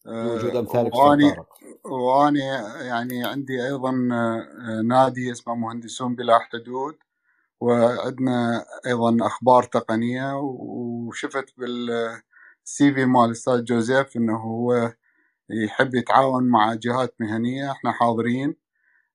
بوجود 0.06 0.56
أه، 0.56 0.60
امثالك 0.60 0.96
واني 0.96 1.32
طارق. 1.32 1.48
وأني 1.86 2.40
يعني 2.88 3.26
عندي 3.26 3.66
أيضا 3.66 3.90
أه، 4.12 4.82
نادي 4.82 5.32
اسمه 5.32 5.56
مهندسون 5.56 6.16
بلا 6.16 6.40
حدود. 6.40 6.98
وعندنا 7.62 8.66
أيضا 8.88 9.18
أخبار 9.28 9.64
تقنية 9.64 10.34
وشفت 10.40 11.54
بالسي 11.58 12.94
في 12.94 13.06
مال 13.06 13.26
الاستاذ 13.26 13.64
جوزيف 13.64 14.18
إنه 14.18 14.38
هو 14.38 14.94
يحب 15.50 15.96
يتعاون 15.96 16.44
مع 16.50 16.74
جهات 16.76 17.16
مهنية. 17.22 17.72
إحنا 17.72 17.92
حاضرين. 17.92 18.56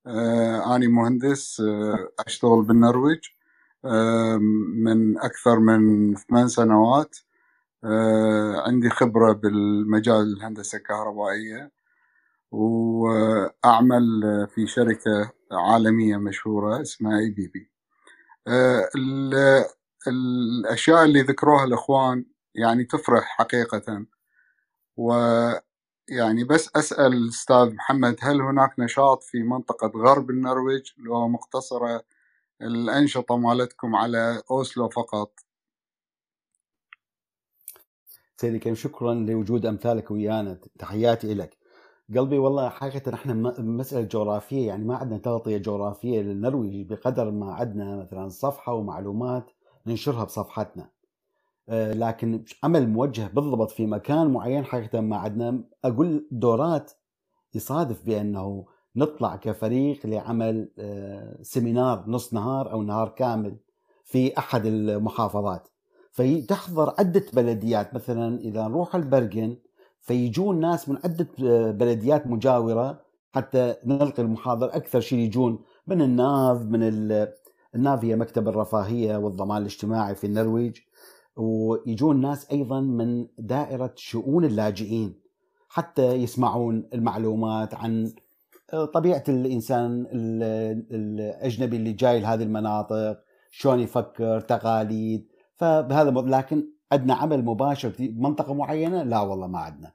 آه، 0.08 0.76
أنا 0.76 0.88
مهندس 0.88 1.60
آه، 1.60 2.08
أشتغل 2.26 2.62
بالنرويج 2.64 3.20
آه، 3.84 4.36
من 4.84 5.18
أكثر 5.18 5.60
من 5.60 6.14
ثمان 6.16 6.48
سنوات. 6.48 7.16
آه، 7.84 8.62
عندي 8.68 8.90
خبرة 8.90 9.32
بالمجال 9.32 10.34
الهندسة 10.38 10.78
الكهربائية. 10.78 11.72
وأعمل 12.52 14.02
في 14.54 14.66
شركة 14.66 15.32
عالمية 15.52 16.16
مشهورة 16.16 16.82
اسمها 16.82 17.18
اي 17.20 17.30
بي 17.30 17.48
بي 17.54 17.70
الأشياء 20.06 21.04
اللي 21.04 21.22
ذكروها 21.22 21.64
الإخوان 21.64 22.24
يعني 22.54 22.84
تفرح 22.84 23.24
حقيقة. 23.24 24.06
ويعني 24.96 26.44
بس 26.44 26.70
أسأل 26.76 27.12
الأستاذ 27.12 27.74
محمد 27.74 28.16
هل 28.20 28.40
هناك 28.40 28.78
نشاط 28.78 29.22
في 29.22 29.42
منطقة 29.42 29.92
غرب 29.96 30.30
النرويج 30.30 30.92
لو 30.98 31.28
مقتصرة 31.28 32.04
الأنشطة 32.62 33.36
مالتكم 33.36 33.96
على 33.96 34.42
أوسلو 34.50 34.88
فقط؟ 34.88 35.40
سيدي 38.36 38.58
كريم 38.58 38.74
شكرا 38.74 39.14
لوجود 39.14 39.66
أمثالك 39.66 40.10
ويانا. 40.10 40.60
تحياتي 40.78 41.34
لك 41.34 41.63
قلبي 42.18 42.38
والله 42.38 42.68
حقيقة 42.68 43.14
إحنا 43.14 43.34
مسألة 43.58 44.02
جغرافية 44.06 44.66
يعني 44.66 44.84
ما 44.84 44.96
عندنا 44.96 45.18
تغطية 45.18 45.56
جغرافية 45.56 46.20
للنرويج 46.22 46.86
بقدر 46.92 47.30
ما 47.30 47.52
عندنا 47.52 47.96
مثلا 47.96 48.28
صفحة 48.28 48.72
ومعلومات 48.74 49.50
ننشرها 49.86 50.24
بصفحتنا. 50.24 50.90
آه، 51.68 51.92
لكن 51.92 52.44
عمل 52.64 52.88
موجه 52.88 53.30
بالضبط 53.34 53.70
في 53.70 53.86
مكان 53.86 54.30
معين 54.30 54.64
حقيقة 54.64 55.00
ما 55.00 55.16
عندنا. 55.16 55.64
أقول 55.84 56.28
دورات 56.30 56.92
يصادف 57.54 58.06
بأنه 58.06 58.66
نطلع 58.96 59.36
كفريق 59.36 60.06
لعمل 60.06 60.70
آه، 60.78 61.38
سيمينار 61.42 62.04
نص 62.06 62.34
نهار 62.34 62.72
أو 62.72 62.82
نهار 62.82 63.08
كامل 63.08 63.56
في 64.04 64.38
أحد 64.38 64.66
المحافظات. 64.66 65.68
فتحضر 66.12 66.94
عدة 66.98 67.24
بلديات 67.32 67.94
مثلا 67.94 68.40
إذا 68.40 68.68
نروح 68.68 68.94
البرجن 68.94 69.56
فيجون 70.04 70.60
ناس 70.60 70.88
من 70.88 70.96
عدة 71.04 71.28
آه، 71.44 71.70
بلديات 71.70 72.26
مجاورة 72.26 73.00
حتى 73.32 73.74
نلقي 73.84 74.22
المحاضر. 74.22 74.66
أكثر 74.66 75.00
شيء 75.00 75.18
يجون 75.18 75.58
من 75.86 76.02
الناف 76.02 76.62
من 76.62 76.82
ال- 76.82 77.32
الناف 77.74 78.04
هي 78.04 78.16
مكتب 78.16 78.48
الرفاهية 78.48 79.16
والضمان 79.16 79.58
الاجتماعي 79.62 80.14
في 80.14 80.26
النرويج. 80.26 80.76
ويجون 81.36 82.20
ناس 82.20 82.50
أيضا 82.50 82.80
من 82.80 83.26
دائرة 83.38 83.92
شؤون 83.96 84.44
اللاجئين 84.44 85.14
حتى 85.68 86.12
يسمعون 86.12 86.88
المعلومات 86.94 87.74
عن 87.74 88.12
طبيعة 88.94 89.24
الإنسان 89.28 90.06
ال- 90.12 90.86
الأجنبي 90.90 91.76
اللي 91.76 91.92
جاي 91.92 92.20
لهذه 92.20 92.42
المناطق 92.42 93.18
شلون 93.50 93.80
يفكر 93.80 94.40
تقاليد. 94.40 95.28
فبهذا 95.56 96.10
لكن 96.10 96.73
عندنا 96.94 97.14
عمل 97.14 97.44
مباشر 97.44 97.90
في 97.90 98.08
منطقة 98.08 98.54
معينة؟ 98.54 99.02
لا 99.02 99.20
والله 99.20 99.46
ما 99.46 99.58
عندنا. 99.58 99.92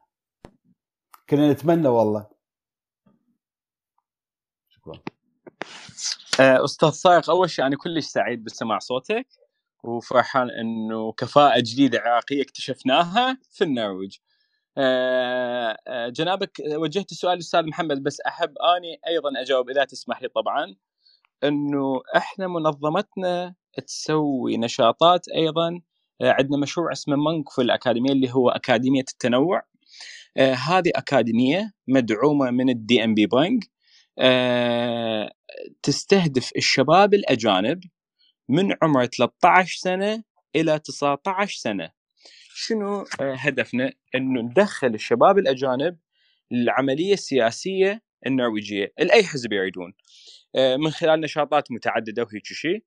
كنا 1.30 1.52
نتمنى 1.52 1.88
والله. 1.88 2.28
شكرا. 4.70 5.00
آه، 6.40 6.66
أستاذ 6.66 6.90
صايغ 6.90 7.32
أول 7.32 7.50
شيء 7.50 7.66
أنا 7.66 7.78
كلش 7.78 8.06
سعيد 8.06 8.44
بسماع 8.44 8.80
صوتك 8.80 9.28
وفرحان 9.84 10.50
إنه 10.50 11.12
كفاءة 11.12 11.60
جديدة 11.60 12.00
عراقية 12.00 12.42
اكتشفناها 12.42 13.38
في 13.52 13.64
النرويج. 13.64 14.18
آه، 14.78 15.78
آه، 15.88 16.10
جنابك 16.10 16.52
وجهت 16.66 17.12
السؤال 17.12 17.34
للأستاذ 17.34 17.68
محمد 17.68 18.04
بس 18.04 18.22
أحب 18.22 18.54
أني 18.78 19.00
أيضا 19.08 19.30
أجاوب 19.42 19.70
إذا 19.70 19.86
تسمح 19.86 20.22
لي 20.22 20.28
طبعا. 20.28 20.76
إنه 21.44 22.02
إحنا 22.16 22.48
منظمتنا 22.48 23.56
تسوي 23.88 24.58
نشاطات 24.58 25.28
أيضا 25.28 25.82
عندنا 26.22 26.58
مشروع 26.58 26.92
اسمه 26.92 27.16
Mangfoldsakademiet 27.16 28.12
اللي 28.12 28.32
هو 28.32 28.50
أكاديمية 28.50 29.00
التنوع. 29.00 29.64
هذه 30.38 30.92
أكاديمية 30.96 31.74
مدعومة 31.88 32.52
من 32.52 32.70
ال 32.70 33.04
DNB 33.04 33.26
Bank 33.26 33.64
تستهدف 35.84 36.52
الشباب 36.58 37.14
الأجانب 37.14 37.84
من 38.50 38.76
عمر 38.82 39.06
13 39.06 39.78
سنة 39.78 40.24
إلى 40.56 40.80
19 40.80 41.58
سنة. 41.58 41.92
شنو 42.54 43.06
هدفنا؟ 43.20 43.94
إنه 44.16 44.42
ندخل 44.42 44.88
الشباب 44.88 45.38
الأجانب 45.38 45.98
للعملية 46.52 47.14
السياسية 47.14 48.02
النرويجية. 48.28 48.94
لاي 49.00 49.24
حزب 49.24 49.54
يريدون. 49.54 49.94
من 50.56 50.92
خلال 50.92 51.22
نشاطات 51.22 51.72
متعددة 51.72 52.24
وهيك 52.24 52.46
شيء 52.46 52.84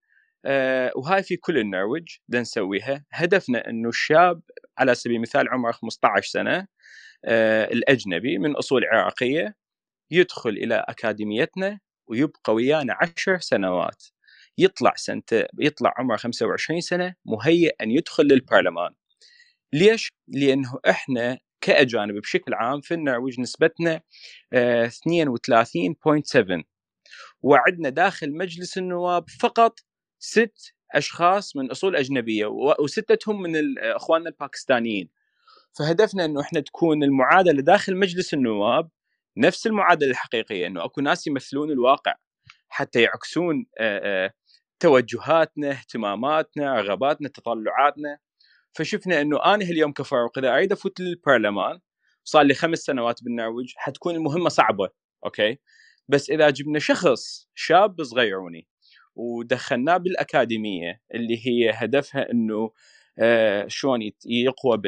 وهاي 0.96 1.22
في 1.22 1.36
كل 1.36 1.58
النرويج 1.58 2.08
بدنا 2.28 2.40
نسويها. 2.40 3.04
هدفنا 3.12 3.68
إنه 3.68 3.88
الشاب 3.88 4.42
على 4.78 4.94
سبيل 4.94 5.16
المثال 5.16 5.48
عمره 5.48 5.72
15 5.72 6.28
سنة 6.30 6.66
الأجنبي 7.72 8.38
من 8.38 8.56
أصول 8.56 8.84
عراقية 8.84 9.56
يدخل 10.10 10.50
إلى 10.50 10.84
أكاديميتنا 10.88 11.80
ويبقى 12.06 12.54
ويانا 12.54 12.96
عشر 13.00 13.38
سنوات. 13.38 14.04
يطلع 14.58 14.92
سنة 14.96 15.22
يطلع 15.60 15.94
عمره 15.98 16.16
25 16.16 16.80
سنة 16.80 17.14
مهيئ 17.24 17.74
أن 17.82 17.90
يدخل 17.90 18.24
للبرلمان. 18.24 18.90
ليش؟ 19.72 20.08
لأنه 20.28 20.78
إحنا 20.90 21.38
كأجانب 21.60 22.14
بشكل 22.20 22.54
عام 22.54 22.80
في 22.80 22.94
النرويج 22.94 23.40
نسبتنا 23.40 24.00
32.7 24.54 26.62
وعندنا 27.42 27.88
داخل 27.88 28.32
مجلس 28.36 28.78
النواب 28.78 29.24
فقط 29.40 29.78
ست 30.24 30.74
أشخاص 30.94 31.56
من 31.56 31.70
أصول 31.70 31.96
أجنبية 31.96 32.46
وستتهم 32.80 33.42
من 33.42 33.78
إخواننا 33.78 34.28
الباكستانيين. 34.28 35.10
فهدفنا 35.78 36.24
أنه 36.24 36.40
إحنا 36.40 36.60
تكون 36.60 37.02
المعادلة 37.02 37.62
داخل 37.62 37.96
مجلس 37.96 38.34
النواب 38.34 38.90
نفس 39.36 39.66
المعادلة 39.66 40.10
الحقيقية 40.10 40.66
أنه 40.66 40.84
أكو 40.84 41.00
ناس 41.00 41.26
يمثلون 41.26 41.70
الواقع 41.70 42.14
حتى 42.68 43.02
يعكسون 43.02 43.66
توجهاتنا 44.80 45.70
اهتماماتنا 45.70 46.80
رغباتنا 46.80 47.28
تطلعاتنا. 47.28 48.18
فشفنا 48.72 49.20
إنه 49.20 49.44
أنا 49.44 49.64
اليوم 49.64 49.92
كفاروق 49.92 50.38
إذا 50.38 50.54
أريد 50.54 50.72
أفوت 50.72 51.00
للبرلمان 51.00 51.80
صار 52.24 52.42
لي 52.42 52.54
خمس 52.54 52.78
سنوات 52.78 53.22
بالنرويج 53.24 53.72
حتكون 53.76 54.14
المهمة 54.14 54.48
صعبة 54.48 54.88
أوكي؟ 55.24 55.58
بس 56.08 56.30
إذا 56.30 56.50
جبنا 56.50 56.78
شخص 56.78 57.48
شاب 57.54 58.02
صغيروني 58.02 58.68
ودخلناه 59.16 59.96
بالأكاديمية 59.96 61.00
اللي 61.14 61.46
هي 61.46 61.70
هدفها 61.74 62.30
إنه 62.30 62.70
آه 63.18 63.66
شلون 63.68 64.00
يقوى 64.26 64.82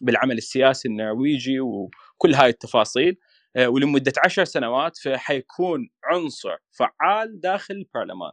بالعمل 0.00 0.38
السياسي 0.38 0.88
النرويجي 0.88 1.60
وكل 1.60 2.34
هاي 2.34 2.48
التفاصيل. 2.48 3.16
آه 3.56 3.68
ولمدة 3.68 4.12
عشر 4.24 4.44
سنوات 4.44 4.98
فحيكون 4.98 5.88
عنصر 6.04 6.56
فعال 6.70 7.40
داخل 7.40 7.74
البرلمان. 7.74 8.32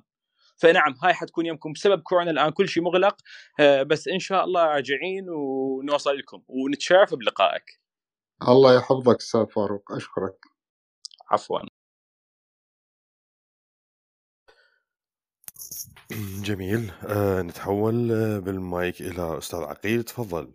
فنعم 0.57 0.93
هاي 1.03 1.13
حتكون 1.13 1.45
يمكم 1.45 1.73
بسبب 1.73 2.01
كورونا 2.01 2.31
الآن 2.31 2.49
كل 2.49 2.69
شيء 2.69 2.83
مغلق. 2.83 3.17
آه 3.59 3.83
بس 3.83 4.07
إن 4.07 4.19
شاء 4.19 4.43
الله 4.43 4.65
راجعين 4.65 5.25
ونوصل 5.29 6.17
لكم 6.17 6.43
ونتشرف 6.47 7.15
بلقائك. 7.15 7.81
الله 8.47 8.75
يحفظك 8.75 9.17
أستاذ 9.17 9.45
فاروق 9.47 9.91
أشكرك. 9.91 10.35
عفوا. 11.31 11.59
جميل. 16.43 16.91
آه 17.07 17.41
نتحول 17.41 18.07
بالمايك 18.41 19.01
إلى 19.01 19.37
أستاذ 19.37 19.59
عقيل. 19.59 20.03
تفضل. 20.03 20.53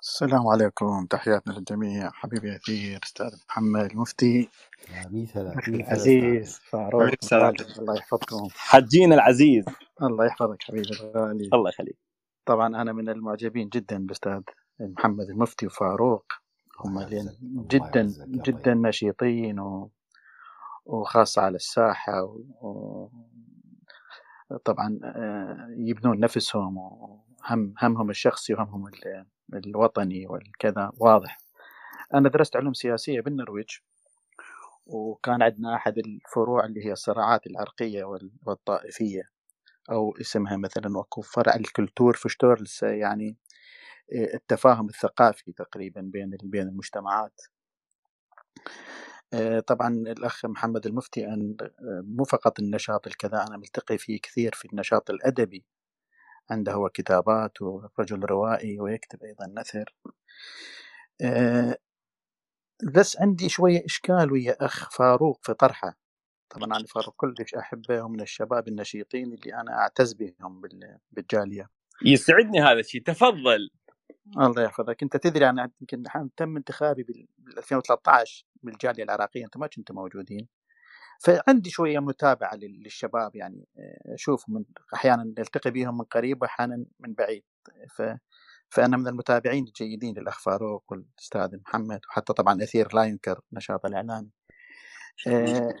السلام 0.00 0.46
عليكم. 0.46 1.06
تحياتنا 1.06 1.52
للجميع. 1.52 2.10
حبيبي 2.10 2.56
أثير 2.56 3.00
أستاذ 3.04 3.30
محمد 3.48 3.90
المفتي 3.90 4.48
أخي 5.34 5.74
العزيز 5.74 6.58
فاروق 6.58 7.10
الله 7.78 7.96
يحفظكم. 7.96 8.48
حجينا 8.50 9.14
العزيز. 9.14 9.64
الله 10.02 10.26
يحفظك 10.26 10.62
حبيبي 10.62 10.90
الغالي. 10.90 11.50
الله 11.52 11.70
يخليك. 11.70 11.98
طبعا 12.46 12.82
أنا 12.82 12.92
من 12.92 13.08
المعجبين 13.08 13.68
جدا 13.68 14.06
بأستاذ 14.06 14.40
محمد 14.80 15.30
المفتي 15.30 15.66
وفاروق. 15.66 16.24
هم 16.80 16.98
الله 16.98 17.08
لين 17.08 17.26
يعزك 17.26 17.38
الله 17.42 17.66
جدا 17.68 18.00
يعزك 18.00 18.22
الله 18.22 18.42
جدا 18.42 18.74
نشيطين 18.74 19.60
و... 19.60 19.90
وخاصة 20.86 21.42
على 21.42 21.56
الساحة 21.56 22.22
و... 22.22 22.40
و... 22.60 23.10
طبعا 24.64 24.98
آه، 25.04 25.68
يبنون 25.78 26.20
نفسهم 26.20 26.76
وهم 26.76 27.74
همهم 27.78 28.10
الشخصي 28.10 28.54
وهمهم 28.54 28.86
ال- 28.86 29.26
الوطني 29.54 30.26
والكذا. 30.26 30.92
واضح. 30.98 31.38
أنا 32.14 32.28
درست 32.28 32.56
علوم 32.56 32.72
سياسية 32.74 33.20
بالنرويج 33.20 33.68
وكان 34.86 35.42
عندنا 35.42 35.74
أحد 35.74 35.98
الفروع 35.98 36.64
اللي 36.64 36.84
هي 36.86 36.92
الصراعات 36.92 37.46
العرقية 37.46 38.04
وال- 38.04 38.32
والطائفية 38.46 39.22
أو 39.90 40.16
اسمها 40.20 40.56
مثلا 40.56 40.98
وكو 40.98 41.20
فرع 41.22 41.54
الكلتور 41.54 42.16
فشتورلس 42.16 42.82
يعني 42.82 43.36
آه، 44.12 44.34
التفاهم 44.34 44.88
الثقافي 44.88 45.52
تقريبا 45.52 46.00
بين 46.00 46.36
بين 46.42 46.68
المجتمعات. 46.68 47.40
طبعا 49.66 49.88
الأخ 49.88 50.46
محمد 50.46 50.86
المفتي 50.86 51.26
أن 51.26 51.56
آه، 51.62 52.02
مو 52.06 52.24
فقط 52.24 52.60
النشاط 52.60 53.06
الكذا 53.06 53.42
أنا 53.46 53.56
ملتقي 53.56 53.98
فيه 53.98 54.20
كثير 54.20 54.52
في 54.54 54.68
النشاط 54.72 55.10
الأدبي. 55.10 55.64
عنده 56.50 56.72
هو 56.72 56.88
كتابات 56.88 57.62
ورجل 57.62 58.24
روائي 58.24 58.80
ويكتب 58.80 59.22
أيضا 59.22 59.46
نثر 59.60 59.94
آه، 61.22 61.76
بس 62.94 63.16
عندي 63.20 63.48
شوية 63.48 63.84
إشكال 63.84 64.32
ويا 64.32 64.56
أخ 64.64 64.90
فاروق 64.90 65.40
في 65.46 65.54
طرحه. 65.54 65.96
طبعا 66.50 66.64
أنا 66.66 66.86
فاروق 66.86 67.14
كلش 67.16 67.54
أحبه 67.54 68.02
ومن 68.02 68.20
الشباب 68.20 68.68
النشيطين 68.68 69.32
اللي 69.32 69.54
أنا 69.54 69.72
أعتز 69.78 70.12
بهم 70.12 70.60
بال- 70.60 70.98
بالجالية. 71.10 71.68
يسعدني 72.04 72.60
هذا 72.60 72.80
الشيء. 72.80 73.02
تفضل. 73.02 73.70
الله 74.26 74.62
يحفظك. 74.62 75.02
أنت 75.02 75.16
تدري 75.16 75.48
أنا 75.48 75.70
يمكن 75.80 76.02
تم 76.36 76.56
انتخابي 76.56 77.02
بال 77.02 77.26
بال 77.38 77.58
2013 77.58 78.46
بالجاليه 78.62 79.04
العراقية. 79.04 79.44
أنتم 79.44 79.60
ما 79.60 79.66
كنتوا 79.66 79.96
موجودين. 79.96 80.48
فعندي 81.20 81.70
شوية 81.70 81.98
متابعة 81.98 82.54
لل- 82.54 82.82
للشباب 82.82 83.36
يعني 83.36 83.68
آه، 83.78 84.14
أشوف 84.14 84.44
من 84.48 84.64
أحيانا 84.94 85.24
نلتقي 85.38 85.70
بهم 85.70 85.98
من 85.98 86.04
قريب 86.04 86.42
واحيانا 86.42 86.84
من 87.00 87.14
بعيد. 87.14 87.44
ف 87.96 88.02
فأنا 88.70 88.96
من 88.96 89.08
المتابعين 89.08 89.64
الجيدين 89.64 90.18
للأخ 90.18 90.40
فاروق 90.40 90.84
والأستاذ 90.88 91.56
محمد 91.66 92.00
وحتى 92.08 92.32
طبعا 92.32 92.62
أثير 92.62 92.94
لا 92.94 93.04
ينكر 93.04 93.40
نشاطه 93.52 93.86
الإعلامي. 93.86 94.30
آه، 95.28 95.74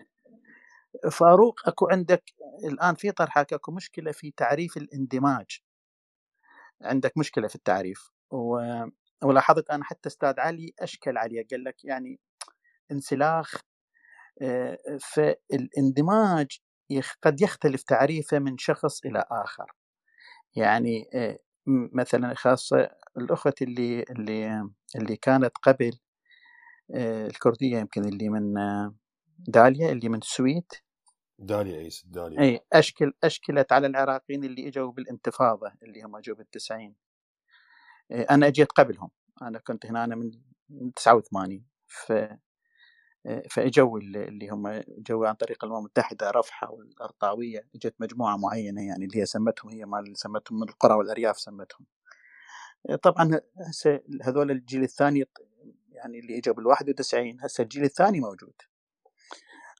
فاروق 1.12 1.68
أكو 1.68 1.88
عندك 1.88 2.32
الآن 2.64 2.94
في 2.94 3.12
طرحك 3.12 3.52
أكو 3.52 3.72
مشكلة 3.72 4.12
في 4.12 4.30
تعريف 4.36 4.76
الاندماج. 4.76 5.60
عندك 6.82 7.18
مشكلة 7.18 7.48
في 7.48 7.54
التعريف. 7.54 8.10
و... 8.30 8.60
ولاحظت 9.24 9.70
أنا 9.70 9.84
حتى 9.84 10.08
أستاذ 10.08 10.40
علي 10.40 10.72
أشكل 10.80 11.18
عليه 11.18 11.46
قال 11.50 11.64
لك 11.64 11.84
يعني 11.84 12.20
انسلاخ 12.92 13.60
آه، 14.42 14.78
فالإندماج 15.00 16.58
قد 17.22 17.40
يختلف 17.40 17.82
تعريفه 17.82 18.38
من 18.38 18.58
شخص 18.58 19.04
إلى 19.04 19.24
آخر. 19.30 19.72
يعني 20.56 21.10
آه، 21.14 21.38
مثلا 21.66 22.34
خاصة 22.34 22.90
الأخت 23.16 23.62
اللي 23.62 24.02
اللي 24.02 24.70
اللي 24.96 25.16
كانت 25.16 25.52
قبل 25.62 25.98
آه، 26.94 27.26
الكردية 27.26 27.78
يمكن 27.78 28.04
اللي 28.04 28.28
من 28.28 28.54
داليا 29.38 29.92
اللي 29.92 30.08
من 30.08 30.18
السويد. 30.18 30.72
داليا 31.38 31.78
عيسى 31.78 32.06
داليا. 32.08 32.40
إي 32.40 32.60
اشكل 32.72 33.12
أشكلت 33.24 33.72
على 33.72 33.86
العراقيين 33.86 34.44
اللي 34.44 34.68
إجوا 34.68 34.92
بالانتفاضة 34.92 35.72
اللي 35.82 36.02
هم 36.02 36.16
اجوا 36.16 36.36
بالتسعين 36.36 36.94
أنا 38.10 38.46
أجيت 38.46 38.72
قبلهم. 38.72 39.10
أنا 39.42 39.58
كنت 39.58 39.86
هنا 39.86 40.04
أنا 40.04 40.14
من 40.16 40.30
من 40.70 40.94
89 40.94 41.64
ف 41.86 42.12
آه، 43.26 43.42
فاجوا 43.50 43.98
اللي 43.98 44.48
هم 44.48 44.82
جو 44.98 45.24
عن 45.24 45.34
طريق 45.34 45.64
الأمم 45.64 45.78
المتحدة 45.78 46.30
رفحة 46.30 46.70
والأرطاوية. 46.70 47.68
أجت 47.74 47.94
مجموعة 48.00 48.36
معينة 48.36 48.82
يعني 48.86 49.04
اللي 49.04 49.18
هي 49.20 49.26
سمتهم 49.26 49.70
هي 49.70 49.84
مال 49.86 50.18
سمتهم 50.18 50.60
من 50.60 50.68
القرى 50.68 50.94
والأرياف 50.94 51.38
سمتهم. 51.40 51.86
آه، 52.90 52.96
طبعا 52.96 53.40
هسه 53.68 54.00
هذول 54.22 54.50
الجيل 54.50 54.82
الثاني 54.82 55.24
يعني 55.92 56.18
اللي 56.18 56.38
إجوا 56.38 56.54
بال 56.54 56.66
91 56.66 57.40
هسه 57.40 57.62
الجيل 57.62 57.84
الثاني 57.84 58.20
موجود. 58.20 58.54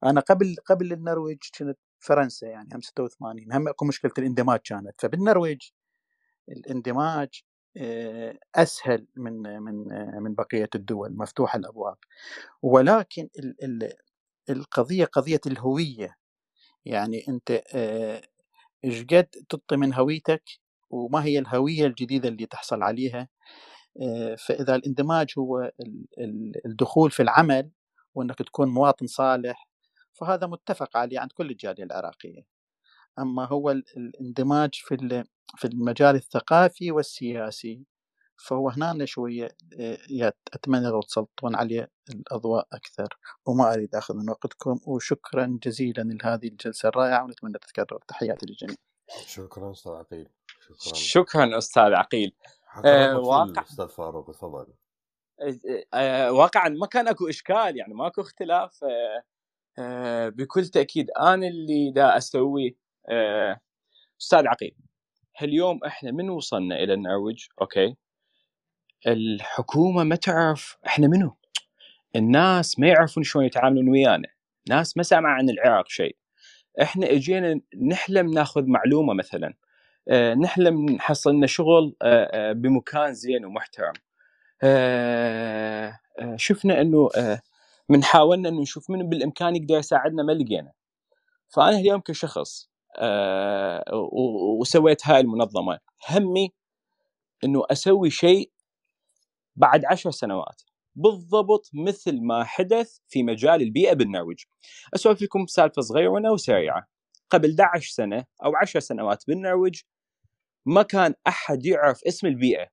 أنا 0.05 0.21
قبل 0.21 0.57
قبل 0.67 0.93
النرويج 0.93 1.39
كنت 1.59 1.79
فرنسا 2.01 2.47
يعني 2.49 2.69
هم 2.75 2.81
86 2.81 3.53
هم 3.53 3.69
أكو 3.69 3.85
مشكلة 3.85 4.13
الإندماج 4.19 4.61
كانت. 4.65 5.01
فبالنرويج 5.01 5.63
الاندماج 6.49 7.43
آه، 7.45 7.56
أسهل 8.55 9.07
من 9.17 9.35
من 9.63 9.75
من 10.23 10.35
بقية 10.35 10.69
الدول 10.75 11.17
مفتوحه 11.17 11.59
الأبواب. 11.59 11.97
ولكن 12.63 13.29
القضية 14.51 15.05
قضية 15.05 15.41
الهوية. 15.47 16.17
يعني 16.87 17.25
أنت 17.29 17.63
آه، 17.75 18.23
إيش 18.85 19.05
قد 19.05 19.29
تعطي 19.51 19.77
من 19.77 19.95
هويتك 19.95 20.43
وما 20.91 21.25
هي 21.25 21.39
الهوية 21.39 21.87
الجديدة 21.87 22.29
اللي 22.29 22.47
تحصل 22.47 22.83
عليها؟ 22.83 23.29
آه، 24.03 24.35
فإذا 24.37 24.75
الاندماج 24.77 25.29
هو 25.39 25.73
الدخول 26.67 27.11
في 27.11 27.23
العمل 27.23 27.71
وأنك 28.15 28.39
تكون 28.39 28.69
مواطن 28.69 29.07
صالح 29.07 29.69
فهذا 30.15 30.47
متفق 30.47 30.97
عليه 30.97 31.21
عند 31.21 31.33
كل 31.33 31.51
الجالية 31.51 31.85
العراقية. 31.85 32.56
أما 33.19 33.45
هو 33.45 33.71
الاندماج 33.71 34.71
في 34.75 35.25
في 35.57 35.65
المجال 35.65 36.15
الثقافي 36.15 36.91
والسياسي. 36.91 37.87
فهو 38.37 38.69
هنا 38.69 39.05
شوية 39.05 39.49
آه، 39.81 40.33
أتمنى 40.53 40.87
لو 40.87 41.01
تسلطون 41.01 41.57
عليه 41.57 41.91
الأضواء 42.11 42.67
أكثر 42.73 43.09
وما 43.47 43.75
أريد 43.75 43.95
أخذ 43.95 44.15
من 44.17 44.31
وقتكم 44.31 44.79
وشكرا 44.87 45.59
جزيلا 45.63 46.03
لهذه 46.03 46.49
الجلسة 46.49 46.89
الرائعة 46.89 47.25
ونتمنى 47.25 47.59
تتكرر. 47.59 47.99
تحياتي 48.09 48.47
للجميع. 48.47 48.77
شكرا 49.27 49.71
أستاذ 49.73 49.93
عقيل. 49.93 50.29
شكرا. 50.61 50.95
شكرا 50.95 51.59
أستاذ 51.59 51.93
عقيل. 51.93 52.33
أه 52.85 53.19
واقع 53.19 53.63
أستاذ 53.63 53.89
فاروق 53.89 54.31
تفضل. 54.31 54.67
أه 55.95 56.33
واقعا 56.33 56.69
ما 56.69 56.87
كان 56.87 57.09
أكو 57.09 57.29
إشكال 57.29 57.77
يعني 57.77 57.95
ماكو 57.95 58.21
اختلاف 58.21 58.85
أه 59.79 60.29
بكل 60.29 60.67
تأكيد 60.67 61.11
أنا 61.11 61.49
اللي 61.49 61.91
دا 61.91 62.17
أسويه 62.17 62.86
أستاذ 64.21 64.47
عقيل 64.47 64.75
هاليوم 65.39 65.81
إحنا 65.87 66.11
من 66.11 66.31
وصلنا 66.31 66.83
إلى 66.83 66.95
النرويج؟ 66.95 67.47
أوكي. 67.61 67.97
الحكومة 69.07 70.05
ما 70.05 70.17
تعرف 70.17 70.77
إحنا 70.87 71.07
منو؟ 71.07 71.37
الناس 72.17 72.79
ما 72.79 72.89
يعرفون 72.89 73.23
شلون 73.23 73.45
يتعاملون 73.45 73.89
ويانا. 73.89 74.29
ناس 74.69 74.97
ما 74.97 75.03
سمع 75.03 75.29
عن 75.29 75.51
العراق 75.51 75.89
شيء. 75.89 76.17
إحنا 76.83 77.11
إجينا 77.11 77.61
نحلم 77.83 78.31
نأخذ 78.31 78.65
معلومة 78.67 79.15
مثلا. 79.15 79.55
أه 80.09 80.35
نحلم 80.35 80.87
نحصل 80.91 81.35
لنا 81.35 81.47
شغل 81.47 81.97
أه 82.03 82.53
بمكان 82.53 83.15
زين 83.15 83.45
ومحترم. 83.45 83.93
شفنا 86.37 86.81
إنه 86.81 87.09
من 87.89 88.05
حاولنا 88.05 88.49
إنه 88.49 88.61
نشوف 88.61 88.91
من 88.91 89.09
بالإمكان 89.09 89.57
يقدر 89.57 89.79
يساعدنا 89.79 90.23
ما 90.23 90.33
لقينا. 90.33 90.73
فأنا 91.49 91.79
اليوم 91.79 92.01
كشخص 92.01 92.71
وسويت 94.61 95.07
هاي 95.07 95.21
المنظمة. 95.21 95.79
همي 96.11 96.53
إنه 97.45 97.63
أسوي 97.71 98.11
شيء 98.11 98.51
بعد 99.57 99.85
عشر 99.85 100.11
سنوات. 100.11 100.63
بالضبط 100.95 101.71
مثل 101.75 102.21
ما 102.23 102.45
حدث 102.45 102.99
في 103.09 103.23
مجال 103.23 103.63
البيئة 103.63 103.93
بالنرويج. 103.93 104.39
أسولف 104.95 105.23
لكم 105.23 105.47
سالفة 105.47 105.83
صغيرة 105.83 106.33
وسريعة. 106.33 106.87
قبل 107.31 107.51
11 107.51 107.91
سنة 107.91 108.25
أو 108.45 108.57
10 108.57 108.81
سنوات 108.81 109.25
بالنرويج 109.29 109.81
ما 110.67 110.83
كان 110.83 111.15
أحد 111.27 111.67
يعرف 111.67 112.05
اسم 112.05 112.27
البيئة. 112.27 112.67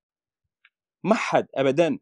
ما 1.04 1.16
حد 1.16 1.48
أبدا. 1.56 2.00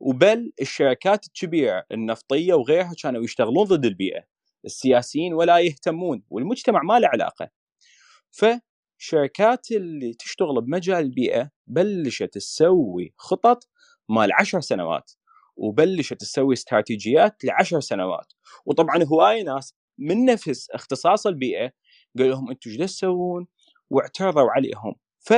وبل 0.00 0.52
الشركات 0.60 1.26
الكبيرة 1.26 1.84
النفطية 1.92 2.54
وغيرها 2.54 2.92
كانوا 3.02 3.24
يشتغلون 3.24 3.64
ضد 3.64 3.84
البيئة. 3.84 4.24
السياسيين 4.64 5.34
ولا 5.34 5.58
يهتمون 5.58 6.22
والمجتمع 6.30 6.82
ما 6.82 6.98
له 6.98 7.08
علاقة. 7.08 7.50
فشركات 8.32 9.70
اللي 9.70 10.14
تشتغل 10.14 10.60
بمجال 10.60 10.98
البيئة 10.98 11.50
بلشت 11.66 12.24
تسوي 12.34 13.14
خطط 13.16 13.68
مال 14.08 14.32
عشر 14.32 14.60
سنوات 14.60 15.12
وبلشت 15.56 16.20
تسوي 16.20 16.54
استراتيجيات 16.54 17.44
لعشر 17.44 17.80
سنوات. 17.80 18.32
وطبعا 18.66 19.02
هواي 19.04 19.42
ناس 19.42 19.74
من 19.98 20.24
نفس 20.24 20.70
اختصاص 20.70 21.26
البيئة 21.26 21.72
قال 22.18 22.30
لهم 22.30 22.50
أنتم 22.50 22.70
إيش 22.70 22.78
تسوون؟ 22.78 23.46
واعترضوا 23.90 24.50
عليهم. 24.50 24.94
ف 25.20 25.32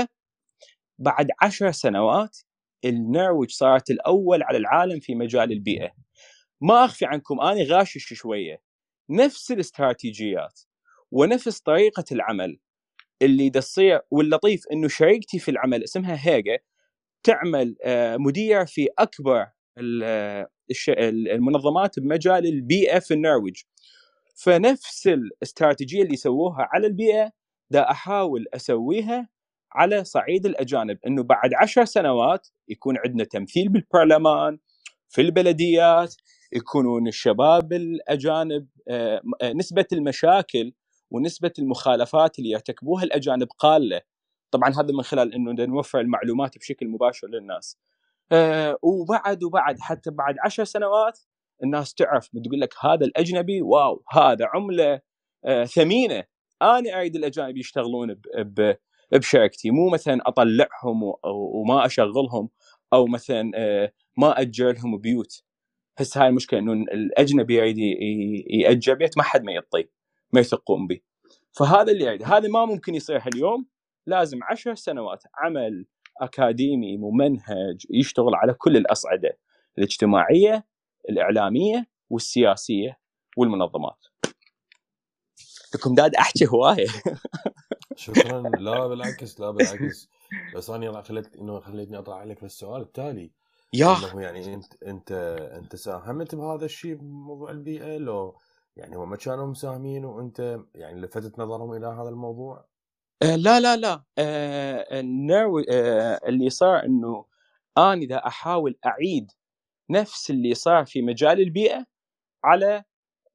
بعد 0.99 1.29
عشر 1.43 1.71
سنوات 1.71 2.39
النرويج 2.85 3.51
صارت 3.51 3.91
الأول 3.91 4.43
على 4.43 4.59
العالم 4.59 5.01
في 5.01 5.15
مجال 5.15 5.53
البيئة. 5.53 5.91
ما 6.61 6.85
أخفي 6.85 7.05
عنكم 7.07 7.41
اني 7.41 7.65
غاشش 7.65 8.15
شوية. 8.15 8.63
نفس 9.11 9.51
الاستراتيجيات 9.51 10.61
ونفس 11.11 11.61
طريقة 11.61 12.05
العمل. 12.13 12.59
اللي 13.23 13.51
تصير 13.51 14.01
واللطيف 14.11 14.65
إنه 14.73 14.89
شريكتي 14.89 15.39
في 15.39 15.51
العمل 15.51 15.85
اسمها 15.85 16.19
هيجا 16.29 16.59
تعمل 17.23 17.77
آه، 17.85 18.17
مدير 18.17 18.67
في 18.67 18.89
أكبر 18.99 19.47
المنظمات 21.31 22.01
بمجال 22.01 22.47
البيئه 22.47 22.99
في 22.99 23.15
النرويج. 23.15 23.62
فنفس 24.35 25.07
الاستراتيجية 25.07 26.03
اللي 26.03 26.17
سووها 26.17 26.69
على 26.73 26.87
البيئة 26.87 27.33
دا 27.71 27.91
أحاول 27.91 28.47
أسويها 28.55 29.29
على 29.73 30.05
صعيد 30.05 30.47
الأجانب 30.47 30.99
إنه 31.07 31.23
بعد 31.23 31.55
عشر 31.55 31.85
سنوات 31.85 32.49
يكون 32.69 32.99
عندنا 32.99 33.25
تمثيل 33.25 33.69
بالبرلمان 33.69 34.59
في 35.09 35.21
البلديات 35.21 36.15
يكونون 36.53 37.09
الشباب 37.09 37.73
الأجانب 37.73 38.69
آه، 38.89 39.23
آه، 39.43 39.53
نسبة 39.53 39.87
المشاكل 39.93 40.73
ونسبة 41.15 41.53
المخالفات 41.59 42.39
اللي 42.39 42.51
يرتكبوها 42.51 43.05
الأجانب 43.05 43.49
قالة. 43.59 44.01
طبعا 44.51 44.71
هذا 44.71 44.93
من 44.93 45.03
خلال 45.03 45.35
إنه 45.35 45.65
نوفر 45.65 46.01
المعلومات 46.01 46.59
بشكل 46.59 46.89
مباشر 46.89 47.29
للناس. 47.29 47.79
أه 48.33 48.79
وبعد 48.83 49.45
وبعد 49.45 49.81
حتى 49.81 50.11
بعد 50.11 50.35
عشر 50.45 50.65
سنوات 50.65 51.21
الناس 51.62 51.95
تعرف 51.95 52.29
بتقول 52.33 52.61
لك 52.61 52.75
هذا 52.81 53.07
الأجنبي 53.07 53.62
واو 53.62 54.05
هذا 54.11 54.47
عملة 54.55 55.01
أه 55.45 55.65
ثمينة. 55.65 56.25
أنا 56.62 56.99
أريد 56.99 57.17
الأجانب 57.17 57.57
يشتغلون 57.57 58.21
بشركتي. 59.12 59.71
مو 59.71 59.89
مثلا 59.91 60.29
أطلعهم 60.29 61.03
وما 61.55 61.87
أشغلهم 61.87 62.49
أو 62.93 63.07
مثلا 63.07 63.51
أه 63.55 63.93
ما 64.19 64.41
أجر 64.41 64.73
لهم 64.73 64.99
بيوت. 64.99 65.43
هسه 65.99 66.23
هاي 66.23 66.29
المشكلة 66.29 66.61
إنه 66.61 66.73
الأجنبي 66.73 67.55
يريد 67.55 67.79
يأجر 68.51 68.95
بيت 68.95 69.19
ما 69.19 69.23
حد 69.23 69.43
ما 69.45 69.53
يعطيه. 69.53 70.04
ما 70.35 70.41
يثقون 70.41 70.87
به. 70.87 71.01
فهذا 71.53 71.93
اللي 71.93 72.05
يريد 72.05 72.22
هذا 72.22 72.49
ما 72.49 72.64
ممكن 72.64 72.95
يصير 72.95 73.22
اليوم. 73.35 73.66
لازم 74.07 74.39
عشر 74.51 74.74
سنوات 74.74 75.22
عمل 75.35 75.87
أكاديمي 76.20 76.97
ممنهج 76.97 77.87
يشتغل 77.91 78.35
على 78.35 78.55
كل 78.55 78.76
الأصعدة 78.76 79.39
الاجتماعية 79.78 80.66
الإعلامية 81.11 81.87
والسياسية 82.11 82.99
والمنظمات. 83.37 84.07
لكم 85.74 85.95
داد 85.95 86.14
أحكي 86.14 86.47
هواية. 86.47 86.87
شكرا. 87.97 88.43
لا 88.43 88.87
بالعكس 88.87 89.41
لا 89.41 89.51
بالعكس. 89.51 90.09
بس 90.55 90.70
أنا 90.70 91.03
خليت 91.03 91.37
إنه 91.37 91.61
خليتني 91.61 91.99
أطرح 91.99 92.16
عليك 92.16 92.45
السؤال 92.45 92.82
التالي. 92.82 93.30
يا 93.72 93.97
انه 93.97 94.22
يعني 94.22 94.55
أنت 94.55 94.82
أنت 94.82 95.12
أنت 95.62 95.76
ساهمت 95.76 96.35
بهذا 96.35 96.64
الشيء 96.64 96.95
بموضوع 96.95 97.51
البيئة؟ 97.51 97.97
لو 97.99 98.37
يعني 98.77 98.97
هم 98.97 99.14
كانوا 99.14 99.47
مساهمين 99.47 100.05
وانت 100.05 100.59
يعني 100.75 101.01
لفتت 101.01 101.39
نظرهم 101.39 101.72
إلى 101.75 101.87
هذا 101.87 102.09
الموضوع؟ 102.09 102.64
آه، 103.22 103.37
لا 103.37 103.61
لا 103.61 103.77
لا. 103.77 104.05
آه 104.18 105.01
النرو 105.01 105.59
آه 105.70 106.20
اللي 106.29 106.51
صار 106.51 106.85
إنه 106.85 107.25
أنا 107.79 107.93
إذا 107.95 108.16
أحاول 108.16 108.79
أعيد 108.87 109.31
نفس 109.91 110.31
اللي 110.31 110.55
صار 110.55 110.85
في 110.85 111.03
مجال 111.03 111.41
البيئة 111.41 111.87
على 112.45 112.85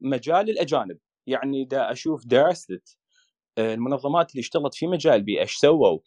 مجال 0.01 0.49
الأجانب. 0.49 0.97
يعني 1.27 1.63
إذا 1.63 1.91
أشوف 1.91 2.25
درست 2.27 2.97
آه 3.57 3.73
المنظمات 3.73 4.31
اللي 4.31 4.41
اشتغلت 4.41 4.75
في 4.75 4.87
مجال 4.87 5.13
البيئة 5.15 5.41
إيش 5.41 5.55
سووا؟ 5.57 5.99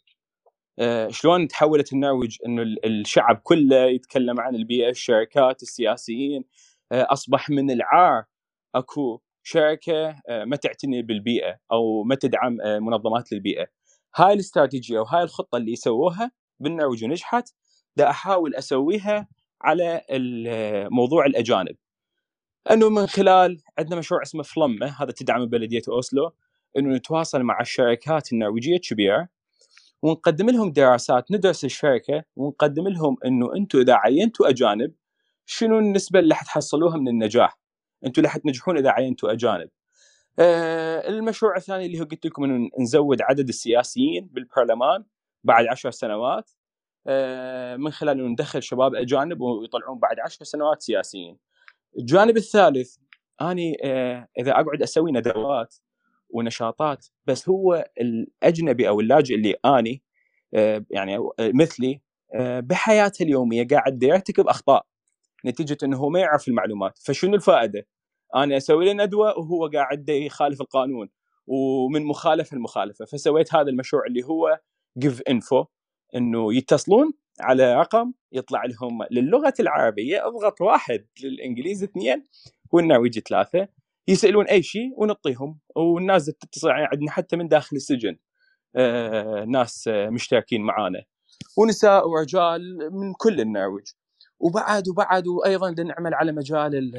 آه 0.79 1.07
شلون 1.09 1.47
تحولت 1.47 1.93
النرويج 1.93 2.37
إنه 2.45 2.63
الشعب 2.85 3.41
كله 3.43 3.85
يتكلم 3.85 4.39
عن 4.39 4.55
البيئة 4.55 4.89
الشركات 4.89 5.63
السياسيين؟ 5.63 6.45
آه 6.91 7.07
أصبح 7.11 7.49
من 7.49 7.71
العار 7.71 8.25
أكو 8.75 9.21
شركة 9.43 10.09
آه، 10.29 10.45
ما 10.45 10.55
تعتني 10.55 11.01
بالبيئة 11.01 11.57
أو 11.71 12.03
ما 12.03 12.15
تدعم 12.15 12.61
آه، 12.61 12.79
منظمات 12.79 13.31
للبيئة 13.31 13.67
هاي 14.15 14.33
الاستراتيجية 14.33 14.99
وهاي 14.99 15.23
الخطة 15.23 15.57
اللي 15.57 15.75
سووها 15.75 16.31
بالنرويج 16.59 17.03
ونجحت 17.03 17.49
دا 17.95 18.09
أحاول 18.09 18.55
أسويها 18.55 19.27
على 19.61 20.01
موضوع 20.91 21.25
الأجانب 21.25 21.75
إنه 22.71 22.89
من 22.89 23.07
خلال 23.07 23.61
عندنا 23.79 23.95
مشروع 23.95 24.21
اسمه 24.21 24.43
فلمه 24.43 24.95
هذا 24.99 25.11
تدعم 25.11 25.45
بلدية 25.45 25.81
أوسلو 25.89 26.31
إنه 26.77 26.95
نتواصل 26.95 27.43
مع 27.43 27.61
الشركات 27.61 28.33
النرويجية 28.33 28.75
الكبيره 28.75 29.27
ونقدم 30.03 30.49
لهم 30.49 30.71
دراسات 30.71 31.31
ندرس 31.31 31.65
الشركة 31.65 32.23
ونقدم 32.35 32.87
لهم 32.87 33.17
إنه 33.25 33.55
أنتم 33.55 33.79
إذا 33.79 33.93
عينتوا 33.93 34.49
أجانب 34.49 34.93
شنو 35.45 35.79
النسبة 35.79 36.19
اللي 36.19 36.35
حتحصلوها 36.35 36.97
من 36.97 37.07
النجاح؟ 37.07 37.62
أنتم 38.05 38.19
اللي 38.19 38.29
حتنجحون 38.29 38.77
اذا 38.77 38.89
عينتوا 38.89 39.31
اجانب. 39.31 39.69
آه 40.39 41.09
المشروع 41.09 41.55
الثاني 41.57 41.85
اللي 41.85 41.99
هو 41.99 42.03
قلت 42.03 42.25
لكم 42.25 42.43
إنه 42.43 42.69
نزود 42.79 43.21
عدد 43.21 43.47
السياسيين 43.47 44.27
بالبرلمان 44.31 45.03
بعد 45.43 45.65
عشر 45.65 45.91
سنوات 45.91 46.51
آه 47.07 47.75
من 47.75 47.91
خلال 47.91 48.19
إنه 48.19 48.27
ندخل 48.27 48.63
شباب 48.63 48.95
اجانب 48.95 49.41
ويطلعون 49.41 49.99
بعد 49.99 50.19
عشر 50.19 50.45
سنوات 50.45 50.81
سياسيين. 50.81 51.37
الجانب 51.99 52.37
الثالث 52.37 52.95
أني 53.41 53.77
آه 53.83 54.27
إذا 54.39 54.51
أقعد 54.51 54.81
أسوي 54.81 55.11
ندوات 55.11 55.75
ونشاطات 56.29 57.05
بس 57.25 57.49
هو 57.49 57.85
الأجنبي 58.01 58.87
أو 58.87 58.99
اللاجئ 58.99 59.35
اللي 59.35 59.55
أني 59.65 60.03
آه 60.53 60.85
يعني 60.91 61.17
مثلي 61.39 62.01
آه 62.35 62.59
بحياته 62.59 63.23
اليومية 63.23 63.67
قاعد 63.67 64.03
يرتكب 64.03 64.47
أخطاء 64.47 64.85
نتيجة 65.45 65.77
إنه 65.83 65.97
هو 65.97 66.09
ما 66.09 66.19
يعرف 66.19 66.47
المعلومات 66.47 66.97
فشنو 66.97 67.35
الفائدة؟ 67.35 67.87
أنا 68.35 68.57
أسوي 68.57 68.85
له 68.85 68.93
ندوه 68.93 69.39
وهو 69.39 69.67
قاعد 69.67 70.09
يخالف 70.09 70.61
القانون 70.61 71.09
ومن 71.47 72.05
مخالفة 72.05 72.57
لمخالفة. 72.57 73.05
فسويت 73.05 73.55
هذا 73.55 73.69
المشروع 73.69 74.05
اللي 74.05 74.23
هو 74.23 74.59
جيف 74.97 75.21
انفو 75.21 75.65
إنه 76.15 76.53
يتصلون 76.53 77.13
على 77.41 77.75
رقم 77.75 78.13
يطلع 78.31 78.65
لهم 78.65 79.03
للغة 79.11 79.53
العربية 79.59 80.27
أضغط 80.27 80.61
واحد 80.61 81.05
للانجليزي 81.23 81.85
اثنين 81.85 82.23
والنرويجي 82.71 83.19
ثلاثة 83.19 83.67
يسألون 84.07 84.45
أي 84.45 84.63
شيء 84.63 84.93
ونعطيهم 84.97 85.59
والناس 85.75 86.25
تتصل 86.25 86.69
عندنا 86.69 87.11
حتى 87.11 87.35
من 87.35 87.47
داخل 87.47 87.75
السجن 87.75 88.17
آه 88.75 89.45
ناس 89.45 89.87
مشتركين 89.87 90.61
معانا. 90.61 91.03
ونساء 91.57 92.09
ورجال 92.09 92.89
من 92.91 93.13
كل 93.13 93.41
النرويج 93.41 93.85
وبعد 94.39 94.89
وبعد 94.89 95.27
وأيضا 95.27 95.83
نعمل 95.83 96.13
على 96.13 96.31
مجال 96.31 96.93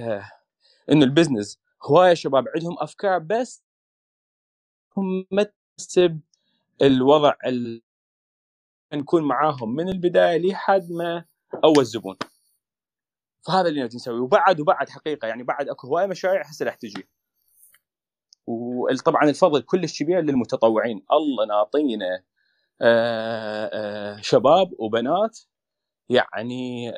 إنه 0.92 1.04
البزنس 1.04 1.60
هواية 1.82 2.14
شباب 2.14 2.44
عندهم 2.56 2.76
أفكار 2.78 3.18
بس 3.18 3.64
هم 4.96 5.26
ما 5.30 5.46
تناسب 5.78 6.20
الوضع 6.82 7.34
ال... 7.46 7.82
نكون 8.92 9.22
معاهم 9.24 9.74
من 9.74 9.88
البداية 9.88 10.38
لحد 10.50 10.90
ما 10.90 11.24
أول 11.64 11.84
زبون. 11.84 12.16
فهذا 13.46 13.68
اللي 13.68 13.82
نبي 13.82 13.96
نسويه. 13.96 14.20
وبعد 14.20 14.60
وبعد 14.60 14.88
حقيقة 14.88 15.28
يعني 15.28 15.42
بعد 15.42 15.68
أكو 15.68 15.86
هواية 15.86 16.06
مشاريع 16.06 16.42
هسه 16.46 16.64
راح 16.66 16.74
تجي. 16.74 17.08
وطبعا 18.46 19.24
الفضل 19.24 19.62
كلش 19.62 20.02
كبير 20.02 20.20
للمتطوعين. 20.20 21.04
الله 21.12 21.46
ناطينا 21.46 22.24
شباب 24.22 24.72
وبنات 24.78 25.40
يعني 26.08 26.92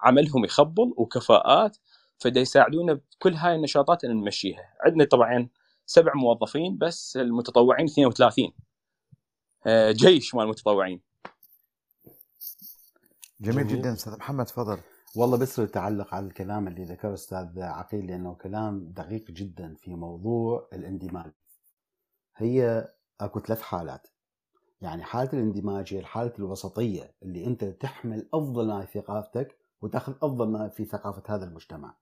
عملهم 0.00 0.44
يخبل 0.44 0.94
وكفاءات 0.96 1.76
فدا 2.18 2.40
يساعدونا 2.40 2.92
بكل 2.92 3.34
هاي 3.34 3.54
النشاطات 3.54 4.04
ان 4.04 4.16
نمشيها. 4.16 4.74
عندنا 4.80 5.04
طبعا 5.04 5.48
سبع 5.86 6.12
موظفين 6.14 6.78
بس 6.78 7.16
المتطوعين 7.16 7.86
32 7.86 8.52
جيش 9.90 10.34
مال 10.34 10.44
المتطوعين. 10.44 11.02
جميل 13.40 13.68
جدا 13.68 13.92
أستاذ 13.92 14.16
محمد 14.16 14.44
تفضل. 14.44 14.78
والله 15.16 15.38
بس 15.38 15.56
تعلق 15.56 16.14
على 16.14 16.26
الكلام 16.26 16.68
اللي 16.68 16.84
ذكره 16.84 17.14
أستاذ 17.14 17.62
عقيل 17.62 18.06
لأنه 18.06 18.34
كلام 18.34 18.92
دقيق 18.92 19.30
جدا 19.30 19.74
في 19.74 19.94
موضوع 19.94 20.68
الاندماج. 20.72 21.32
هي 22.36 22.88
أكو 23.20 23.40
ثلاث 23.40 23.62
حالات. 23.62 24.08
يعني 24.80 25.04
حالة 25.04 25.32
الاندماج 25.32 25.94
هي 25.94 25.98
الحالة 25.98 26.32
الوسطية 26.38 27.14
اللي 27.22 27.46
أنت 27.46 27.64
تحمل 27.64 28.28
أفضل 28.34 28.66
ما 28.66 28.84
في 28.84 29.00
ثقافتك 29.00 29.58
وتأخذ 29.82 30.12
أفضل 30.22 30.48
ما 30.48 30.68
في 30.68 30.84
ثقافة 30.84 31.34
هذا 31.34 31.44
المجتمع. 31.44 31.94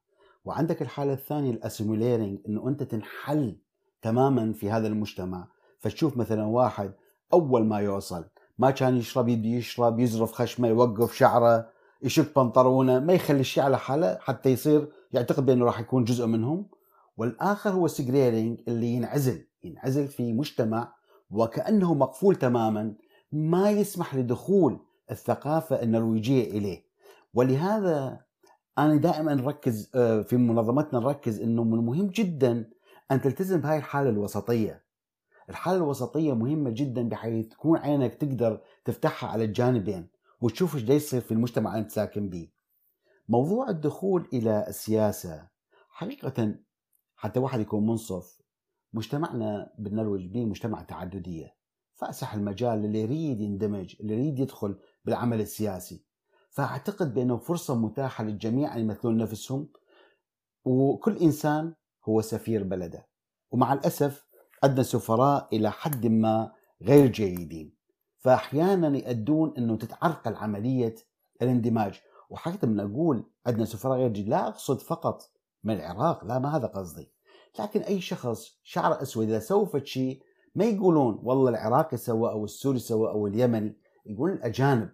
وعندك 0.45 0.82
الحالة 0.82 1.12
الثانية 1.12 1.51
ال 1.51 1.57
assimilering 1.57 2.38
أنه 2.49 2.68
أنت 2.68 2.82
تنحل 2.82 3.57
تماما 4.03 4.53
في 4.53 4.70
هذا 4.70 4.86
المجتمع. 4.86 5.49
فتشوف 5.80 6.16
مثلا 6.16 6.45
واحد 6.45 6.92
أول 7.32 7.64
ما 7.64 7.78
يوصل 7.78 8.24
ما 8.59 8.70
كان 8.70 8.97
يشرب 8.97 9.28
يبدي 9.28 9.57
يشرب 9.57 10.01
يزرف 10.01 10.32
خشمة 10.32 10.68
يوقف 10.68 11.14
شعره 11.14 11.68
يشك 12.03 12.38
بنطرونه 12.38 12.99
ما 12.99 13.12
يخلي 13.12 13.40
الشيء 13.40 13.62
على 13.62 13.78
حاله 13.78 14.18
حتى 14.20 14.51
يصير 14.51 14.88
يعتقد 15.12 15.47
بأنه 15.47 15.64
راح 15.64 15.80
يكون 15.80 16.05
جزء 16.05 16.26
منهم. 16.26 16.66
والآخر 17.16 17.70
هو 17.70 17.86
ال 17.86 17.93
segregering 17.93 18.61
اللي 18.68 18.86
ينعزل 18.86 19.47
ينعزل 19.64 20.09
في 20.09 20.32
مجتمع 20.32 20.95
وكأنه 21.30 21.95
مقفول 21.95 22.36
تماما 22.36 22.95
ما 23.32 23.70
يسمح 23.70 24.14
لدخول 24.14 24.78
الثقافة 25.11 25.82
النرويجية 25.82 26.51
إليه. 26.51 26.84
ولهذا 27.34 28.20
أنا 28.79 28.97
دائما 28.97 29.35
نركز 29.35 29.91
في 30.29 30.37
منظمتنا 30.37 31.01
نركز 31.01 31.41
أنه 31.41 31.64
من 31.64 31.75
المهم 31.75 32.07
جدا 32.07 32.70
أن 33.11 33.20
تلتزم 33.20 33.61
بهاي 33.61 33.79
الحالة 33.79 34.11
الوسطية. 34.11 34.85
الحالة 35.51 35.77
الوسطية 35.77 36.33
مهمة 36.35 36.70
جدا 36.70 37.09
بحيث 37.09 37.49
تكون 37.49 37.79
عينك 37.79 38.14
تقدر 38.14 38.61
تفتحها 38.85 39.31
على 39.31 39.45
الجانبين 39.45 40.09
وتشوف 40.41 40.77
إيش 40.77 40.83
يصير 40.89 41.20
في 41.20 41.33
المجتمع 41.33 41.70
اللي 41.70 41.83
أنت 41.83 41.91
ساكن 41.91 42.29
به 42.29 42.49
موضوع 43.29 43.68
الدخول 43.68 44.29
إلى 44.33 44.64
السياسة 44.68 45.49
حقيقة 45.89 46.55
حتى 47.16 47.41
واحد 47.41 47.61
يكون 47.61 47.87
منصف 47.87 48.41
مجتمعنا 48.93 49.72
بالنرويج 49.79 50.27
به 50.27 50.45
مجتمع 50.45 50.83
تعددية. 50.83 51.55
فأسح 51.95 52.35
المجال 52.35 52.85
اللي 52.85 53.01
يريد 53.01 53.41
يندمج 53.41 53.97
اللي 54.01 54.14
يريد 54.14 54.39
يدخل 54.39 54.79
بالعمل 55.05 55.41
السياسي. 55.41 56.05
فأعتقد 56.55 57.14
بأنه 57.14 57.36
فرصة 57.36 57.74
متاحة 57.74 58.24
للجميع 58.24 58.76
أن 58.76 58.80
يمثلون 58.80 59.16
نفسهم. 59.16 59.68
وكل 60.64 61.16
إنسان 61.16 61.74
هو 62.09 62.20
سفير 62.20 62.62
بلده. 62.62 63.09
ومع 63.50 63.72
الأسف 63.72 64.26
عندنا 64.62 64.82
سفراء 64.82 65.48
إلى 65.52 65.70
حد 65.70 66.07
ما 66.07 66.52
غير 66.82 67.07
جيدين. 67.07 67.74
فأحيانا 68.18 68.98
يؤدون 68.98 69.55
أنه 69.59 69.76
تتعرقل 69.76 70.34
عملية 70.34 70.94
الاندماج. 71.42 72.00
وحقيقة 72.30 72.66
من 72.66 72.80
أقول 72.80 73.30
عندنا 73.46 73.64
سفراء 73.64 73.98
غير 73.98 74.09
جيدين 74.09 74.30
لا 74.30 74.48
أقصد 74.48 74.80
فقط 74.80 75.30
من 75.64 75.74
العراق 75.74 76.24
لا 76.24 76.38
ما 76.38 76.57
هذا 76.57 76.66
قصدي. 76.66 77.12
لكن 77.61 77.80
أي 77.80 78.00
شخص 78.00 78.61
شعر 78.62 79.02
أسود 79.02 79.28
إذا 79.28 79.38
سوى 79.38 79.86
شيء 79.86 80.22
ما 80.55 80.64
يقولون 80.64 81.20
والله 81.22 81.48
العراقي 81.50 81.96
سوى 81.96 82.30
أو 82.30 82.44
السوري 82.44 82.78
سوى 82.78 83.11
أو 83.11 83.26
اليمني. 83.26 83.76
يقولون 84.07 84.36
الأجانب. 84.36 84.90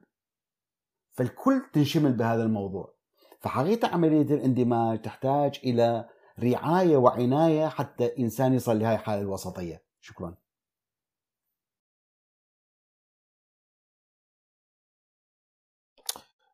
فالكل 1.21 1.63
تنشمل 1.73 2.13
بهذا 2.13 2.43
الموضوع. 2.43 2.95
فحقيقة 3.41 3.89
عملية 3.89 4.35
الاندماج 4.35 5.03
تحتاج 5.03 5.61
إلى 5.65 6.09
رعاية 6.39 6.97
وعناية 6.97 7.69
حتى 7.69 8.19
إنسان 8.19 8.55
يصل 8.55 8.79
لهذه 8.79 8.95
الحالة 8.95 9.23
الوسطية. 9.23 9.83
شكرا. 10.01 10.37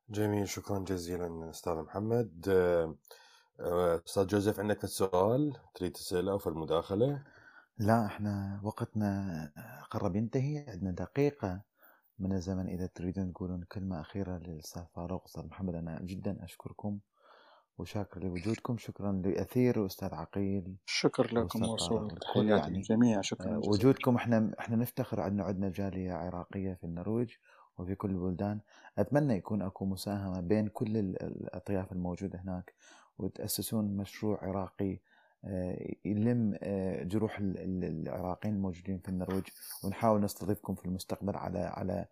جميل 0.08 0.48
شكرا 0.48 0.78
جزيلا 0.78 1.50
أستاذ 1.50 1.74
محمد. 1.74 2.48
أستاذ 4.06 4.26
جوزيف 4.26 4.60
عندك 4.60 4.86
سؤال 4.86 5.56
تريد 5.74 5.92
تسأله 5.92 6.32
أو 6.32 6.38
في 6.38 6.46
المداخلة؟ 6.46 7.24
لا 7.78 8.06
إحنا 8.06 8.60
وقتنا 8.62 9.52
قرب 9.90 10.16
ينتهي 10.16 10.66
عندنا 10.68 10.90
دقيقة. 10.90 11.75
من 12.18 12.32
الزمن 12.32 12.66
إذا 12.66 12.86
تريدون 12.86 13.32
تقولون 13.32 13.64
كلمة 13.72 14.00
أخيرة 14.00 14.38
للأستاذ 14.38 14.82
فاروق 14.94 15.24
أستاذ 15.24 15.46
محمد 15.46 15.74
أنا 15.74 15.98
جدا 16.02 16.44
أشكركم 16.44 16.98
وشاكر 17.78 18.24
لوجودكم. 18.24 18.78
شكرا 18.78 19.12
لأثير 19.12 19.78
وأستاذ 19.78 20.14
عقيل 20.14 20.76
شكر 20.86 21.34
لكم 21.34 21.62
وصول. 21.62 22.18
يعني 22.36 22.80
جميعا. 22.80 23.22
شكرا 23.22 23.56
وجودكم 23.56 24.16
إحنا 24.16 24.52
إحنا 24.60 24.76
نفتخر 24.76 25.26
أنه 25.26 25.44
عندنا 25.44 25.68
جالية 25.68 26.12
عراقية 26.12 26.74
في 26.74 26.84
النرويج 26.84 27.30
وفي 27.78 27.94
كل 27.94 28.10
البلدان. 28.10 28.60
أتمنى 28.98 29.34
يكون 29.34 29.62
أكو 29.62 29.84
مساهمة 29.84 30.40
بين 30.40 30.68
كل 30.68 30.96
الأطياف 30.96 31.92
الموجودة 31.92 32.38
هناك 32.38 32.74
وتأسسون 33.18 33.96
مشروع 33.96 34.44
عراقي 34.44 35.00
يلم 36.04 36.58
جروح 37.02 37.38
العراقيين 37.40 38.54
الموجودين 38.54 38.98
في 38.98 39.08
النرويج 39.08 39.44
ونحاول 39.84 40.20
نستضيفكم 40.20 40.74
في 40.74 40.84
المستقبل 40.84 41.36
على 41.36 41.58
على 41.58 42.06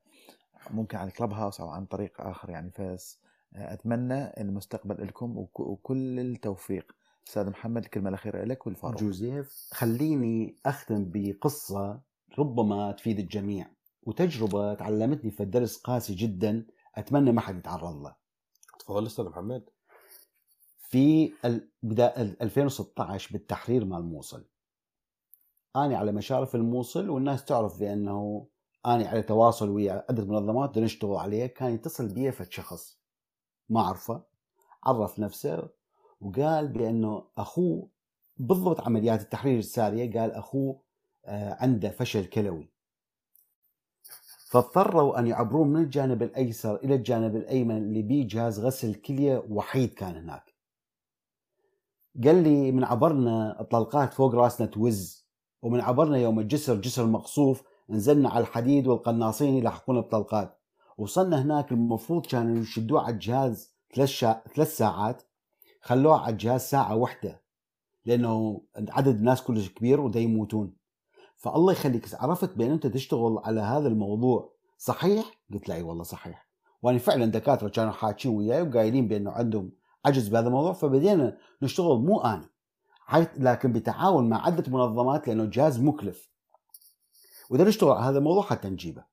ممكن 0.70 0.97
على 0.99 1.11
كلب 1.11 1.32
هاوس 1.32 1.61
أو 1.61 1.68
عن 1.68 1.87
طريق 1.87 2.20
آخر 2.20 2.51
يعني. 2.51 2.70
فاس 2.70 3.18
أتمنى 3.55 4.41
المستقبل 4.41 5.07
لكم 5.07 5.47
وكل 5.55 6.20
التوفيق. 6.20 6.93
أستاذ 7.28 7.51
محمد 7.51 7.85
الكلمة 7.85 8.09
الأخيرة 8.09 8.45
لك 8.45 8.66
والفاروق. 8.66 9.01
جوزيف 9.01 9.68
خليني 9.72 10.57
أختم 10.66 11.11
بقصة 11.14 12.01
ربما 12.39 12.93
تفيد 12.93 13.18
الجميع 13.18 13.66
وتجربة 14.03 14.74
تعلمتني 14.74 15.30
في 15.30 15.43
الدرس 15.43 15.76
قاسي 15.76 16.14
جدا. 16.14 16.66
أتمنى 16.95 17.32
ما 17.32 17.41
حد 17.41 17.57
يتعرض 17.57 18.03
له. 18.03 18.14
تفضل 18.78 19.07
أستاذ 19.07 19.24
محمد. 19.24 19.64
في 20.95 21.32
ال- 21.45 21.68
بدأ 21.82 22.22
ال- 22.22 22.42
2016 22.42 23.32
بالتحرير 23.32 23.84
مال 23.84 23.99
الموصل 23.99 24.45
أنا 25.76 25.99
على 25.99 26.12
مشارف 26.12 26.55
الموصل 26.55 27.09
والناس 27.09 27.45
تعرف 27.45 27.80
بأنه 27.80 28.47
أنا 28.86 29.09
على 29.09 29.22
تواصل 29.22 29.68
ويا 29.70 30.05
عدة 30.11 30.24
منظمات 30.24 30.78
نشتغل 30.78 31.16
عليه 31.16 31.47
كان 31.47 31.74
يتصل 31.74 32.09
بي 32.14 32.32
فد 32.32 32.51
شخص 32.53 32.99
ما 33.68 33.80
أعرفه 33.80 34.22
عرف 34.84 35.18
نفسه 35.18 35.68
وقال 36.20 36.68
بأنه 36.68 37.24
أخوه 37.38 37.88
بالضبط 38.36 38.80
عمليات 38.80 39.20
التحرير 39.20 39.59
السارية 39.59 40.20
قال 40.20 40.32
أخوه 40.32 40.80
آه، 41.24 41.57
عنده 41.61 41.90
فشل 41.90 42.24
كلوي. 42.24 42.70
فاضطروا 44.51 45.18
أن 45.18 45.26
يعبروه 45.26 45.64
من 45.64 45.82
الجانب 45.82 46.22
الأيسر 46.22 46.76
إلى 46.76 46.95
الجانب 46.95 47.36
الأيمن 47.36 47.76
اللي 47.76 48.03
بيه 48.03 48.28
جهاز 48.28 48.61
غسل 48.61 48.95
كلية 48.95 49.45
وحيد 49.49 49.95
كان 49.95 50.16
هناك. 50.16 50.53
قال 52.25 52.43
لي 52.43 52.73
من 52.73 52.85
عبرنا 52.85 53.61
الطلقات 53.61 54.15
فوق 54.15 54.35
راسنا 54.35 54.67
توز 54.67 55.27
ومن 55.62 55.81
عبرنا 55.81 56.17
يوم 56.19 56.41
الجسر 56.41 56.75
جسر 56.75 57.07
مقصوف 57.07 57.62
نزلنا 57.89 58.31
على 58.31 58.41
الحديد 58.41 58.87
والقناصين 58.87 59.55
يلحقون 59.55 60.01
بطلقات 60.01 60.59
وصلنا 60.99 61.43
هناك 61.43 61.73
المفروض 61.73 62.27
كانوا 62.27 62.62
يشدوه 62.62 63.03
على 63.03 63.15
الجهاز 63.15 63.75
ثلاث 63.95 64.09
شا... 64.09 64.43
ثلاث 64.55 64.77
ساعات. 64.77 65.23
خلوه 65.81 66.21
على 66.21 66.33
الجهاز 66.33 66.61
ساعة 66.61 66.97
واحدة 66.97 67.43
لأنه 68.05 68.61
عدد 68.77 69.17
الناس 69.17 69.43
كلش 69.43 69.69
كبير 69.69 70.01
ودا 70.01 70.21
يموتون. 70.21 70.73
فالله 71.37 71.73
يخليك 71.73 72.15
عرفت 72.15 72.57
بأن 72.57 72.71
أنت 72.71 72.87
تشتغل 72.87 73.39
على 73.45 73.61
هذا 73.61 73.89
الموضوع 73.89 74.53
صحيح؟ 74.79 75.41
قلت 75.53 75.69
له 75.69 75.75
إي 75.75 75.83
والله 75.83 76.03
صحيح. 76.03 76.49
وأنا 76.83 76.99
فعلا 76.99 77.27
دكاترة 77.27 77.69
كانوا 77.69 77.93
حاكين 77.93 78.37
وياي 78.37 78.62
وقايلين 78.62 79.09
بأنه 79.09 79.31
عندهم 79.31 79.73
عجز 80.05 80.28
بهذا 80.28 80.46
الموضوع 80.46 80.72
فبدينا 80.72 81.36
نشتغل 81.62 81.98
مو 81.98 82.22
حيث 83.07 83.28
لكن 83.36 83.72
بتعاون 83.72 84.28
مع 84.28 84.46
عدة 84.46 84.72
منظمات 84.72 85.28
لأنه 85.28 85.44
جهاز 85.44 85.80
مكلف. 85.80 86.30
وبدنا 87.50 87.68
نشتغل 87.68 87.90
على 87.90 88.05
هذا 88.05 88.18
الموضوع 88.18 88.42
حتى 88.42 88.68
نجيبه. 88.68 89.05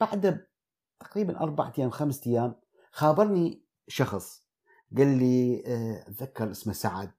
بعد 0.00 0.46
تقريبا 1.00 1.40
أربعة 1.40 1.72
أيام 1.78 1.90
خمسة 1.90 2.30
أيام 2.30 2.54
خابرني 2.92 3.62
شخص. 3.88 4.42
قال 4.96 5.18
لي 5.18 5.62
آه، 5.66 6.10
أتذكر 6.10 6.50
اسمه 6.50 6.72
سعد. 6.72 7.10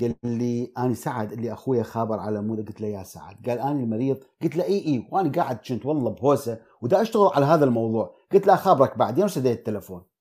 قال 0.00 0.16
لي 0.24 0.72
أنا 0.78 0.94
سعد 0.94 1.32
اللي 1.32 1.52
أخويا 1.52 1.82
خابر 1.82 2.18
على 2.18 2.42
مود. 2.42 2.68
قلت 2.68 2.80
له 2.80 2.86
يا 2.86 3.02
سعد. 3.02 3.48
قال 3.48 3.58
أنا 3.58 3.70
المريض. 3.70 4.24
قلت 4.42 4.56
له 4.56 4.64
إي 4.64 4.86
إي 4.86 5.08
وأنا 5.10 5.32
قاعد 5.32 5.56
كنت 5.56 5.86
والله 5.86 6.10
بهوسة 6.10 6.60
ودا 6.80 7.02
أشتغل 7.02 7.30
على 7.34 7.46
هذا 7.46 7.64
الموضوع. 7.64 8.16
قلت 8.32 8.46
له 8.46 8.54
أخابرك 8.54 8.98
بعدين 8.98 9.24
وسديت 9.24 9.58
التلفون. 9.58 10.11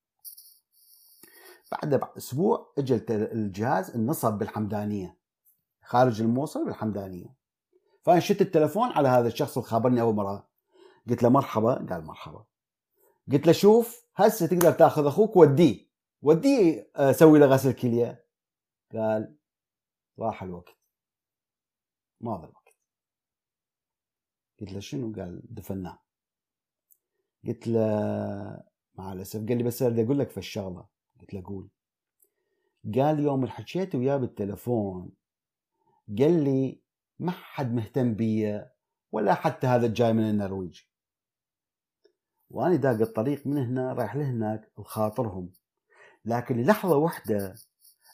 بعد 1.72 1.96
بعد 1.96 2.18
أسبوع 2.18 2.74
اجى 2.78 2.96
الجهاز 3.10 3.90
انصب 3.90 4.34
بالحمدانية 4.34 5.22
خارج 5.84 6.22
الموصل 6.22 6.66
بالحمدانية. 6.66 7.36
فأنا 8.02 8.20
شت 8.20 8.42
التلفون 8.42 8.90
على 8.90 9.10
هذا 9.10 9.28
الشخص 9.28 9.58
اللي 9.58 9.70
خابرني 9.70 10.02
أول 10.02 10.16
مرة. 10.16 10.50
قلت 11.10 11.24
له 11.24 11.30
مرحبا 11.30 11.74
قال 11.74 12.06
مرحبا. 12.06 12.46
قلت 13.32 13.48
له 13.48 13.54
شوف 13.54 14.06
هسه 14.16 14.48
تقدر 14.48 14.72
تأخذ 14.72 15.06
أخوك 15.06 15.36
وديه 15.36 15.88
وديه 16.22 16.92
آه، 16.96 17.12
سوي 17.12 17.40
له 17.40 17.46
غسل 17.46 17.74
كلية. 17.74 18.26
قال 18.94 19.38
راح 20.20 20.44
الوقت. 20.44 20.78
ماضى 22.22 22.44
الوقت. 22.44 22.76
قلت 24.60 24.72
له 24.74 24.80
شنو؟ 24.80 25.14
قال 25.16 25.42
دفناه. 25.44 26.04
قلت 27.48 27.68
له 27.68 28.64
مع 28.96 29.14
الاسف 29.14 29.40
قال 29.40 29.58
لي 29.58 29.64
بس 29.64 29.84
بدي 29.84 30.04
أقول 30.04 30.20
لك 30.20 30.30
في 30.30 30.38
الشغلة. 30.38 30.88
قلت 31.22 31.34
له 31.34 31.44
قول 31.46 31.70
قال 32.96 33.20
يوم 33.20 33.48
حكيت 33.48 33.96
وياه 33.96 34.18
بالتلفون 34.18 35.10
قال 36.20 36.44
لي 36.44 36.82
ما 37.20 37.32
حد 37.32 37.74
مهتم 37.74 38.14
بي 38.14 38.62
ولا 39.12 39.34
حتى 39.34 39.68
هذا 39.68 39.86
الجاي 39.86 40.14
من 40.14 40.30
النرويج. 40.30 40.82
وأنا 42.50 42.76
داق 42.76 43.02
الطريق 43.02 43.48
من 43.48 43.58
هنا 43.58 43.94
رايح 43.94 44.16
لهناك 44.16 44.72
بخاطرهم 44.78 45.50
لكن 46.26 46.58
للحظه 46.58 46.98
واحدة 46.98 47.56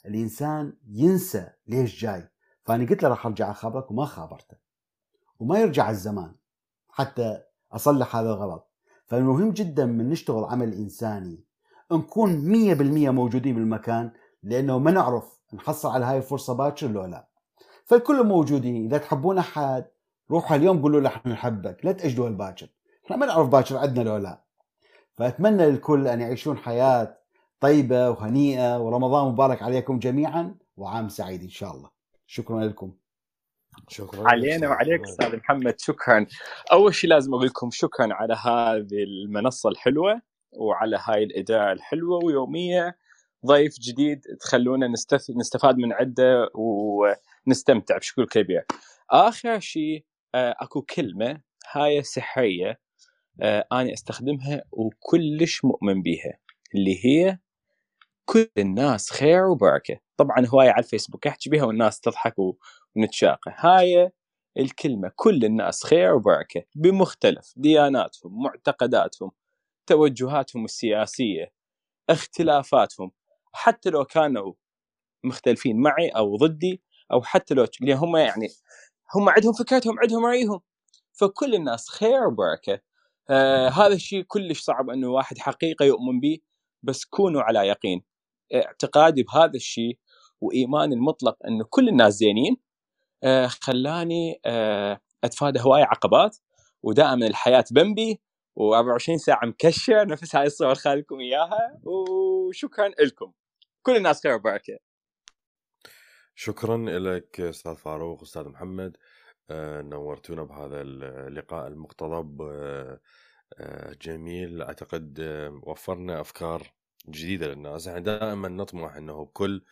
الإنسان 0.06 0.76
ينسى 0.88 1.50
ليش 1.66 2.00
جاي. 2.00 2.28
فأنا 2.64 2.88
قلت 2.88 3.02
له 3.02 3.08
راح 3.08 3.26
أرجع 3.26 3.50
أخابرك 3.50 3.90
وما 3.90 4.04
خابرته. 4.04 4.56
وما 5.38 5.58
يرجع 5.58 5.90
الزمان 5.90 6.34
حتى 6.88 7.42
أصلح 7.72 8.16
هذا 8.16 8.30
الغلط. 8.30 8.70
فالمهم 9.06 9.50
جدا 9.50 9.86
من 9.86 10.08
نشتغل 10.08 10.44
عمل 10.44 10.72
إنساني 10.72 11.47
نكون 11.92 12.36
مية 12.36 12.74
بالمية 12.74 13.10
موجودين 13.10 13.54
بالمكان 13.54 14.10
لأنه 14.42 14.78
ما 14.78 14.90
نعرف 14.90 15.40
نحصل 15.54 15.88
على 15.88 16.04
هاي 16.04 16.16
الفرصة 16.16 16.54
باكر 16.54 16.86
لو 16.88 17.04
لا. 17.04 17.28
فالكل 17.84 18.26
موجودين 18.26 18.84
إذا 18.86 18.98
تحبون 18.98 19.38
أحد 19.38 19.86
روحوا 20.30 20.56
اليوم 20.56 20.82
قولوا 20.82 21.00
له 21.00 21.08
إحنا 21.08 21.32
نحبك 21.32 21.84
لا 21.84 21.92
تاجلوا 21.92 22.28
الباكر. 22.28 22.68
إحنا 23.04 23.16
ما 23.16 23.26
نعرف 23.26 23.48
باكر 23.48 23.76
عندنا 23.76 24.04
لو 24.04 24.16
لا. 24.16 24.44
فأتمنى 25.14 25.70
للكل 25.70 26.08
أن 26.08 26.20
يعيشون 26.20 26.58
حياة 26.58 27.18
طيبة 27.60 28.10
وهنيئة 28.10 28.78
ورمضان 28.78 29.32
مبارك 29.32 29.62
عليكم 29.62 29.98
جميعا 29.98 30.54
وعام 30.76 31.08
سعيد 31.08 31.42
إن 31.42 31.48
شاء 31.48 31.74
الله. 31.74 31.90
شكرا 32.26 32.64
لكم. 32.64 32.92
شكرا. 33.88 34.28
علينا 34.28 34.68
وعليك 34.68 35.02
أستاذ 35.02 35.36
محمد 35.36 35.80
شكرا. 35.80 36.26
أول 36.72 36.94
شيء 36.94 37.10
لازم 37.10 37.34
أقول 37.34 37.46
لكم 37.46 37.70
شكرا 37.72 38.14
على 38.14 38.34
هذه 38.34 39.02
المنصة 39.02 39.68
الحلوة. 39.68 40.27
وعلى 40.52 40.98
هاي 41.04 41.24
الاذاعه 41.24 41.72
الحلوة 41.72 42.24
ويومية 42.24 42.96
ضيف 43.46 43.74
جديد 43.80 44.20
تخلونا 44.40 44.88
نستف... 44.88 45.30
نستفاد 45.36 45.76
من 45.76 45.92
عدة 45.92 46.48
ونستمتع. 46.54 47.98
بشكل 47.98 48.26
كبير. 48.26 48.64
آخر 49.10 49.60
شيء 49.60 50.04
آه، 50.34 50.54
أكو 50.60 50.82
كلمة 50.82 51.40
هاي 51.72 52.02
سحرية 52.02 52.80
آه، 53.42 53.66
أنا 53.72 53.92
أستخدمها 53.92 54.62
وكلش 54.72 55.64
مؤمن 55.64 56.02
بيها 56.02 56.38
اللي 56.74 57.06
هي 57.06 57.38
كل 58.24 58.48
الناس 58.58 59.10
خير 59.10 59.44
وبركة. 59.44 60.00
طبعا 60.16 60.46
هوايه 60.46 60.70
على 60.70 60.84
الفيسبوك 60.84 61.26
أحكي 61.26 61.50
بها 61.50 61.64
والناس 61.64 62.00
تضحك 62.00 62.34
ونتشاقى. 62.96 63.54
هاي 63.56 64.10
الكلمة 64.58 65.12
كل 65.16 65.44
الناس 65.44 65.84
خير 65.84 66.14
وبركة 66.14 66.62
بمختلف 66.74 67.52
دياناتهم 67.56 68.42
معتقداتهم 68.42 69.30
توجهاتهم 69.88 70.64
السياسية 70.64 71.52
اختلافاتهم 72.10 73.10
حتى 73.52 73.90
لو 73.90 74.04
كانوا 74.04 74.52
مختلفين 75.24 75.76
معي 75.76 76.08
أو 76.08 76.36
ضدي 76.36 76.82
أو 77.12 77.22
حتى 77.22 77.54
لو 77.54 77.66
هم 77.82 78.16
يعني 78.16 78.48
هم 79.14 79.28
عندهم 79.28 79.52
فكرتهم 79.52 79.98
عندهم 79.98 80.26
رأيهم. 80.26 80.60
فكل 81.12 81.54
الناس 81.54 81.88
خير 81.88 82.26
وبركة. 82.26 82.80
آه 83.30 83.68
هذا 83.68 83.94
الشيء 83.94 84.22
كلش 84.22 84.60
صعب 84.60 84.90
إنه 84.90 85.08
واحد 85.08 85.38
حقيقة 85.38 85.84
يؤمن 85.84 86.20
به 86.20 86.38
بس 86.82 87.04
كونوا 87.04 87.42
على 87.42 87.58
يقين. 87.58 88.04
اعتقادي 88.54 89.22
بهذا 89.22 89.52
الشيء 89.54 89.98
وإيماني 90.40 90.94
المطلق 90.94 91.36
إنه 91.48 91.64
كل 91.70 91.88
الناس 91.88 92.14
زينين. 92.14 92.56
آه 93.24 93.46
خلاني 93.46 94.40
آه 94.44 95.00
أتفادى 95.24 95.60
هواي 95.60 95.82
عقبات 95.82 96.36
ودائما 96.82 97.26
الحياة 97.26 97.64
بنبي 97.70 98.20
و24 98.58 99.16
ساعة 99.16 99.46
مكشر 99.46 100.06
نفس 100.06 100.36
هاي 100.36 100.46
الصور 100.46 100.74
خالكم 100.74 101.20
إياها 101.20 101.80
وشكرا 101.84 102.88
لكم. 102.88 103.32
كل 103.82 103.96
الناس 103.96 104.22
خير 104.22 104.34
وبركة. 104.34 104.78
شكرا 106.34 106.76
لك 106.76 107.40
أستاذ 107.40 107.76
فاروق 107.76 108.22
أستاذ 108.22 108.48
محمد. 108.48 108.96
آه، 109.50 109.82
نورتونا 109.82 110.42
بهذا 110.42 110.80
اللقاء 110.80 111.66
المقتضب. 111.66 112.42
آه، 112.42 113.00
آه، 113.58 113.92
جميل. 114.02 114.62
أعتقد 114.62 115.20
وفرنا 115.62 116.20
أفكار 116.20 116.72
جديدة 117.08 117.46
للناس. 117.46 117.88
إحنا 117.88 118.00
دائما 118.00 118.48
نطمح 118.48 118.96
إنه 118.96 119.24
بكل 119.24 119.64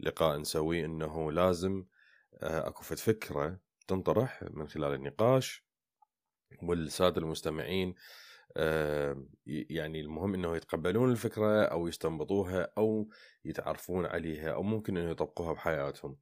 لقاء 0.00 0.38
نسويه 0.38 0.84
إنه 0.84 1.32
لازم 1.32 1.84
أكو 2.42 2.82
فكرة 2.82 3.58
تنطرح 3.88 4.42
من 4.50 4.68
خلال 4.68 4.94
النقاش 4.94 5.64
والسادة 6.62 7.20
المستمعين 7.20 7.94
يعني 9.46 10.00
المهم 10.00 10.34
إنه 10.34 10.56
يتقبلون 10.56 11.10
الفكرة 11.10 11.62
أو 11.64 11.88
يستنبطوها 11.88 12.68
أو 12.78 13.08
يتعرفون 13.44 14.06
عليها 14.06 14.50
أو 14.50 14.62
ممكن 14.62 14.96
إنه 14.96 15.10
يطبقوها 15.10 15.52
بحياتهم 15.52 16.16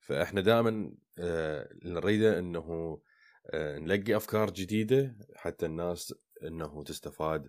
فإحنا 0.00 0.40
دائما 0.40 0.94
آه، 1.18 1.68
نريده 1.84 2.38
إنه 2.38 2.98
آه، 3.50 3.78
نلقي 3.78 4.16
أفكار 4.16 4.50
جديدة 4.50 5.16
حتى 5.36 5.66
الناس 5.66 6.14
إنه 6.44 6.84
تستفاد 6.84 7.48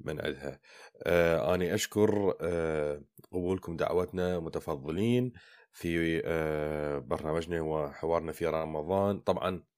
من 0.00 0.20
عندها. 0.20 0.60
آه، 1.02 1.54
اني 1.54 1.74
أشكر 1.74 2.34
آه، 2.40 3.02
قبولكم 3.32 3.76
دعوتنا 3.76 4.38
متفضلين 4.40 5.32
في 5.72 6.22
آه، 6.24 6.98
برنامجنا 6.98 7.60
وحوارنا 7.60 8.32
في 8.32 8.46
رمضان 8.46 9.20
طبعا 9.20 9.56
آه، 9.56 9.71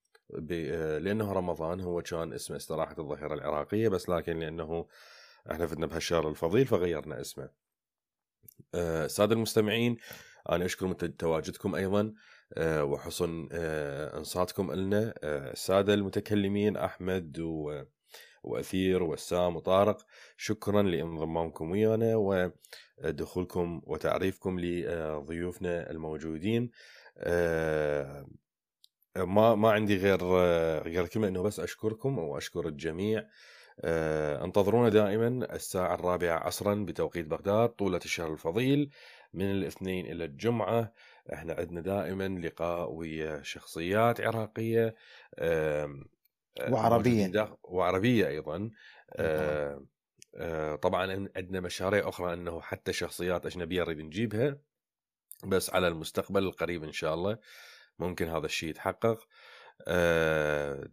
لأنه 0.98 1.32
رمضان 1.32 1.80
هو 1.80 2.02
كان 2.02 2.32
اسمه 2.32 2.56
استراحة 2.56 2.94
الظهيرة 2.98 3.34
العراقية 3.34 3.88
بس 3.88 4.08
لكن 4.08 4.38
لأنه 4.38 4.86
إحنا 5.50 5.66
فتنا 5.66 5.86
بهالشهر 5.86 6.28
الفضيل 6.28 6.66
فغيرنا 6.66 7.20
اسمه. 7.20 7.50
آه، 8.74 9.04
الساده 9.04 9.34
المستمعين 9.34 9.96
أنا 10.50 10.64
أشكر 10.64 10.92
تواجدكم 10.92 11.74
أيضا 11.74 12.14
آه، 12.52 12.84
وحسن 12.84 13.48
آه، 13.52 14.18
إنصاتكم 14.18 14.72
لنا 14.72 15.14
آه، 15.22 15.52
الساده 15.52 15.94
المتكلمين 15.94 16.76
أحمد 16.76 17.40
و 17.40 17.82
وأثير 18.44 19.02
وسام 19.02 19.56
وطارق 19.56 20.06
شكرا 20.36 20.82
لانضمامكم 20.82 21.70
ويانا 21.70 22.16
ودخولكم 22.16 23.82
وتعريفكم 23.86 24.60
لضيوفنا 24.60 25.90
الموجودين 25.90 26.70
آه، 27.18 28.26
ما 29.16 29.54
ما 29.54 29.70
عندي 29.72 29.96
غير 29.96 30.24
غير 30.82 31.06
كلمة 31.06 31.28
إنه 31.28 31.42
بس 31.42 31.60
أشكركم 31.60 32.18
واشكر 32.18 32.68
الجميع. 32.68 33.24
آه، 33.80 34.44
انتظرونا 34.44 34.88
دائما 34.88 35.54
الساعة 35.54 35.94
الرابعة 35.94 36.38
عصرا 36.38 36.74
بتوقيت 36.74 37.26
بغداد 37.26 37.68
طولة 37.68 38.00
الشهر 38.04 38.32
الفضيل. 38.32 38.90
من 39.32 39.50
الاثنين 39.50 40.06
إلى 40.06 40.24
الجمعة 40.24 40.92
إحنا 41.32 41.54
عندنا 41.54 41.80
دائما 41.80 42.28
لقاء 42.28 42.92
ويا 42.92 43.42
شخصيات 43.42 44.20
عراقية 44.20 44.94
آه، 45.38 46.04
داخل 47.26 47.56
وعربية 47.62 48.28
أيضا. 48.28 48.70
طبعا. 49.18 49.86
آه، 50.36 50.74
طبعا 50.76 51.28
عندنا 51.36 51.60
مشاريع 51.60 52.08
أخرى 52.08 52.32
إنه 52.32 52.60
حتى 52.60 52.92
شخصيات 52.92 53.46
أجنبية 53.46 53.82
نريد 53.82 54.00
نجيبها. 54.00 54.58
بس 55.44 55.70
على 55.70 55.88
المستقبل 55.88 56.42
القريب 56.42 56.84
إن 56.84 56.92
شاء 56.92 57.14
الله. 57.14 57.38
ممكن 57.98 58.28
هذا 58.28 58.46
الشيء 58.46 58.68
يتحقق. 58.68 59.26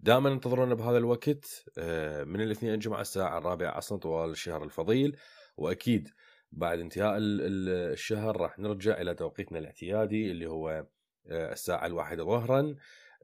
دائما 0.04 0.30
انتظرونا 0.30 0.76
بهذا 0.76 0.98
الوقت. 0.98 1.66
آه، 1.78 2.24
من 2.24 2.42
الاثنين 2.42 2.74
الجمعة 2.74 3.02
الساعة 3.02 3.38
الرابعة 3.38 3.72
عصرا 3.72 3.98
طوال 3.98 4.30
الشهر 4.30 4.64
الفضيل. 4.64 5.18
وأكيد 5.58 6.10
بعد 6.52 6.80
انتهاء 6.80 7.18
ال- 7.18 7.42
ال- 7.42 7.92
الشهر 7.94 8.42
راح 8.42 8.60
نرجع 8.60 9.02
إلى 9.02 9.14
توقيتنا 9.16 9.60
الاعتيادي 9.60 10.32
اللي 10.32 10.46
هو 10.46 10.86
آه، 11.30 11.54
الساعة 11.54 11.86
الواحدة 11.86 12.24
ظهرا. 12.24 12.76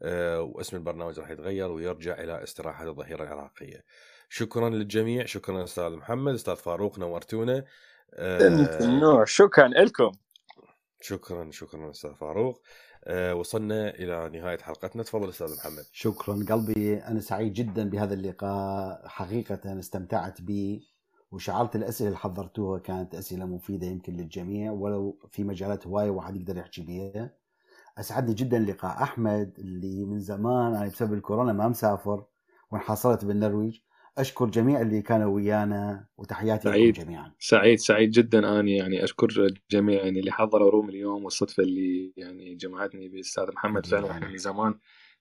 آه، 0.01 0.41
واسم 0.41 0.77
البرنامج 0.77 1.19
راح 1.19 1.29
يتغير 1.29 1.71
ويرجع 1.71 2.23
إلى 2.23 2.43
استراحة 2.43 2.89
الظهيرة 2.89 3.23
العراقية. 3.23 3.83
شكرا 4.29 4.69
للجميع، 4.69 5.25
شكرا 5.25 5.63
أستاذ 5.63 5.89
محمد، 5.89 6.33
أستاذ 6.33 6.55
فاروق 6.55 6.99
نورتونا. 6.99 7.65
آه، 8.13 9.23
شكرا 9.25 9.67
لكم. 9.67 10.11
شكرا 11.01 11.51
شكرا 11.51 11.91
أستاذ 11.91 12.13
فاروق. 12.13 12.61
آه، 12.61 12.86
وصلنا 13.11 13.89
إلى 13.89 14.39
نهاية 14.39 14.57
حلقتنا. 14.57 15.03
تفضل 15.03 15.29
أستاذ 15.29 15.55
محمد. 15.57 15.83
شكرا. 15.91 16.45
قلبي 16.49 16.97
أنا 16.97 17.19
سعيد 17.19 17.53
جدا 17.53 17.89
بهذا 17.89 18.13
اللقاء. 18.13 19.07
حقيقة 19.07 19.79
استمتعت 19.79 20.41
به 20.41 20.81
وشعرت 21.31 21.75
الأسئلة 21.75 22.07
اللي 22.07 22.19
حضرتوها 22.19 22.79
كانت 22.79 23.15
أسئلة 23.15 23.45
مفيدة 23.45 23.87
يمكن 23.87 24.13
للجميع 24.13 24.71
ولو 24.71 25.19
في 25.31 25.43
مجالات 25.43 25.87
هواية 25.87 26.09
واحد 26.09 26.35
يقدر 26.35 26.57
يحكي 26.57 26.81
بيها 26.81 27.33
أسعدني 27.97 28.33
جدا 28.33 28.59
لقاء 28.59 29.03
أحمد 29.03 29.53
اللي 29.59 30.05
من 30.05 30.19
زمان 30.19 30.75
أنا 30.75 30.87
بسبب 30.87 31.13
الكورونا 31.13 31.53
ما 31.53 31.67
مسافر 31.67 32.25
وانحصرت 32.71 33.25
بالنرويج. 33.25 33.79
أشكر 34.17 34.45
جميع 34.45 34.81
اللي 34.81 35.01
كانوا 35.01 35.35
ويانا 35.35 36.05
وتحياتي 36.17 36.69
لكم 36.69 36.77
سعيد. 36.77 36.93
جميعا. 36.93 37.31
سعيد 37.39 37.79
سعيد 37.79 38.11
جدا. 38.11 38.59
اني 38.59 38.77
يعني 38.77 39.03
أشكر 39.03 39.27
الجميع 39.45 40.03
يعني 40.03 40.19
اللي 40.19 40.31
حضروا 40.31 40.71
روم 40.71 40.89
اليوم 40.89 41.23
والصدفة 41.23 41.63
اللي 41.63 42.13
يعني 42.17 42.55
جمعتني 42.55 43.09
بالأستاذ 43.09 43.51
محمد 43.53 43.85
فعلا. 43.85 44.05
وإحنا 44.05 44.27
من 44.27 44.37
زمان 44.37 44.73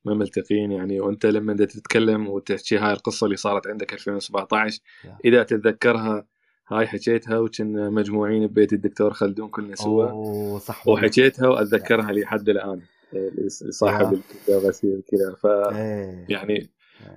ما 0.05 0.15
ملتقين 0.15 0.73
يعني. 0.73 1.01
وأنت 1.01 1.27
لما 1.27 1.53
انت 1.53 1.63
تتكلم 1.63 2.29
وتحكي 2.29 2.79
هاي 2.79 2.93
القصة 2.93 3.25
اللي 3.25 3.37
صارت 3.37 3.67
عندك 3.67 3.93
2017 3.93 4.81
يا. 5.05 5.19
إذا 5.25 5.43
تتذكرها 5.43 6.27
هاي 6.69 6.87
حكيتها 6.87 7.39
وكنا 7.39 7.91
مجموعين 7.91 8.47
ببيت 8.47 8.73
الدكتور 8.73 9.13
خلدون 9.13 9.49
كلنا 9.49 9.75
سوا. 9.75 10.61
وحكيتها 10.87 11.49
وأتذكرها 11.49 12.13
لحد 12.13 12.49
الآن. 12.49 12.81
صاحب. 13.71 14.13
الكذا 14.13 14.59
غسيل 14.59 15.03
كذا. 15.11 15.35
ف 15.35 15.47
إيه. 15.47 16.27
يعني 16.29 16.53
إيه. 16.53 16.71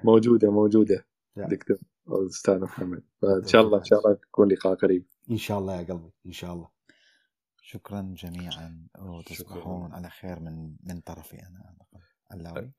موجودة 0.03 0.51
موجودة. 0.51 1.08
دكتور 1.37 1.77
أستاذ 2.07 2.59
محمد. 2.59 3.03
فإن 3.21 3.47
شاء 3.47 3.61
الله 3.61 3.77
إن 3.77 3.83
شاء 3.83 3.99
الله 3.99 4.11
يكون 4.11 4.51
لقاء 4.51 4.75
قريب. 4.75 5.05
إن 5.31 5.37
شاء 5.37 5.59
الله 5.59 5.75
يا 5.75 5.83
قلبي 5.83 6.11
إن 6.25 6.31
شاء 6.31 6.53
الله. 6.53 6.69
شكرا 7.61 8.15
جميعا 8.17 8.87
وتصبحون 8.99 9.93
على 9.93 10.09
خير 10.09 10.39
من 10.39 10.77
من 10.83 11.01
طرفي 11.01 11.37
أنا 11.39 11.75
علاوي 12.31 12.71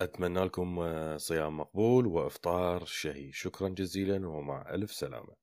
أتمنى 0.00 0.44
لكم 0.44 0.80
آه، 0.80 1.16
صيام 1.16 1.56
مقبول 1.56 2.06
وإفطار 2.06 2.84
شهي. 2.84 3.32
شكرا 3.32 3.68
جزيلا 3.68 4.28
ومع 4.28 4.74
ألف 4.74 4.92
سلامة. 4.92 5.34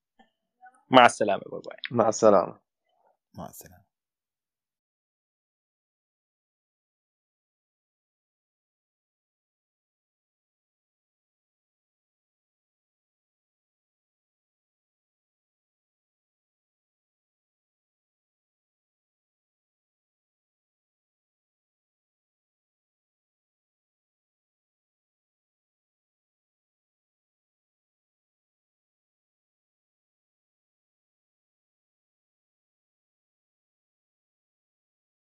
مع 0.89 1.05
السلامة 1.05 1.41
باي 1.51 1.61
باي. 1.65 1.77
مع 1.91 2.09
السلامة. 2.09 2.59
مع 3.37 3.49
السلامة. 3.49 3.90